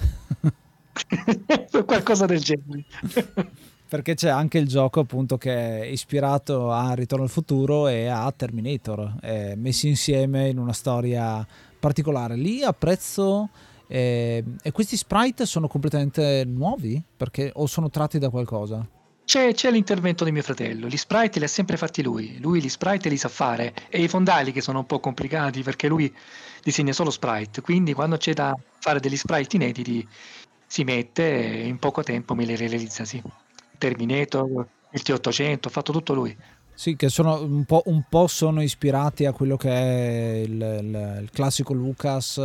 Qualcosa 1.86 2.26
del 2.26 2.40
genere. 2.40 2.86
perché 3.88 4.14
c'è 4.14 4.30
anche 4.30 4.58
il 4.58 4.66
gioco 4.66 4.98
appunto 4.98 5.38
che 5.38 5.82
è 5.82 5.84
ispirato 5.84 6.72
a 6.72 6.92
Ritorno 6.94 7.24
al 7.24 7.30
futuro 7.30 7.86
e 7.86 8.06
a 8.06 8.32
Terminator, 8.32 9.14
eh, 9.22 9.54
messi 9.56 9.86
insieme 9.86 10.48
in 10.48 10.58
una 10.58 10.72
storia 10.72 11.46
particolare. 11.80 12.36
Lì 12.36 12.62
apprezzo... 12.62 13.48
Eh, 13.92 14.44
e 14.62 14.70
questi 14.70 14.96
sprite 14.96 15.44
sono 15.46 15.66
completamente 15.66 16.44
nuovi? 16.46 17.02
Perché, 17.16 17.50
o 17.52 17.66
sono 17.66 17.90
tratti 17.90 18.20
da 18.20 18.30
qualcosa? 18.30 18.86
C'è, 19.24 19.52
c'è, 19.52 19.70
l'intervento 19.70 20.24
di 20.24 20.32
mio 20.32 20.42
fratello, 20.42 20.88
gli 20.88 20.96
sprite 20.96 21.38
li 21.38 21.44
ha 21.44 21.48
sempre 21.48 21.76
fatti 21.76 22.02
lui, 22.02 22.38
lui 22.40 22.60
gli 22.60 22.68
sprite 22.68 23.08
li 23.08 23.16
sa 23.16 23.28
fare 23.28 23.72
e 23.88 24.02
i 24.02 24.08
fondali 24.08 24.50
che 24.50 24.60
sono 24.60 24.80
un 24.80 24.86
po' 24.86 24.98
complicati 24.98 25.62
perché 25.62 25.86
lui 25.86 26.12
disegna 26.62 26.92
solo 26.92 27.10
sprite, 27.10 27.60
quindi 27.60 27.92
quando 27.92 28.16
c'è 28.16 28.32
da 28.32 28.56
fare 28.78 28.98
degli 28.98 29.16
sprite 29.16 29.54
inediti 29.54 30.04
si 30.66 30.84
mette 30.84 31.62
e 31.62 31.66
in 31.66 31.78
poco 31.78 32.02
tempo 32.02 32.34
me 32.34 32.44
li 32.44 32.56
realizza, 32.56 33.04
sì. 33.04 33.22
Terminator, 33.78 34.66
il 34.92 35.02
T800, 35.04 35.58
ha 35.62 35.70
fatto 35.70 35.92
tutto 35.92 36.12
lui. 36.12 36.36
Sì, 36.80 36.96
che 36.96 37.10
sono 37.10 37.42
un 37.42 37.66
po', 37.66 37.82
un 37.88 38.04
po', 38.08 38.26
sono 38.26 38.62
ispirati 38.62 39.26
a 39.26 39.32
quello 39.32 39.58
che 39.58 39.68
è 39.68 40.36
il, 40.38 40.52
il, 40.52 41.18
il 41.24 41.30
classico 41.30 41.74
Lucas. 41.74 42.38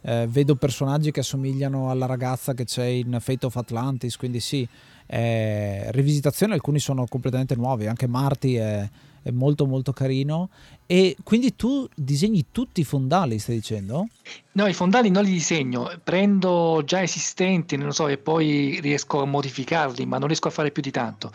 Eh, 0.00 0.26
vedo 0.26 0.54
personaggi 0.56 1.10
che 1.10 1.20
assomigliano 1.20 1.90
alla 1.90 2.06
ragazza 2.06 2.54
che 2.54 2.64
c'è 2.64 2.86
in 2.86 3.18
Fate 3.20 3.44
of 3.44 3.56
Atlantis, 3.56 4.16
quindi 4.16 4.40
sì, 4.40 4.66
eh, 5.04 5.92
rivisitazioni, 5.92 6.54
alcuni 6.54 6.78
sono 6.78 7.04
completamente 7.06 7.56
nuovi, 7.56 7.86
anche 7.86 8.06
Marty 8.06 8.54
è, 8.54 8.88
è, 9.20 9.30
molto 9.32 9.66
molto 9.66 9.92
carino. 9.92 10.48
E 10.86 11.14
quindi 11.22 11.54
tu 11.54 11.86
disegni 11.94 12.46
tutti 12.52 12.80
i 12.80 12.84
fondali, 12.84 13.38
stai 13.38 13.56
dicendo? 13.56 14.08
No, 14.52 14.66
i 14.66 14.72
fondali 14.72 15.10
non 15.10 15.24
li 15.24 15.32
disegno, 15.32 15.90
prendo 16.02 16.80
già 16.86 17.02
esistenti, 17.02 17.76
non 17.76 17.92
so, 17.92 18.08
e 18.08 18.16
poi 18.16 18.78
riesco 18.80 19.20
a 19.20 19.26
modificarli, 19.26 20.06
ma 20.06 20.16
non 20.16 20.28
riesco 20.28 20.48
a 20.48 20.52
fare 20.52 20.70
più 20.70 20.80
di 20.80 20.90
tanto. 20.90 21.30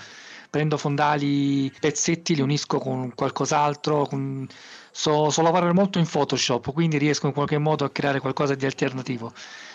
Prendo 0.49 0.77
fondali, 0.77 1.71
pezzetti, 1.79 2.35
li 2.35 2.41
unisco 2.41 2.79
con 2.79 3.13
qualcos'altro, 3.13 4.05
con... 4.05 4.47
So, 4.91 5.29
so 5.29 5.41
lavorare 5.41 5.71
molto 5.71 5.99
in 5.99 6.07
Photoshop, 6.07 6.73
quindi 6.73 6.97
riesco 6.97 7.27
in 7.27 7.33
qualche 7.33 7.57
modo 7.57 7.85
a 7.85 7.89
creare 7.91 8.19
qualcosa 8.19 8.55
di 8.55 8.65
alternativo, 8.65 9.31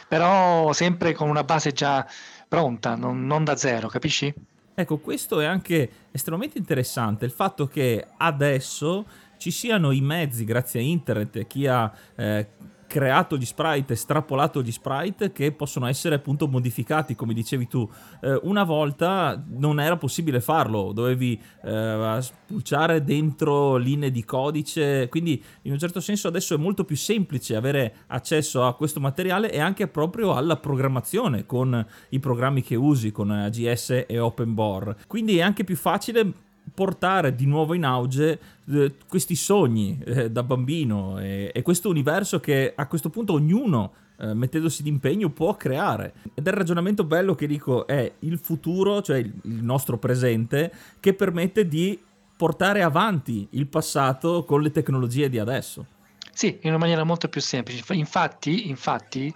però 0.09 0.73
sempre 0.73 1.15
con 1.15 1.29
una 1.29 1.45
base 1.45 1.73
già 1.73 2.07
pronta, 2.49 2.97
non, 2.97 3.25
non 3.25 3.45
da 3.45 3.57
zero, 3.57 3.89
capisci? 3.89 4.35
Ecco, 4.75 4.99
questo 4.99 5.39
è 5.39 5.45
anche 5.45 5.89
estremamente 6.11 6.59
interessante, 6.59 7.25
il 7.25 7.31
fatto 7.31 7.69
che 7.69 8.09
adesso 8.17 9.07
ci 9.39 9.53
siano 9.53 9.93
i 9.93 10.01
mezzi, 10.01 10.45
grazie 10.45 10.81
a 10.81 10.83
internet, 10.83 11.47
chi 11.47 11.67
ha 11.69 11.91
eh, 12.17 12.47
creato 12.95 13.37
gli 13.37 13.45
sprite, 13.45 13.95
estrapolato 13.95 14.63
gli 14.63 14.71
sprite 14.71 15.33
che 15.33 15.51
possono 15.51 15.87
essere 15.87 16.15
appunto 16.15 16.47
modificati, 16.47 17.17
come 17.17 17.35
dicevi 17.35 17.67
tu. 17.67 17.91
Eh, 18.21 18.39
una 18.45 18.63
volta 18.63 19.43
non 19.49 19.81
era 19.81 19.97
possibile 19.97 20.41
farlo, 20.41 20.93
dovevi 20.93 21.37
eh, 21.65 22.19
spulciare 22.21 23.03
dentro 23.03 23.75
linee 23.75 24.13
di 24.13 24.25
codice, 24.25 25.09
quindi 25.09 25.43
in 25.63 25.73
un 25.73 25.79
certo 25.81 25.99
senso 25.99 26.29
adesso 26.29 26.55
è 26.55 26.57
molto 26.57 26.85
più 26.85 26.95
semplice 26.95 27.57
avere 27.57 27.95
accesso 28.07 28.65
a 28.65 28.77
questo 28.77 29.01
materiale 29.01 29.51
e 29.51 29.59
anche 29.59 29.89
proprio 29.89 30.35
alla 30.35 30.57
programmazione 30.57 31.47
con 31.47 31.85
i 32.11 32.21
programmi 32.21 32.63
che 32.63 32.77
usi, 32.77 33.11
con 33.11 33.29
AGS 33.33 34.05
e 34.07 34.21
OpenBore. 34.21 34.99
Quindi 35.09 35.39
è 35.39 35.43
anche 35.43 35.65
più 35.65 35.75
facile 35.75 36.33
portare 36.75 37.35
di 37.35 37.47
nuovo 37.47 37.73
in 37.73 37.85
auge 37.85 38.39
eh, 38.71 38.95
questi 39.07 39.37
sogni 39.37 39.99
eh, 40.05 40.31
da 40.31 40.43
bambino. 40.43 41.19
E, 41.21 41.53
questo 41.63 41.89
universo 41.89 42.41
che 42.41 42.73
a 42.75 42.87
questo 42.87 43.11
punto 43.11 43.33
ognuno 43.33 43.93
eh, 44.19 44.35
mettendosi 44.35 44.83
d'impegno 44.83 45.31
può 45.31 45.55
creare. 45.57 46.15
Ed 46.35 46.47
è 46.47 46.51
il 46.51 46.57
ragionamento 46.57 47.05
bello 47.05 47.35
che 47.35 47.47
dico 47.47 47.87
è 47.87 48.13
il 48.21 48.39
futuro 48.39 49.01
cioè 49.03 49.19
il 49.19 49.33
nostro 49.43 49.99
presente 49.99 50.73
che 51.01 51.15
permette 51.15 51.67
di 51.67 51.99
portare 52.37 52.83
avanti 52.83 53.47
il 53.51 53.67
passato 53.69 54.45
con 54.45 54.61
le 54.61 54.71
tecnologie 54.71 55.29
di 55.29 55.39
adesso. 55.39 55.87
Sì 56.33 56.59
in 56.63 56.71
una 56.71 56.79
maniera 56.79 57.05
molto 57.05 57.29
più 57.29 57.41
semplice. 57.41 57.95
Infatti 57.95 58.69
infatti 58.69 59.33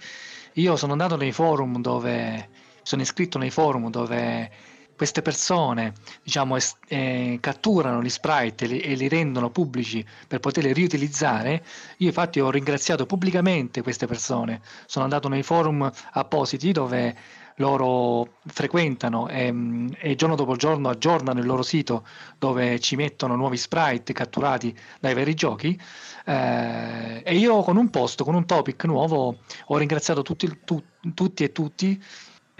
io 0.53 0.75
sono 0.75 0.91
andato 0.91 1.15
nei 1.15 1.31
forum 1.31 1.79
dove 1.81 2.49
sono 2.83 3.01
iscritto 3.01 3.37
nei 3.37 3.51
forum 3.51 3.89
dove 3.89 4.51
queste 4.99 5.21
persone 5.21 5.93
diciamo, 6.21 6.57
es- 6.57 6.75
eh, 6.89 7.37
catturano 7.39 8.03
gli 8.03 8.09
sprite 8.09 8.65
e 8.65 8.67
li, 8.67 8.79
e 8.81 8.95
li, 8.95 9.07
rendono 9.07 9.49
pubblici 9.49 10.05
per 10.27 10.41
poterli 10.41 10.73
riutilizzare, 10.73 11.63
io 11.99 12.07
infatti 12.07 12.41
ho 12.41 12.51
ringraziato 12.51 13.05
pubblicamente 13.05 13.81
queste 13.81 14.07
persone. 14.07 14.59
Sono 14.87 15.05
andato 15.05 15.29
nei 15.29 15.41
forum 15.41 15.89
appositi 16.11 16.73
dove 16.73 17.15
loro 17.59 18.39
frequentano 18.45 19.29
e, 19.29 19.53
e, 19.99 20.15
giorno 20.15 20.35
dopo 20.35 20.57
giorno 20.57 20.89
aggiornano 20.89 21.39
il 21.39 21.45
loro 21.45 21.61
sito 21.61 22.05
dove 22.37 22.77
ci 22.81 22.97
mettono 22.97 23.37
nuovi 23.37 23.55
sprite 23.55 24.11
catturati 24.11 24.77
dai 24.99 25.13
veri 25.13 25.33
giochi 25.33 25.79
eh, 26.25 27.21
e 27.23 27.35
io 27.37 27.61
con 27.61 27.77
un 27.77 27.89
post, 27.89 28.23
con 28.23 28.35
un 28.35 28.45
topic 28.45 28.83
nuovo 28.83 29.39
ho 29.67 29.77
ringraziato 29.77 30.23
tutti, 30.23 30.59
tu, 30.65 30.81
tutti 31.13 31.43
e 31.43 31.51
tutti 31.53 32.01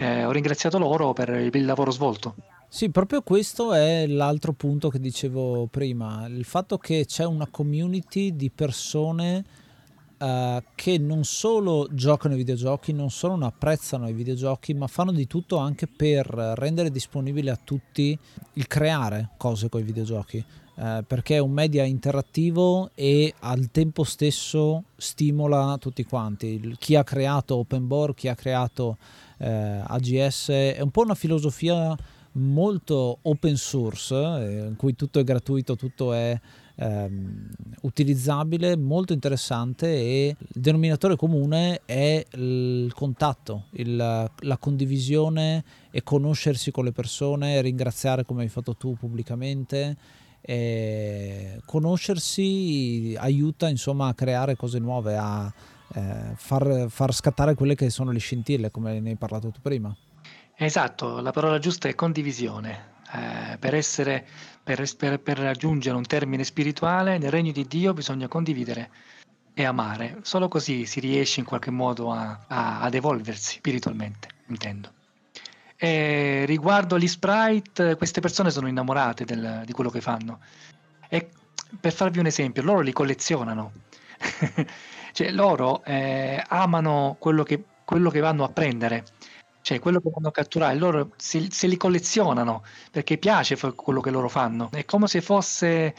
eh, 0.00 0.24
ho 0.24 0.30
ringraziato 0.30 0.78
loro 0.78 1.12
per 1.12 1.28
il 1.28 1.64
lavoro 1.66 1.90
svolto. 1.90 2.34
Sì, 2.66 2.88
proprio 2.88 3.20
questo 3.20 3.74
è 3.74 4.06
l'altro 4.06 4.52
punto 4.52 4.88
che 4.88 4.98
dicevo 4.98 5.66
prima, 5.70 6.26
il 6.26 6.44
fatto 6.44 6.78
che 6.78 7.04
c'è 7.04 7.26
una 7.26 7.48
community 7.50 8.34
di 8.34 8.48
persone 8.48 9.44
uh, 10.18 10.62
che 10.74 10.96
non 10.96 11.24
solo 11.24 11.86
giocano 11.90 12.32
ai 12.32 12.40
videogiochi, 12.40 12.92
non 12.92 13.10
solo 13.10 13.34
non 13.34 13.42
apprezzano 13.42 14.08
i 14.08 14.14
videogiochi, 14.14 14.72
ma 14.72 14.86
fanno 14.86 15.12
di 15.12 15.26
tutto 15.26 15.58
anche 15.58 15.86
per 15.86 16.26
rendere 16.28 16.90
disponibile 16.90 17.50
a 17.50 17.58
tutti 17.62 18.18
il 18.54 18.66
creare 18.66 19.30
cose 19.36 19.68
con 19.68 19.80
i 19.80 19.84
videogiochi. 19.84 20.42
Uh, 20.76 21.04
perché 21.06 21.34
è 21.34 21.40
un 21.40 21.50
media 21.50 21.84
interattivo 21.84 22.90
e 22.94 23.34
al 23.40 23.70
tempo 23.70 24.02
stesso 24.02 24.84
stimola 24.96 25.76
tutti 25.78 26.04
quanti. 26.04 26.74
Chi 26.78 26.94
ha 26.94 27.04
creato 27.04 27.56
Open 27.56 27.86
Board, 27.86 28.14
chi 28.14 28.28
ha 28.28 28.34
creato 28.34 28.96
eh, 29.40 29.82
AGS 29.86 30.48
è 30.50 30.80
un 30.80 30.90
po' 30.90 31.02
una 31.02 31.14
filosofia 31.14 31.96
molto 32.32 33.18
open 33.22 33.56
source 33.56 34.14
eh, 34.14 34.66
in 34.66 34.76
cui 34.76 34.94
tutto 34.94 35.18
è 35.18 35.24
gratuito, 35.24 35.76
tutto 35.76 36.12
è 36.12 36.38
ehm, 36.76 37.48
utilizzabile, 37.82 38.76
molto 38.76 39.12
interessante 39.12 39.86
e 39.88 40.36
il 40.38 40.60
denominatore 40.60 41.16
comune 41.16 41.80
è 41.84 42.24
il 42.34 42.92
contatto, 42.94 43.64
il, 43.72 43.96
la 43.96 44.58
condivisione 44.58 45.64
e 45.90 46.02
conoscersi 46.02 46.70
con 46.70 46.84
le 46.84 46.92
persone, 46.92 47.60
ringraziare 47.62 48.24
come 48.24 48.42
hai 48.42 48.48
fatto 48.48 48.74
tu 48.76 48.96
pubblicamente. 48.96 49.96
E 50.42 51.60
conoscersi 51.66 53.14
aiuta 53.18 53.68
insomma 53.68 54.08
a 54.08 54.14
creare 54.14 54.56
cose 54.56 54.78
nuove, 54.78 55.14
a 55.14 55.52
eh, 55.94 56.32
far, 56.34 56.86
far, 56.88 57.12
scattare 57.12 57.54
quelle 57.54 57.74
che 57.74 57.90
sono 57.90 58.10
le 58.10 58.18
scintille, 58.18 58.70
come 58.70 59.00
ne 59.00 59.10
hai 59.10 59.16
parlato 59.16 59.50
tu 59.50 59.60
prima. 59.60 59.94
Esatto, 60.56 61.20
la 61.20 61.30
parola 61.30 61.58
giusta 61.58 61.88
è 61.88 61.94
condivisione. 61.94 62.88
Eh, 63.12 63.58
per, 63.58 63.74
essere, 63.74 64.24
per, 64.62 64.84
per, 64.96 65.20
per 65.20 65.38
raggiungere 65.38 65.96
un 65.96 66.04
termine 66.04 66.44
spirituale, 66.44 67.18
nel 67.18 67.30
regno 67.30 67.50
di 67.50 67.66
Dio 67.66 67.92
bisogna 67.92 68.28
condividere 68.28 68.90
e 69.54 69.64
amare. 69.64 70.18
Solo 70.22 70.48
così 70.48 70.86
si 70.86 71.00
riesce 71.00 71.40
in 71.40 71.46
qualche 71.46 71.70
modo 71.70 72.12
a, 72.12 72.44
a, 72.46 72.80
ad 72.80 72.94
evolversi 72.94 73.56
spiritualmente, 73.56 74.28
intendo. 74.46 74.92
E 75.76 76.44
riguardo 76.46 76.98
gli 76.98 77.08
sprite, 77.08 77.96
queste 77.96 78.20
persone 78.20 78.50
sono 78.50 78.68
innamorate 78.68 79.24
del, 79.24 79.62
di 79.64 79.72
quello 79.72 79.90
che 79.90 80.00
fanno. 80.00 80.40
E 81.08 81.30
per 81.80 81.92
farvi 81.92 82.18
un 82.18 82.26
esempio, 82.26 82.62
loro 82.62 82.80
li 82.80 82.92
collezionano. 82.92 83.72
cioè, 85.20 85.32
loro 85.32 85.84
eh, 85.84 86.42
amano 86.48 87.16
quello 87.18 87.42
che, 87.42 87.62
quello 87.84 88.08
che 88.08 88.20
vanno 88.20 88.44
a 88.44 88.48
prendere. 88.48 89.04
Cioè 89.60 89.78
quello 89.78 90.00
che 90.00 90.08
vanno 90.10 90.28
a 90.28 90.32
catturare, 90.32 90.74
loro 90.78 91.10
se, 91.16 91.48
se, 91.50 91.66
li 91.66 91.76
collezionano 91.76 92.64
perché 92.90 93.18
piace 93.18 93.58
quello 93.74 94.00
che 94.00 94.10
loro 94.10 94.30
fanno, 94.30 94.70
è 94.72 94.86
come 94.86 95.06
se 95.06 95.20
fosse 95.20 95.94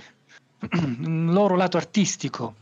un 1.06 1.30
loro 1.32 1.56
lato 1.56 1.78
artistico, 1.78 2.56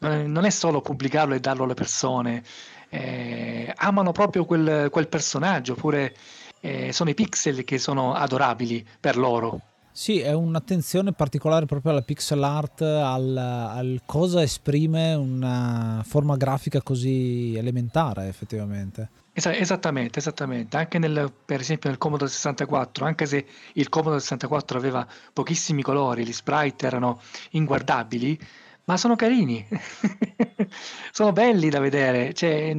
non 0.00 0.44
è 0.44 0.50
solo 0.50 0.82
pubblicarlo 0.82 1.32
e 1.32 1.40
darlo 1.40 1.64
alle 1.64 1.72
persone, 1.72 2.42
eh, 2.90 3.72
amano 3.74 4.12
proprio 4.12 4.44
quel, 4.44 4.90
quel 4.90 5.08
personaggio, 5.08 5.72
oppure 5.72 6.14
eh, 6.60 6.92
sono 6.92 7.08
i 7.08 7.14
pixel 7.14 7.64
che 7.64 7.78
sono 7.78 8.12
adorabili 8.12 8.86
per 9.00 9.16
loro. 9.16 9.71
Sì, 9.94 10.20
è 10.20 10.32
un'attenzione 10.32 11.12
particolare 11.12 11.66
proprio 11.66 11.92
alla 11.92 12.00
pixel 12.00 12.42
art, 12.42 12.80
al, 12.80 13.36
al, 13.36 14.00
cosa 14.06 14.42
esprime 14.42 15.12
una 15.12 16.02
forma 16.06 16.36
grafica 16.36 16.80
così 16.80 17.54
elementare 17.54 18.26
effettivamente. 18.26 19.10
Es- 19.34 19.44
esattamente, 19.46 20.18
esattamente. 20.18 20.78
Anche 20.78 20.98
nel, 20.98 21.30
per 21.44 21.60
esempio 21.60 21.90
nel 21.90 21.98
Commodore 21.98 22.30
64, 22.30 23.04
anche 23.04 23.26
se 23.26 23.46
il 23.74 23.90
Commodore 23.90 24.20
64 24.20 24.78
aveva 24.78 25.06
pochissimi 25.30 25.82
colori, 25.82 26.24
gli 26.24 26.32
sprite 26.32 26.86
erano 26.86 27.20
inguardabili, 27.50 28.38
ma 28.84 28.96
sono 28.96 29.14
carini, 29.14 29.66
sono 31.12 31.32
belli 31.32 31.68
da 31.68 31.80
vedere. 31.80 32.32
Cioè, 32.32 32.74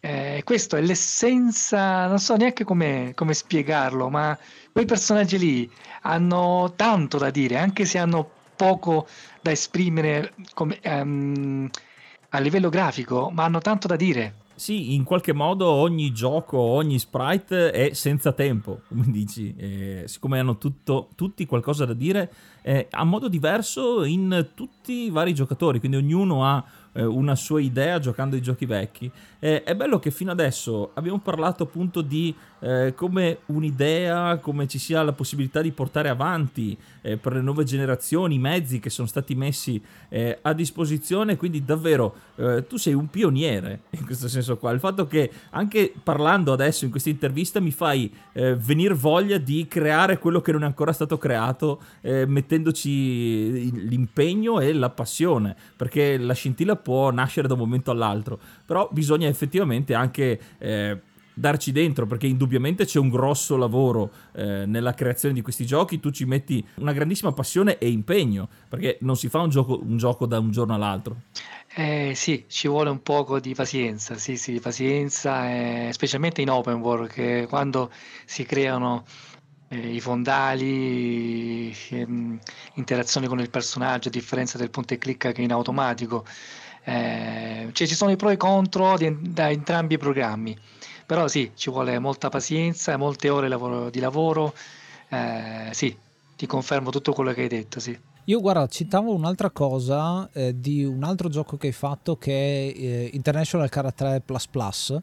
eh, 0.00 0.40
questo 0.44 0.76
è 0.76 0.80
l'essenza, 0.80 2.06
non 2.06 2.18
so 2.18 2.34
neanche 2.36 2.64
come, 2.64 3.12
come 3.14 3.34
spiegarlo, 3.34 4.08
ma 4.08 4.36
quei 4.72 4.86
personaggi 4.86 5.38
lì 5.38 5.70
hanno 6.02 6.72
tanto 6.74 7.18
da 7.18 7.30
dire, 7.30 7.58
anche 7.58 7.84
se 7.84 7.98
hanno 7.98 8.28
poco 8.56 9.06
da 9.42 9.50
esprimere 9.50 10.34
come, 10.54 10.80
um, 10.84 11.68
a 12.30 12.38
livello 12.38 12.70
grafico, 12.70 13.30
ma 13.30 13.44
hanno 13.44 13.60
tanto 13.60 13.86
da 13.86 13.96
dire. 13.96 14.34
Sì, 14.60 14.94
in 14.94 15.04
qualche 15.04 15.32
modo 15.32 15.66
ogni 15.66 16.12
gioco, 16.12 16.58
ogni 16.58 16.98
sprite 16.98 17.70
è 17.70 17.94
senza 17.94 18.32
tempo, 18.32 18.82
come 18.88 19.06
dici, 19.08 19.54
eh, 19.56 20.02
siccome 20.06 20.38
hanno 20.38 20.58
tutto, 20.58 21.08
tutti 21.14 21.46
qualcosa 21.46 21.86
da 21.86 21.94
dire, 21.94 22.30
eh, 22.60 22.86
a 22.90 23.04
modo 23.04 23.28
diverso 23.28 24.04
in 24.04 24.50
tutti 24.54 25.04
i 25.04 25.10
vari 25.10 25.32
giocatori, 25.32 25.78
quindi 25.78 25.96
ognuno 25.96 26.44
ha 26.44 26.62
eh, 26.92 27.04
una 27.04 27.36
sua 27.36 27.60
idea 27.60 27.98
giocando 27.98 28.36
ai 28.36 28.42
giochi 28.42 28.66
vecchi. 28.66 29.10
Eh, 29.42 29.62
è 29.64 29.74
bello 29.74 29.98
che 29.98 30.10
fino 30.10 30.30
adesso 30.30 30.90
abbiamo 30.94 31.18
parlato 31.18 31.62
appunto 31.62 32.02
di 32.02 32.34
eh, 32.60 32.92
come 32.94 33.38
un'idea, 33.46 34.36
come 34.36 34.68
ci 34.68 34.78
sia 34.78 35.02
la 35.02 35.12
possibilità 35.12 35.62
di 35.62 35.72
portare 35.72 36.10
avanti 36.10 36.76
eh, 37.00 37.16
per 37.16 37.32
le 37.32 37.40
nuove 37.40 37.64
generazioni 37.64 38.34
i 38.34 38.38
mezzi 38.38 38.80
che 38.80 38.90
sono 38.90 39.08
stati 39.08 39.34
messi 39.34 39.82
eh, 40.10 40.38
a 40.42 40.52
disposizione, 40.52 41.36
quindi 41.36 41.64
davvero 41.64 42.14
eh, 42.36 42.66
tu 42.66 42.76
sei 42.76 42.92
un 42.92 43.08
pioniere 43.08 43.84
in 43.96 44.04
questo 44.04 44.28
senso 44.28 44.58
qua. 44.58 44.72
Il 44.72 44.78
fatto 44.78 45.06
che 45.06 45.30
anche 45.50 45.90
parlando 46.02 46.52
adesso 46.52 46.84
in 46.84 46.90
questa 46.90 47.08
intervista 47.08 47.60
mi 47.60 47.72
fai 47.72 48.12
venire 48.32 48.94
voglia 48.94 49.38
di 49.38 49.66
creare 49.68 50.18
quello 50.18 50.40
che 50.40 50.52
non 50.52 50.62
è 50.62 50.66
ancora 50.66 50.92
stato 50.92 51.18
creato, 51.18 51.80
mettendoci 52.02 53.86
l'impegno 53.86 54.60
e 54.60 54.72
la 54.72 54.88
passione, 54.88 55.56
perché 55.76 56.16
la 56.16 56.32
scintilla 56.32 56.76
può 56.76 57.10
nascere 57.10 57.48
da 57.48 57.54
un 57.54 57.60
momento 57.60 57.90
all'altro, 57.90 58.38
però 58.64 58.88
bisogna 58.90 59.29
effettivamente 59.30 59.94
anche 59.94 60.40
eh, 60.58 61.00
darci 61.32 61.72
dentro 61.72 62.06
perché 62.06 62.26
indubbiamente 62.26 62.84
c'è 62.84 62.98
un 62.98 63.08
grosso 63.08 63.56
lavoro 63.56 64.10
eh, 64.32 64.66
nella 64.66 64.92
creazione 64.92 65.34
di 65.34 65.40
questi 65.40 65.64
giochi, 65.64 65.98
tu 65.98 66.10
ci 66.10 66.24
metti 66.24 66.64
una 66.76 66.92
grandissima 66.92 67.32
passione 67.32 67.78
e 67.78 67.88
impegno 67.88 68.48
perché 68.68 68.98
non 69.00 69.16
si 69.16 69.28
fa 69.28 69.40
un 69.40 69.48
gioco, 69.48 69.80
un 69.82 69.96
gioco 69.96 70.26
da 70.26 70.38
un 70.38 70.50
giorno 70.50 70.74
all'altro. 70.74 71.22
Eh, 71.74 72.12
sì, 72.14 72.44
ci 72.48 72.66
vuole 72.68 72.90
un 72.90 73.00
poco 73.00 73.38
di 73.38 73.54
pazienza, 73.54 74.16
sì, 74.16 74.36
sì, 74.36 74.58
pazienza, 74.58 75.48
eh, 75.48 75.90
specialmente 75.92 76.42
in 76.42 76.50
open 76.50 76.80
world, 76.80 77.08
che 77.08 77.46
quando 77.48 77.90
si 78.24 78.44
creano 78.44 79.04
eh, 79.68 79.94
i 79.94 80.00
fondali, 80.00 81.72
ehm, 81.90 82.38
interazioni 82.74 83.28
con 83.28 83.38
il 83.38 83.50
personaggio, 83.50 84.08
a 84.08 84.10
differenza 84.10 84.58
del 84.58 84.70
punto 84.70 84.94
e 84.94 84.98
clicca 84.98 85.30
che 85.30 85.40
è 85.42 85.44
in 85.44 85.52
automatico, 85.52 86.26
eh, 86.90 87.68
cioè 87.72 87.86
ci 87.86 87.94
sono 87.94 88.10
i 88.10 88.16
pro 88.16 88.30
e 88.30 88.32
i 88.32 88.36
contro 88.36 88.96
di, 88.96 89.16
da 89.20 89.48
entrambi 89.48 89.94
i 89.94 89.98
programmi, 89.98 90.58
però 91.06 91.28
sì, 91.28 91.52
ci 91.54 91.70
vuole 91.70 91.98
molta 92.00 92.28
pazienza, 92.28 92.96
molte 92.96 93.28
ore 93.28 93.46
lavoro, 93.46 93.90
di 93.90 94.00
lavoro, 94.00 94.52
eh, 95.08 95.68
sì, 95.70 95.96
ti 96.34 96.46
confermo 96.46 96.90
tutto 96.90 97.12
quello 97.12 97.32
che 97.32 97.42
hai 97.42 97.48
detto, 97.48 97.78
sì. 97.78 97.96
Io 98.24 98.40
guarda, 98.40 98.66
citavo 98.66 99.14
un'altra 99.14 99.50
cosa 99.50 100.28
eh, 100.32 100.58
di 100.58 100.84
un 100.84 101.04
altro 101.04 101.28
gioco 101.28 101.56
che 101.56 101.68
hai 101.68 101.72
fatto 101.72 102.16
che 102.16 102.32
è 102.32 102.78
eh, 102.78 103.10
International 103.12 103.68
Karate 103.68 104.22
Plus 104.24 104.46
Plus, 104.48 105.00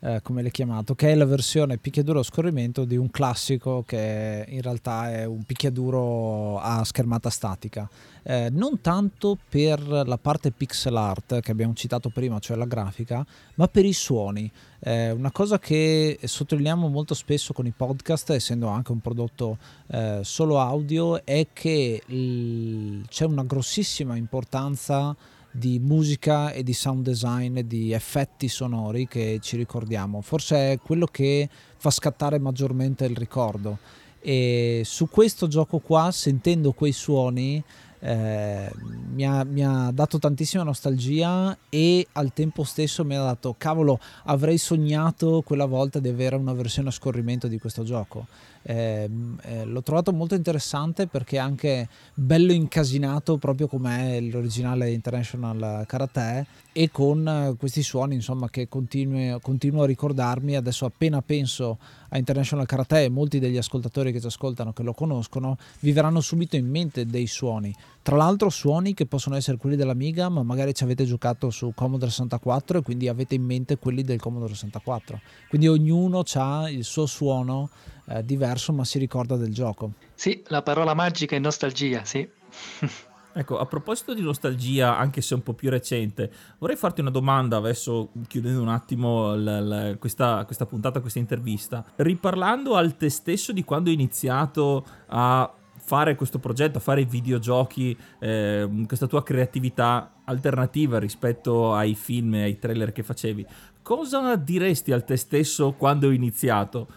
eh, 0.00 0.20
come 0.22 0.42
l'hai 0.42 0.50
chiamato, 0.50 0.94
che 0.94 1.10
è 1.10 1.14
la 1.14 1.26
versione 1.26 1.76
picchiaduro 1.76 2.20
a 2.20 2.22
scorrimento 2.22 2.84
di 2.84 2.96
un 2.96 3.10
classico 3.10 3.84
che 3.86 4.44
in 4.48 4.62
realtà 4.62 5.12
è 5.12 5.24
un 5.24 5.42
picchiaduro 5.44 6.58
a 6.58 6.82
schermata 6.84 7.30
statica. 7.30 7.88
Eh, 8.22 8.48
non 8.50 8.80
tanto 8.80 9.38
per 9.48 9.80
la 9.80 10.18
parte 10.18 10.50
pixel 10.50 10.96
art 10.96 11.40
che 11.40 11.50
abbiamo 11.50 11.74
citato 11.74 12.10
prima, 12.10 12.38
cioè 12.38 12.56
la 12.56 12.66
grafica, 12.66 13.24
ma 13.54 13.68
per 13.68 13.84
i 13.84 13.92
suoni. 13.92 14.50
Eh, 14.78 15.10
una 15.10 15.30
cosa 15.30 15.58
che 15.58 16.18
sottolineiamo 16.22 16.88
molto 16.88 17.14
spesso 17.14 17.52
con 17.52 17.66
i 17.66 17.72
podcast, 17.76 18.30
essendo 18.30 18.68
anche 18.68 18.92
un 18.92 19.00
prodotto 19.00 19.58
eh, 19.88 20.20
solo 20.22 20.58
audio, 20.60 21.24
è 21.24 21.48
che 21.52 22.02
l- 22.06 23.02
c'è 23.08 23.26
una 23.26 23.44
grossissima 23.44 24.16
importanza 24.16 25.14
di 25.50 25.78
musica 25.78 26.52
e 26.52 26.62
di 26.62 26.72
sound 26.72 27.04
design 27.04 27.56
e 27.56 27.66
di 27.66 27.92
effetti 27.92 28.48
sonori 28.48 29.06
che 29.08 29.38
ci 29.42 29.56
ricordiamo. 29.56 30.20
Forse 30.20 30.72
è 30.72 30.78
quello 30.78 31.06
che 31.06 31.48
fa 31.76 31.90
scattare 31.90 32.38
maggiormente 32.38 33.04
il 33.04 33.16
ricordo. 33.16 33.78
E 34.20 34.82
su 34.84 35.08
questo 35.08 35.48
gioco 35.48 35.78
qua, 35.78 36.10
sentendo 36.12 36.72
quei 36.72 36.92
suoni, 36.92 37.62
eh, 38.00 38.72
mi, 39.12 39.26
ha, 39.26 39.44
mi, 39.44 39.64
ha, 39.64 39.90
dato 39.92 40.18
tantissima 40.18 40.62
nostalgia 40.62 41.56
e 41.68 42.06
al 42.12 42.32
tempo 42.32 42.64
stesso 42.64 43.04
mi 43.04 43.14
ha 43.14 43.22
dato 43.22 43.54
cavolo 43.58 44.00
avrei 44.24 44.56
sognato 44.56 45.42
quella 45.42 45.66
volta 45.66 45.98
di 45.98 46.08
avere 46.08 46.36
una 46.36 46.54
versione 46.54 46.88
a 46.88 46.92
scorrimento 46.92 47.46
di 47.46 47.58
questo 47.58 47.84
gioco 47.84 48.26
eh, 48.70 49.10
eh, 49.42 49.64
l'ho 49.64 49.82
trovato 49.82 50.12
molto 50.12 50.36
interessante 50.36 51.08
perché 51.08 51.36
è 51.36 51.40
anche 51.40 51.88
bello 52.14 52.52
incasinato 52.52 53.36
proprio 53.36 53.66
come 53.66 54.20
l'originale 54.20 54.92
International 54.92 55.84
Karate 55.86 56.46
e 56.72 56.90
con 56.90 57.56
questi 57.58 57.82
suoni 57.82 58.14
insomma 58.14 58.48
che 58.48 58.68
continuo, 58.68 59.38
continuo 59.40 59.82
a 59.82 59.86
ricordarmi 59.86 60.56
adesso 60.56 60.84
appena 60.84 61.20
penso 61.22 61.78
a 62.10 62.18
International 62.18 62.66
Karate 62.66 63.04
e 63.04 63.08
molti 63.08 63.38
degli 63.38 63.56
ascoltatori 63.56 64.12
che 64.12 64.20
ci 64.20 64.26
ascoltano 64.26 64.72
che 64.72 64.82
lo 64.82 64.92
conoscono 64.92 65.56
vi 65.80 65.92
verranno 65.92 66.20
subito 66.20 66.56
in 66.56 66.68
mente 66.68 67.06
dei 67.06 67.26
suoni 67.26 67.74
tra 68.02 68.16
l'altro 68.16 68.50
suoni 68.50 68.94
che 68.94 69.06
possono 69.06 69.36
essere 69.36 69.56
quelli 69.56 69.76
dell'Amiga 69.76 70.28
ma 70.28 70.42
magari 70.42 70.74
ci 70.74 70.84
avete 70.84 71.04
giocato 71.04 71.50
su 71.50 71.72
Commodore 71.74 72.10
64 72.10 72.78
e 72.78 72.82
quindi 72.82 73.08
avete 73.08 73.34
in 73.34 73.42
mente 73.42 73.78
quelli 73.78 74.02
del 74.02 74.20
Commodore 74.20 74.54
64 74.54 75.20
quindi 75.48 75.68
ognuno 75.68 76.22
ha 76.34 76.70
il 76.70 76.84
suo 76.84 77.06
suono 77.06 77.70
eh, 78.10 78.24
diverso 78.24 78.72
ma 78.72 78.84
si 78.84 78.98
ricorda 78.98 79.36
del 79.36 79.52
gioco. 79.52 79.92
Sì, 80.14 80.42
la 80.48 80.62
parola 80.62 80.94
magica 80.94 81.36
è 81.36 81.38
nostalgia, 81.38 82.04
sì. 82.04 82.28
Ecco, 83.32 83.58
a 83.58 83.66
proposito 83.66 84.12
di 84.12 84.22
nostalgia, 84.22 84.98
anche 84.98 85.20
se 85.20 85.34
un 85.34 85.42
po' 85.42 85.52
più 85.52 85.70
recente, 85.70 86.30
vorrei 86.58 86.76
farti 86.76 87.00
una 87.00 87.10
domanda, 87.10 87.58
adesso 87.58 88.10
chiudendo 88.26 88.60
un 88.60 88.68
attimo 88.68 89.34
l- 89.34 89.92
l- 89.92 89.98
questa, 89.98 90.44
questa 90.44 90.66
puntata, 90.66 91.00
questa 91.00 91.20
intervista. 91.20 91.84
Riparlando 91.96 92.74
al 92.74 92.96
te 92.96 93.08
stesso 93.08 93.52
di 93.52 93.62
quando 93.62 93.88
hai 93.88 93.94
iniziato 93.94 94.84
a 95.06 95.52
fare 95.76 96.16
questo 96.16 96.40
progetto, 96.40 96.78
a 96.78 96.80
fare 96.80 97.04
videogiochi, 97.04 97.96
eh, 98.18 98.68
questa 98.86 99.06
tua 99.06 99.22
creatività 99.22 100.12
alternativa 100.24 100.98
rispetto 100.98 101.72
ai 101.72 101.94
film 101.94 102.34
e 102.34 102.42
ai 102.42 102.58
trailer 102.58 102.90
che 102.90 103.04
facevi, 103.04 103.46
cosa 103.82 104.34
diresti 104.34 104.90
al 104.90 105.04
te 105.04 105.16
stesso 105.16 105.72
quando 105.72 106.08
hai 106.08 106.16
iniziato? 106.16 106.88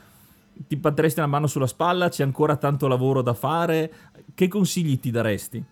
ti 0.68 0.76
batteresti 0.76 1.20
la 1.20 1.26
mano 1.26 1.48
sulla 1.48 1.68
spalla? 1.68 2.10
C'è 2.10 2.24
ancora 2.24 2.56
tanto 2.58 2.88
lavoro 2.88 3.24
da 3.24 3.34
fare? 3.34 3.92
Che 4.36 4.48
consigli 4.48 5.00
ti 5.00 5.10
daresti? 5.10 5.66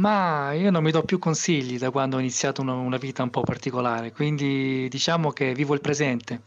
Ma 0.00 0.54
io 0.54 0.70
non 0.70 0.82
mi 0.82 0.92
do 0.92 1.02
più 1.02 1.18
consigli 1.18 1.76
da 1.76 1.90
quando 1.90 2.16
ho 2.16 2.20
iniziato 2.20 2.62
una, 2.62 2.72
una 2.72 2.96
vita 2.96 3.22
un 3.22 3.28
po' 3.28 3.42
particolare, 3.42 4.12
quindi 4.12 4.88
diciamo 4.88 5.30
che 5.30 5.52
vivo 5.52 5.74
il 5.74 5.82
presente. 5.82 6.40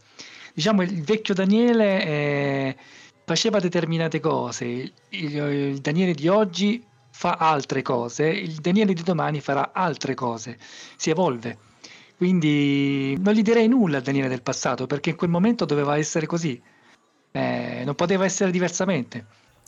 diciamo 0.52 0.82
il 0.82 1.04
vecchio 1.04 1.34
Daniele 1.34 2.04
eh, 2.04 2.76
faceva 3.24 3.60
determinate 3.60 4.18
cose, 4.18 4.64
il, 4.64 4.92
il, 5.10 5.78
Daniele 5.78 6.14
di 6.14 6.26
oggi 6.26 6.84
fa 7.10 7.36
altre 7.38 7.82
cose, 7.82 8.26
il 8.26 8.56
Daniele 8.56 8.92
di 8.92 9.02
domani 9.04 9.40
farà 9.40 9.70
altre 9.72 10.14
cose, 10.14 10.58
si 10.96 11.10
evolve. 11.10 11.58
Quindi 12.16 13.16
non 13.20 13.34
gli 13.34 13.42
direi 13.42 13.68
nulla 13.68 13.98
al 13.98 14.02
Daniele 14.02 14.28
del 14.28 14.42
passato 14.42 14.86
perché 14.88 15.10
in 15.10 15.16
quel 15.16 15.30
momento 15.30 15.64
doveva 15.64 15.96
essere 15.96 16.26
così, 16.26 16.60
eh, 17.30 17.82
non 17.84 17.94
poteva 17.94 18.24
essere 18.24 18.50
diversamente. 18.50 19.26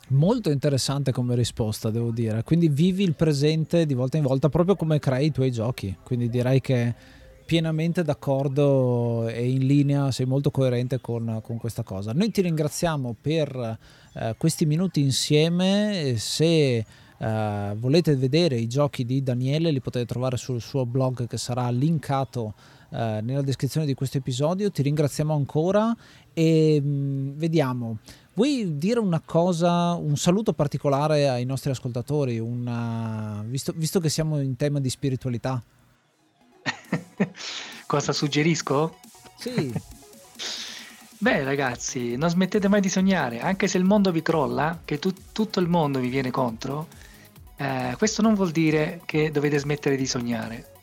Molto 0.09 0.49
interessante 0.49 1.11
come 1.11 1.35
risposta, 1.35 1.89
devo 1.89 2.11
dire. 2.11 2.43
Quindi 2.43 2.69
vivi 2.69 3.03
il 3.03 3.13
presente 3.13 3.85
di 3.85 3.93
volta 3.93 4.15
in 4.15 4.23
volta 4.23 4.47
proprio 4.47 4.77
come 4.77 4.99
crei 4.99 5.27
i 5.27 5.31
tuoi 5.31 5.51
giochi. 5.51 5.93
Quindi 6.01 6.29
direi 6.29 6.61
che 6.61 6.95
pienamente 7.45 8.03
d'accordo 8.03 9.27
e 9.27 9.49
in 9.49 9.65
linea, 9.65 10.11
sei 10.11 10.25
molto 10.25 10.49
coerente 10.49 11.01
con, 11.01 11.41
con 11.43 11.57
questa 11.57 11.83
cosa. 11.83 12.13
Noi 12.13 12.31
ti 12.31 12.41
ringraziamo 12.41 13.15
per 13.19 13.77
eh, 14.13 14.35
questi 14.37 14.65
minuti 14.65 15.01
insieme. 15.01 16.13
Se 16.15 16.85
eh, 17.17 17.75
volete 17.77 18.15
vedere 18.15 18.55
i 18.57 18.67
giochi 18.67 19.03
di 19.03 19.21
Daniele, 19.21 19.71
li 19.71 19.81
potete 19.81 20.05
trovare 20.05 20.37
sul 20.37 20.61
suo 20.61 20.85
blog 20.85 21.27
che 21.27 21.37
sarà 21.37 21.69
linkato 21.69 22.53
eh, 22.91 23.19
nella 23.21 23.41
descrizione 23.41 23.85
di 23.85 23.93
questo 23.93 24.17
episodio. 24.17 24.71
Ti 24.71 24.83
ringraziamo 24.83 25.33
ancora 25.33 25.95
e 26.33 26.79
mh, 26.81 26.87
mm, 26.87 27.31
vediamo. 27.37 27.97
Vuoi 28.37 28.77
dire 28.77 28.99
una 28.99 29.19
cosa, 29.19 29.93
un 29.93 30.15
saluto 30.15 30.53
particolare 30.53 31.27
ai 31.27 31.43
nostri 31.43 31.71
ascoltatori, 31.71 32.37
una, 32.37 33.43
visto, 33.47 33.73
visto 33.75 33.99
che 33.99 34.09
siamo 34.09 34.39
in 34.39 34.55
tema 34.55 34.79
di 34.79 34.91
spiritualità? 34.91 35.59
cosa 37.87 38.13
suggerisco? 38.13 38.99
Sì. 39.39 39.73
Beh 41.17 41.43
ragazzi, 41.43 42.15
non 42.15 42.29
smettete 42.29 42.67
mai 42.67 42.79
di 42.79 42.89
sognare, 42.89 43.39
anche 43.39 43.67
se 43.67 43.79
il 43.79 43.85
mondo 43.85 44.11
vi 44.11 44.21
crolla, 44.21 44.81
che 44.85 44.99
tu, 44.99 45.11
tutto 45.31 45.59
il 45.59 45.67
mondo 45.67 45.97
vi 45.97 46.09
viene 46.09 46.29
contro, 46.29 46.89
eh, 47.55 47.95
questo 47.97 48.21
non 48.21 48.35
vuol 48.35 48.51
dire 48.51 49.01
che 49.05 49.31
dovete 49.31 49.57
smettere 49.57 49.95
di 49.95 50.05
sognare, 50.05 50.73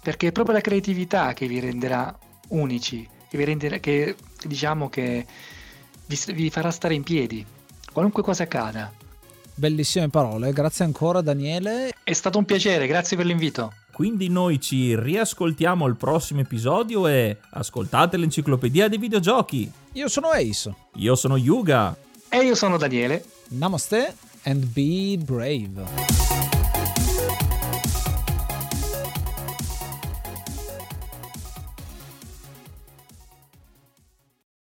perché 0.00 0.28
è 0.28 0.32
proprio 0.32 0.54
la 0.54 0.62
creatività 0.62 1.34
che 1.34 1.46
vi 1.48 1.60
renderà 1.60 2.18
unici, 2.48 3.06
che, 3.28 3.36
vi 3.36 3.44
renderà, 3.44 3.76
che 3.76 4.16
diciamo 4.46 4.88
che 4.88 5.26
vi, 6.08 6.32
vi 6.32 6.50
farà 6.50 6.70
stare 6.70 6.94
in 6.94 7.02
piedi, 7.04 7.44
qualunque 7.92 8.22
cosa 8.22 8.42
accada. 8.42 8.92
Bellissime 9.54 10.08
parole, 10.08 10.52
grazie 10.52 10.84
ancora 10.84 11.20
Daniele. 11.20 11.92
È 12.02 12.12
stato 12.12 12.38
un 12.38 12.44
piacere, 12.44 12.86
grazie 12.86 13.16
per 13.16 13.26
l'invito. 13.26 13.72
Quindi 13.92 14.28
noi 14.28 14.60
ci 14.60 14.94
riascoltiamo 14.96 15.84
al 15.84 15.96
prossimo 15.96 16.40
episodio 16.40 17.08
e 17.08 17.36
ascoltate 17.50 18.16
l'enciclopedia 18.16 18.88
dei 18.88 18.98
videogiochi. 18.98 19.70
Io 19.94 20.06
sono 20.06 20.28
Ace. 20.28 20.72
Io 20.94 21.16
sono 21.16 21.36
Yuga. 21.36 21.96
E 22.28 22.38
io 22.38 22.54
sono 22.54 22.76
Daniele. 22.76 23.24
Namaste 23.48 24.14
and 24.44 24.64
be 24.66 25.18
brave. 25.18 26.37